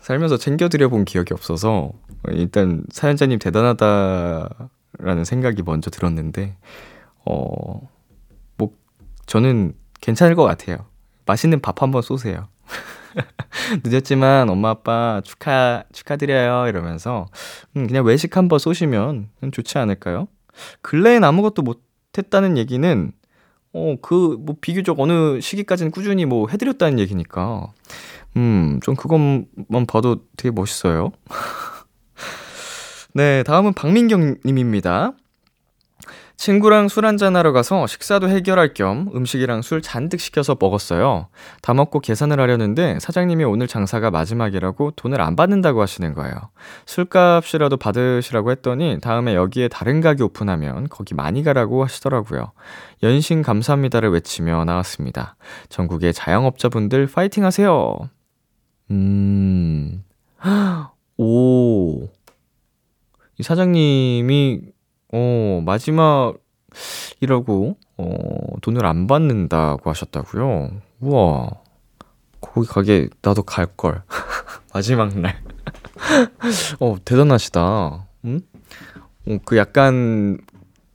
살면서 0.00 0.36
챙겨드려 0.36 0.88
본 0.88 1.04
기억이 1.04 1.34
없어서, 1.34 1.92
일단 2.30 2.84
사연자님 2.90 3.38
대단하다라는 3.38 5.24
생각이 5.24 5.62
먼저 5.62 5.90
들었는데, 5.90 6.56
어, 7.24 7.88
뭐, 8.56 8.72
저는 9.26 9.74
괜찮을 10.00 10.34
것 10.34 10.44
같아요. 10.44 10.86
맛있는 11.26 11.60
밥 11.60 11.82
한번 11.82 12.02
쏘세요. 12.02 12.48
늦었지만 13.84 14.48
엄마 14.48 14.70
아빠 14.70 15.20
축하 15.24 15.82
축하드려요 15.92 16.68
이러면서 16.68 17.26
음, 17.76 17.86
그냥 17.86 18.04
외식 18.04 18.36
한번 18.36 18.58
쏘시면 18.58 19.28
좋지 19.52 19.78
않을까요? 19.78 20.28
근래엔 20.82 21.24
아무것도 21.24 21.62
못했다는 21.62 22.56
얘기는 22.56 23.12
어 23.78 23.96
그 24.02 24.36
뭐 24.38 24.56
비교적 24.60 24.98
어느 25.00 25.40
시기까지는 25.40 25.90
꾸준히 25.92 26.24
뭐 26.24 26.48
해드렸다는 26.48 26.98
얘기니까 26.98 27.72
음, 28.36 28.80
좀 28.82 28.94
그것만 28.96 29.86
봐도 29.88 30.18
되게 30.36 30.50
멋있어요. 30.52 31.12
네, 33.14 33.42
다음은 33.42 33.72
박민경 33.74 34.36
님입니다. 34.44 35.12
친구랑 36.38 36.86
술 36.86 37.04
한잔하러 37.04 37.50
가서 37.50 37.88
식사도 37.88 38.28
해결할 38.28 38.72
겸 38.72 39.10
음식이랑 39.12 39.60
술 39.60 39.82
잔뜩 39.82 40.20
시켜서 40.20 40.56
먹었어요. 40.58 41.26
다 41.62 41.74
먹고 41.74 41.98
계산을 41.98 42.38
하려는데 42.38 43.00
사장님이 43.00 43.42
오늘 43.42 43.66
장사가 43.66 44.12
마지막이라고 44.12 44.92
돈을 44.92 45.20
안 45.20 45.34
받는다고 45.34 45.82
하시는 45.82 46.14
거예요. 46.14 46.34
술값이라도 46.86 47.76
받으시라고 47.76 48.52
했더니 48.52 48.98
다음에 49.02 49.34
여기에 49.34 49.66
다른 49.66 50.00
가게 50.00 50.22
오픈하면 50.22 50.88
거기 50.90 51.14
많이 51.14 51.42
가라고 51.42 51.82
하시더라고요. 51.82 52.52
연신 53.02 53.42
감사합니다를 53.42 54.10
외치며 54.10 54.64
나왔습니다. 54.64 55.34
전국의 55.70 56.14
자영업자분들 56.14 57.08
파이팅 57.08 57.44
하세요. 57.44 57.98
음, 58.92 60.04
오. 61.18 62.04
이 63.38 63.42
사장님이 63.42 64.77
어, 65.12 65.62
마지막이라고, 65.64 66.36
어, 67.96 68.60
돈을 68.60 68.84
안 68.86 69.06
받는다고 69.06 69.90
하셨다고요? 69.90 70.70
우와. 71.00 71.50
거기 72.40 72.68
가게 72.68 73.08
나도 73.22 73.42
갈걸. 73.42 74.02
마지막 74.72 75.18
날. 75.18 75.42
어, 76.80 76.96
대단하시다. 77.04 78.06
응? 78.26 78.40
어, 79.26 79.38
그 79.44 79.56
약간, 79.56 80.38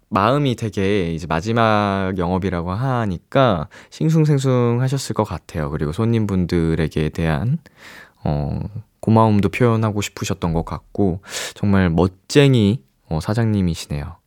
마음이 0.10 0.56
되게 0.56 1.12
이제 1.12 1.26
마지막 1.26 2.14
영업이라고 2.20 2.72
하니까 2.72 3.68
싱숭생숭 3.90 4.78
하셨을 4.80 5.16
것 5.16 5.24
같아요. 5.24 5.72
그리고 5.72 5.92
손님분들에게 5.92 7.10
대한, 7.10 7.58
어, 8.24 8.60
고마움도 9.00 9.50
표현하고 9.50 10.02
싶으셨던 10.02 10.54
것 10.54 10.66
같고, 10.66 11.22
정말 11.56 11.90
멋쟁이 11.90 12.84
어, 13.14 13.20
사장님이시네요. 13.20 14.18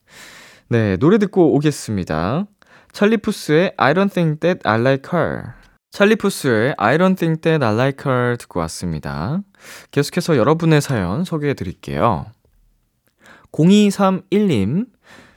네, 0.69 0.97
노래 0.97 1.19
듣고 1.19 1.55
오겠습니다. 1.55 2.47
찰리푸스의 2.93 3.75
I 3.77 3.95
don't 3.95 4.13
think 4.13 4.41
that 4.41 4.61
I 4.65 4.81
like 4.81 5.11
her. 5.13 5.43
찰리푸스의 5.91 6.75
I 6.79 6.99
don't 6.99 7.17
think 7.17 7.41
that 7.43 7.65
I 7.65 7.75
like 7.75 8.11
her 8.11 8.37
듣고 8.37 8.61
왔습니다. 8.61 9.41
계속해서 9.91 10.37
여러분의 10.37 10.81
사연 10.81 11.25
소개해 11.25 11.55
드릴게요. 11.55 12.27
0231님, 13.53 14.87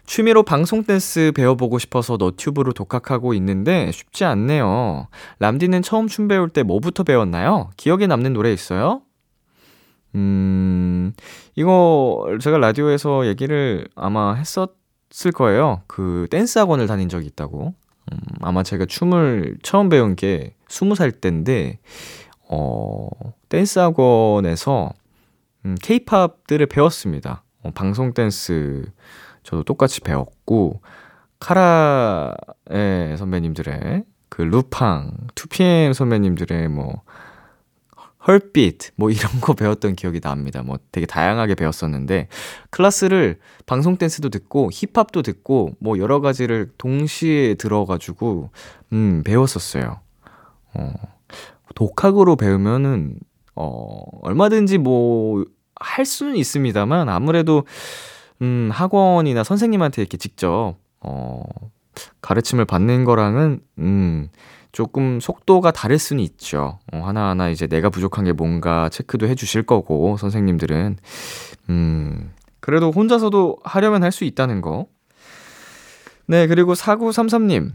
취미로 0.06 0.44
방송 0.44 0.84
댄스 0.84 1.32
배워보고 1.36 1.80
싶어서 1.80 2.18
너튜브로 2.18 2.74
독학하고 2.74 3.34
있는데 3.36 3.92
쉽지 3.92 4.26
않네요. 4.26 5.08
람디는 5.40 5.82
처음 5.84 6.08
춤 6.08 6.28
배울 6.28 6.50
때 6.50 6.64
뭐부터 6.64 7.04
배웠나요? 7.04 7.70
기억에 7.78 8.08
남는 8.08 8.34
노래 8.34 8.52
있어요? 8.52 9.02
음, 10.16 11.14
이거 11.56 12.38
제가 12.42 12.58
라디오에서 12.58 13.28
얘기를 13.28 13.88
아마 13.96 14.34
했었을 14.34 15.32
거예요. 15.34 15.84
그 15.88 16.28
댄스 16.30 16.60
학원을 16.60 16.88
다닌 16.88 17.10
적이 17.10 17.28
있다고. 17.28 17.74
음, 18.12 18.18
아마 18.42 18.64
제가 18.64 18.86
춤을 18.86 19.58
처음 19.62 19.90
배운 19.90 20.16
게 20.16 20.56
20살 20.68 21.22
때인데, 21.22 21.80
어, 22.50 23.08
댄스 23.50 23.80
학원에서 23.80 24.94
음, 25.66 25.76
케이팝들을 25.82 26.66
배웠습니다. 26.68 27.44
어, 27.64 27.72
방송 27.72 28.14
댄스 28.14 28.86
저도 29.44 29.64
똑같이 29.64 30.02
배웠고, 30.02 30.82
카라 31.40 32.36
의 32.70 33.18
선배님들의 33.18 34.04
그 34.30 34.42
루팡, 34.42 35.12
2PM 35.36 35.94
선배님들의 35.94 36.68
뭐, 36.70 37.02
헐빛 38.28 38.94
뭐 38.96 39.10
이런 39.10 39.40
거 39.42 39.54
배웠던 39.54 39.96
기억이 39.96 40.20
납니다. 40.20 40.62
뭐 40.64 40.78
되게 40.92 41.06
다양하게 41.06 41.56
배웠었는데 41.56 42.28
클래스를 42.70 43.40
방송 43.66 43.98
댄스도 43.98 44.30
듣고 44.30 44.70
힙합도 44.72 45.22
듣고 45.22 45.72
뭐 45.80 45.98
여러 46.00 46.20
가지를 46.20 46.70
동시에 46.78 47.56
들어가지고 47.56 48.52
음 48.94 49.24
배웠었어요. 49.26 50.00
어 50.74 50.94
독학으로 51.76 52.36
배우면은 52.36 53.16
어 53.56 54.02
얼마든지 54.22 54.78
뭐 54.78 55.46
할 55.80 56.06
수는 56.06 56.36
있습니다만 56.36 57.10
아무래도 57.10 57.64
음 58.42 58.70
학원이나 58.72 59.44
선생님한테 59.44 60.02
이렇게 60.02 60.18
직접 60.18 60.76
어 61.00 61.44
가르침을 62.22 62.66
받는 62.66 63.06
거랑은 63.06 63.62
음 63.80 64.30
조금 64.72 65.20
속도가 65.20 65.72
다를 65.72 65.98
수는 65.98 66.24
있죠. 66.24 66.80
어, 66.94 67.02
하나하나 67.04 67.50
이제 67.50 67.68
내가 67.68 67.90
부족한 67.90 68.26
게 68.26 68.34
뭔가 68.34 68.90
체크도 68.90 69.28
해 69.28 69.36
주실 69.36 69.64
거고, 69.64 70.18
선생님들은. 70.18 70.98
음, 71.70 72.32
그래도 72.60 72.92
혼자서도 72.92 73.58
하려면 73.64 74.04
할 74.04 74.12
수 74.12 74.24
있다는 74.26 74.62
거. 74.62 74.88
네, 76.28 76.46
그리고 76.48 76.74
4933님. 76.74 77.72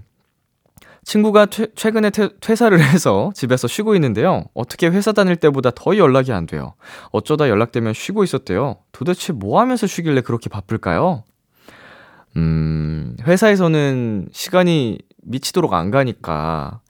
친구가 1.05 1.47
퇴, 1.47 1.67
최근에 1.75 2.11
퇴, 2.11 2.31
퇴사를 2.41 2.79
해서 2.81 3.31
집에서 3.35 3.69
쉬고 3.69 3.95
있는데요. 3.97 4.45
어떻게 4.55 4.87
회사 4.89 5.13
다닐 5.13 5.37
때보다 5.37 5.71
더 5.75 5.97
연락이 5.99 6.33
안 6.33 6.47
돼요. 6.47 6.75
어쩌다 7.11 7.49
연락되면 7.51 7.93
쉬고 7.93 8.25
있었대요. 8.25 8.77
도대체 8.93 9.33
뭐 9.35 9.61
하면서 9.61 9.87
쉬길래 9.87 10.23
그렇게 10.23 10.49
바쁠까요? 10.49 11.25
음, 12.37 13.17
회사에서는 13.27 14.29
시간이 14.33 14.99
미치도록 15.25 15.73
안 15.75 15.91
가니까 15.91 16.81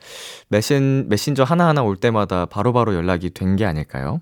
메신, 0.48 1.08
메신저 1.08 1.44
하나하나 1.44 1.82
올 1.82 1.96
때마다 1.96 2.46
바로바로 2.46 2.86
바로 2.92 2.94
연락이 2.96 3.30
된 3.30 3.56
게 3.56 3.64
아닐까요? 3.64 4.20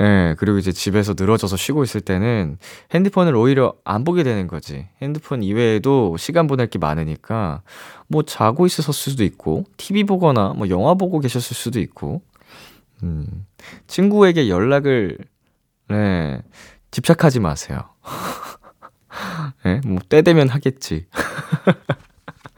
예, 0.00 0.04
네, 0.04 0.34
그리고 0.38 0.58
이제 0.58 0.72
집에서 0.72 1.14
늘어져서 1.16 1.56
쉬고 1.56 1.84
있을 1.84 2.00
때는 2.00 2.58
핸드폰을 2.92 3.36
오히려 3.36 3.74
안 3.84 4.02
보게 4.04 4.24
되는 4.24 4.48
거지. 4.48 4.88
핸드폰 5.00 5.42
이외에도 5.42 6.16
시간 6.16 6.46
보낼 6.48 6.66
게 6.66 6.78
많으니까 6.80 7.62
뭐 8.08 8.22
자고 8.24 8.66
있었을 8.66 8.92
수도 8.92 9.22
있고, 9.24 9.64
TV 9.76 10.04
보거나 10.04 10.54
뭐 10.56 10.68
영화 10.68 10.94
보고 10.94 11.20
계셨을 11.20 11.54
수도 11.56 11.78
있고, 11.80 12.22
음, 13.04 13.46
친구에게 13.86 14.48
연락을, 14.48 15.18
네, 15.88 16.42
집착하지 16.90 17.40
마세요. 17.40 17.80
예, 19.66 19.74
네, 19.74 19.80
뭐때 19.86 20.22
되면 20.22 20.48
하겠지. 20.48 21.06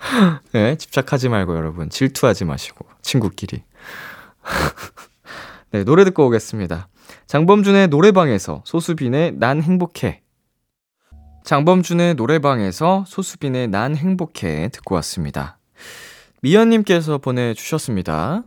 네, 0.52 0.76
집착하지 0.76 1.28
말고 1.28 1.56
여러분 1.56 1.90
질투하지 1.90 2.44
마시고 2.44 2.86
친구끼리. 3.02 3.62
네, 5.72 5.84
노래 5.84 6.04
듣고 6.04 6.26
오겠습니다. 6.26 6.88
장범준의 7.26 7.88
노래방에서 7.88 8.62
소수빈의 8.64 9.32
난 9.36 9.62
행복해. 9.62 10.22
장범준의 11.44 12.14
노래방에서 12.14 13.04
소수빈의 13.06 13.68
난 13.68 13.96
행복해 13.96 14.68
듣고 14.72 14.94
왔습니다. 14.96 15.58
미연님께서 16.42 17.18
보내주셨습니다. 17.18 18.42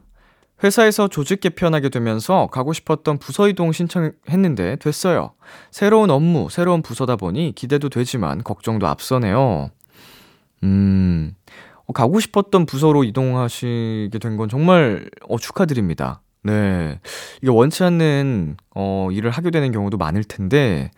회사에서 0.63 1.07
조직 1.07 1.39
개편하게 1.39 1.87
되면서 1.89 2.47
가고 2.47 2.73
싶었던 2.73 3.17
부서 3.17 3.47
이동 3.47 3.71
신청했는데 3.71 4.77
됐어요. 4.77 5.33
새로운 5.71 6.09
업무, 6.09 6.49
새로운 6.49 6.81
부서다 6.81 7.15
보니 7.15 7.53
기대도 7.55 7.87
되지만 7.87 8.43
걱정도 8.43 8.87
앞서네요. 8.87 9.69
음, 10.63 11.33
어, 11.85 11.93
가고 11.93 12.19
싶었던 12.19 12.65
부서로 12.65 13.03
이동하시게 13.03 14.17
된 14.19 14.37
건 14.37 14.49
정말 14.49 15.09
어, 15.27 15.37
축하드립니다. 15.37 16.21
네. 16.43 16.99
이게 17.41 17.49
원치 17.51 17.83
않는 17.83 18.57
어, 18.75 19.09
일을 19.11 19.29
하게 19.31 19.51
되는 19.51 19.71
경우도 19.71 19.97
많을 19.97 20.23
텐데, 20.23 20.91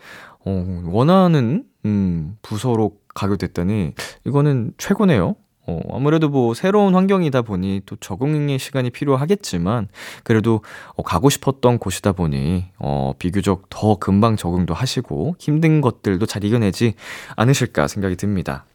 어, 0.45 0.81
원하는 0.85 1.63
음, 1.85 2.37
부서로 2.41 2.97
가게 3.15 3.37
됐다니, 3.37 3.93
이거는 4.25 4.73
최고네요. 4.77 5.35
어, 5.67 5.79
아무래도 5.91 6.27
뭐 6.29 6.53
새로운 6.53 6.95
환경이다 6.95 7.43
보니 7.43 7.81
또 7.85 7.95
적응의 7.95 8.59
시간이 8.59 8.89
필요하겠지만, 8.91 9.87
그래도 10.23 10.61
어, 10.95 11.01
가고 11.03 11.29
싶었던 11.29 11.79
곳이다 11.79 12.11
보니, 12.13 12.65
어, 12.79 13.13
비교적 13.17 13.69
더 13.69 13.95
금방 13.95 14.35
적응도 14.35 14.73
하시고, 14.75 15.35
힘든 15.39 15.81
것들도 15.81 16.25
잘 16.27 16.43
이겨내지 16.43 16.93
않으실까 17.35 17.87
생각이 17.87 18.15
듭니다. 18.15 18.65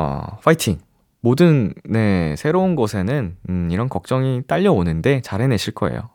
어, 0.00 0.38
파이팅! 0.42 0.78
모든, 1.20 1.74
네, 1.84 2.34
새로운 2.38 2.74
곳에는, 2.74 3.36
음, 3.50 3.68
이런 3.70 3.90
걱정이 3.90 4.42
딸려오는데 4.46 5.20
잘 5.20 5.42
해내실 5.42 5.74
거예요. 5.74 6.08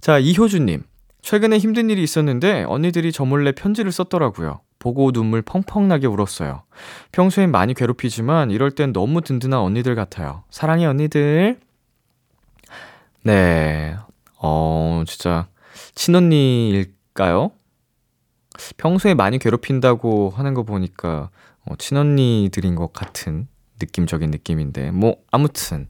자, 0.00 0.18
이효주님. 0.20 0.84
최근에 1.20 1.58
힘든 1.58 1.90
일이 1.90 2.04
있었는데 2.04 2.62
언니들이 2.68 3.10
저 3.10 3.24
몰래 3.24 3.50
편지를 3.50 3.90
썼더라고요. 3.90 4.60
보고 4.78 5.10
눈물 5.10 5.42
펑펑 5.42 5.88
나게 5.88 6.06
울었어요. 6.06 6.62
평소엔 7.10 7.50
많이 7.50 7.74
괴롭히지만 7.74 8.52
이럴 8.52 8.70
땐 8.70 8.92
너무 8.92 9.20
든든한 9.22 9.58
언니들 9.58 9.96
같아요. 9.96 10.44
사랑해, 10.48 10.86
언니들. 10.86 11.58
네. 13.24 13.96
어, 14.40 15.02
진짜, 15.04 15.48
친언니일까요? 15.96 17.50
평소에 18.76 19.14
많이 19.14 19.38
괴롭힌다고 19.38 20.32
하는 20.34 20.54
거 20.54 20.62
보니까 20.62 21.30
어, 21.68 21.76
친언니들인 21.76 22.74
것 22.74 22.92
같은 22.92 23.48
느낌적인 23.80 24.30
느낌인데 24.30 24.90
뭐 24.90 25.16
아무튼 25.30 25.88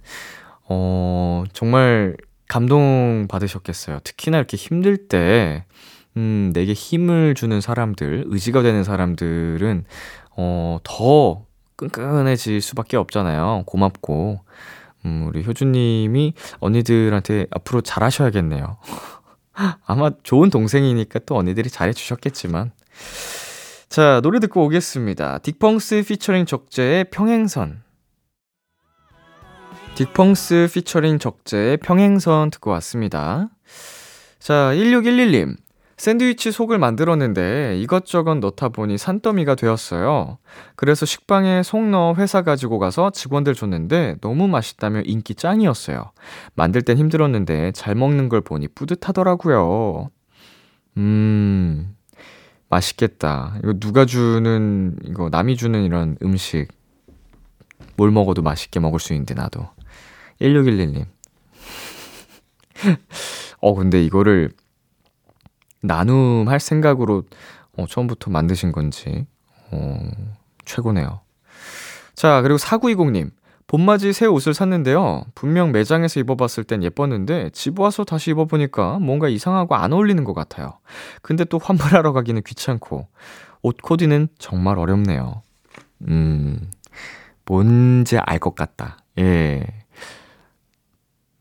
어 0.68 1.44
정말 1.52 2.16
감동 2.48 3.26
받으셨겠어요. 3.28 4.00
특히나 4.02 4.38
이렇게 4.38 4.56
힘들 4.56 5.08
때, 5.08 5.66
음, 6.16 6.50
내게 6.54 6.72
힘을 6.72 7.34
주는 7.34 7.60
사람들, 7.60 8.24
의지가 8.26 8.62
되는 8.62 8.82
사람들은, 8.82 9.84
어, 10.36 10.78
더 10.82 11.44
끈끈해질 11.76 12.60
수밖에 12.60 12.96
없잖아요. 12.96 13.64
고맙고. 13.66 14.40
음, 15.04 15.26
우리 15.28 15.44
효주님이 15.44 16.34
언니들한테 16.58 17.46
앞으로 17.50 17.82
잘하셔야겠네요. 17.82 18.78
아마 19.86 20.10
좋은 20.22 20.50
동생이니까 20.50 21.20
또 21.20 21.36
언니들이 21.36 21.70
잘해주셨겠지만. 21.70 22.72
자, 23.88 24.20
노래 24.22 24.38
듣고 24.38 24.64
오겠습니다. 24.66 25.38
딕펑스 25.38 26.06
피처링 26.06 26.44
적재의 26.44 27.04
평행선. 27.10 27.82
딕펑스 29.94 30.72
피처링 30.74 31.18
적재의 31.18 31.78
평행선 31.78 32.50
듣고 32.50 32.70
왔습니다. 32.72 33.48
자, 34.38 34.72
1611님. 34.74 35.56
샌드위치 35.96 36.52
속을 36.52 36.78
만들었는데 36.78 37.78
이것저것 37.80 38.36
넣다 38.36 38.68
보니 38.68 38.98
산더미가 38.98 39.54
되었어요. 39.54 40.38
그래서 40.76 41.06
식빵에 41.06 41.62
속 41.64 41.88
넣어 41.88 42.14
회사 42.14 42.42
가지고 42.42 42.78
가서 42.78 43.10
직원들 43.10 43.54
줬는데 43.54 44.16
너무 44.20 44.48
맛있다며 44.48 45.00
인기 45.00 45.34
짱이었어요. 45.34 46.12
만들 46.54 46.82
땐 46.82 46.98
힘들었는데 46.98 47.72
잘 47.72 47.94
먹는 47.96 48.28
걸 48.28 48.42
보니 48.42 48.68
뿌듯하더라고요. 48.68 50.10
음, 50.98 51.96
맛있겠다. 52.68 53.56
이거 53.62 53.74
누가 53.78 54.04
주는, 54.04 54.96
이거 55.04 55.28
남이 55.30 55.56
주는 55.56 55.82
이런 55.84 56.16
음식. 56.22 56.68
뭘 57.96 58.10
먹어도 58.10 58.42
맛있게 58.42 58.80
먹을 58.80 59.00
수 59.00 59.12
있는데, 59.12 59.34
나도. 59.34 59.68
1611님. 60.40 61.06
어, 63.60 63.74
근데 63.74 64.02
이거를 64.04 64.52
나눔할 65.82 66.60
생각으로 66.60 67.24
어, 67.76 67.86
처음부터 67.86 68.30
만드신 68.30 68.72
건지, 68.72 69.26
어, 69.70 70.10
최고네요. 70.64 71.20
자, 72.14 72.42
그리고 72.42 72.58
4920님. 72.58 73.30
봄맞이 73.68 74.14
새 74.14 74.24
옷을 74.26 74.54
샀는데요. 74.54 75.24
분명 75.34 75.72
매장에서 75.72 76.20
입어봤을 76.20 76.64
땐 76.64 76.82
예뻤는데 76.82 77.50
집 77.52 77.78
와서 77.78 78.02
다시 78.02 78.30
입어보니까 78.30 78.98
뭔가 78.98 79.28
이상하고 79.28 79.74
안 79.76 79.92
어울리는 79.92 80.24
것 80.24 80.32
같아요. 80.32 80.78
근데 81.22 81.44
또 81.44 81.58
환불하러 81.58 82.12
가기는 82.14 82.42
귀찮고 82.42 83.06
옷 83.62 83.76
코디는 83.82 84.28
정말 84.38 84.78
어렵네요. 84.78 85.42
음, 86.08 86.70
뭔지 87.44 88.16
알 88.18 88.38
것 88.38 88.54
같다. 88.54 88.98
예. 89.18 89.66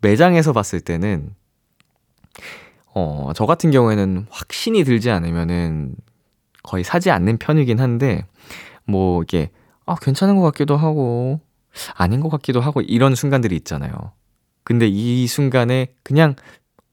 매장에서 0.02 0.52
봤을 0.52 0.82
때는 0.82 1.34
어, 2.94 3.32
저 3.36 3.46
같은 3.46 3.72
경우에는 3.72 4.28
확신이 4.30 4.84
들지 4.84 5.12
않으면은 5.12 5.96
거의 6.64 6.84
사지 6.84 7.10
않는 7.10 7.38
편이긴 7.38 7.80
한데 7.80 8.26
뭐 8.86 9.24
이게 9.24 9.50
아 9.86 9.96
괜찮은 9.96 10.36
것 10.36 10.42
같기도 10.44 10.76
하고 10.76 11.40
아닌 11.94 12.20
것 12.22 12.30
같기도 12.30 12.62
하고 12.62 12.82
이런 12.82 13.16
순간들이 13.16 13.56
있잖아요. 13.58 13.92
근데 14.64 14.88
이 14.88 15.28
순간에 15.28 15.94
그냥 16.04 16.36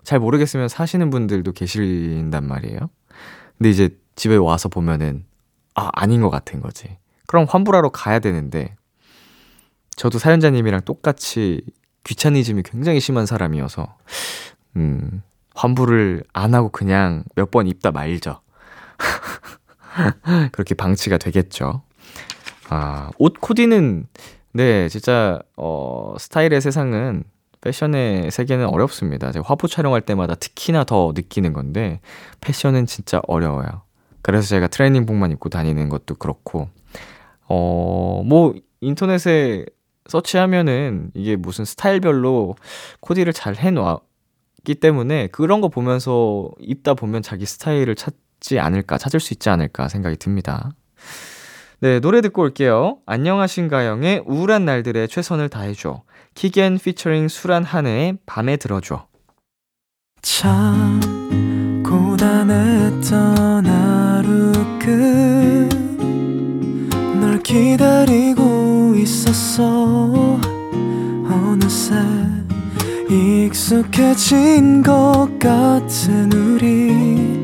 잘 0.05 0.18
모르겠으면 0.20 0.68
사시는 0.68 1.11
분들도 1.11 1.53
계신단 1.53 2.47
말이에요. 2.47 2.78
근데 3.59 3.70
이제 3.70 3.97
집에 4.16 4.37
와서 4.37 4.68
보면은 4.68 5.24
아, 5.74 5.91
아닌 5.93 6.20
것 6.20 6.30
같은 6.30 6.61
거지. 6.61 6.99
그럼 7.26 7.47
환불하러 7.49 7.89
가야 7.91 8.18
되는데 8.20 8.76
저도 9.97 10.18
사연자님이랑 10.18 10.82
똑같이 10.82 11.62
귀차니즘이 12.05 12.62
굉장히 12.64 13.01
심한 13.01 13.26
사람이어서 13.26 13.97
음, 14.76 15.22
환불을 15.55 16.24
안 16.32 16.55
하고 16.55 16.68
그냥 16.68 17.24
몇 17.35 17.51
번 17.51 17.66
입다 17.66 17.91
말죠. 17.93 18.41
그렇게 20.53 20.74
방치가 20.74 21.18
되겠죠. 21.18 21.82
아, 22.68 23.11
옷 23.18 23.35
코디는 23.41 24.07
네, 24.55 24.88
진짜 24.88 25.40
어 25.57 26.14
스타일의 26.18 26.61
세상은 26.61 27.24
패션의 27.61 28.30
세계는 28.30 28.66
어렵습니다. 28.66 29.32
제가 29.32 29.44
화보 29.48 29.66
촬영할 29.66 30.02
때마다 30.02 30.34
특히나 30.36 30.84
더 30.84 31.12
느끼는 31.14 31.52
건데 31.52 32.00
패션은 32.40 32.86
진짜 32.86 33.20
어려워요. 33.26 33.82
그래서 34.22 34.46
제가 34.48 34.68
트레이닝복만 34.68 35.32
입고 35.32 35.48
다니는 35.48 35.88
것도 35.88 36.14
그렇고 36.16 36.68
어 37.48 38.22
뭐 38.24 38.55
인터넷에 38.80 39.64
서치하면은 40.07 41.11
이게 41.14 41.36
무슨 41.36 41.64
스타일별로 41.64 42.55
코디를 43.00 43.32
잘 43.32 43.57
해놨기 43.57 44.76
때문에 44.80 45.28
그런 45.28 45.61
거 45.62 45.68
보면서 45.68 46.50
입다 46.61 46.94
보면 46.94 47.22
자기 47.22 47.46
스타일을 47.46 47.94
찾지 47.96 48.61
않을까 48.61 48.98
찾을 48.98 49.20
수 49.20 49.34
있지 49.34 49.48
않을까 49.50 49.88
생각이 49.88 50.16
듭니다. 50.16 50.70
네, 51.85 52.01
노래 52.01 52.22
듣고 52.22 52.41
올게요. 52.41 52.97
안녕하신가영의 53.05 54.22
우울한 54.24 54.64
날들의 54.64 55.07
최선을 55.07 55.51
다해줘. 55.51 56.01
키겐 56.35 56.78
피처링 56.78 57.28
술한 57.28 57.62
한해의 57.62 58.16
밤에 58.24 58.57
들어줘. 58.57 59.07
참 60.22 61.82
고단했던 61.85 63.66
하루 63.66 64.53
끝널 67.18 67.43
기다리고 67.43 68.95
있었어 68.97 70.41
어느새 71.28 71.97
익숙해진 73.11 74.82
것 74.82 75.28
같은 75.39 76.32
우리 76.32 77.43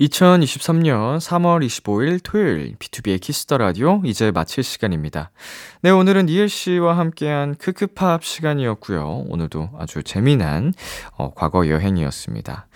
2023년 0.00 1.18
3월 1.18 1.64
25일 1.66 2.20
토요일 2.22 2.76
비투비의 2.76 3.20
키스 3.20 3.44
더 3.44 3.58
라디오 3.58 4.00
이제 4.04 4.30
마칠 4.30 4.62
시간입니다. 4.62 5.32
네, 5.82 5.90
오늘은 5.90 6.26
니엘 6.26 6.48
씨와 6.48 6.96
함께한 6.96 7.56
크크팝 7.56 8.22
시간이었고요. 8.22 9.24
오늘도 9.28 9.70
아주 9.76 10.04
재미난 10.04 10.72
어, 11.16 11.32
과거 11.34 11.68
여행이었습니다. 11.68 12.68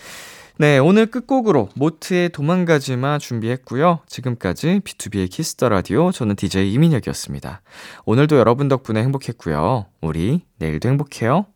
네, 0.58 0.78
오늘 0.78 1.06
끝곡으로 1.06 1.68
모트의 1.76 2.30
도망가지마 2.30 3.18
준비했고요. 3.18 4.00
지금까지 4.06 4.80
비투비의 4.84 5.30
키스 5.30 5.54
더 5.54 5.68
라디오 5.68 6.10
저는 6.10 6.34
DJ 6.34 6.72
이민혁이었습니다. 6.72 7.62
오늘도 8.04 8.36
여러분 8.36 8.66
덕분에 8.66 9.00
행복했고요. 9.00 9.86
우리 10.00 10.42
내일도 10.58 10.88
행복해요. 10.88 11.46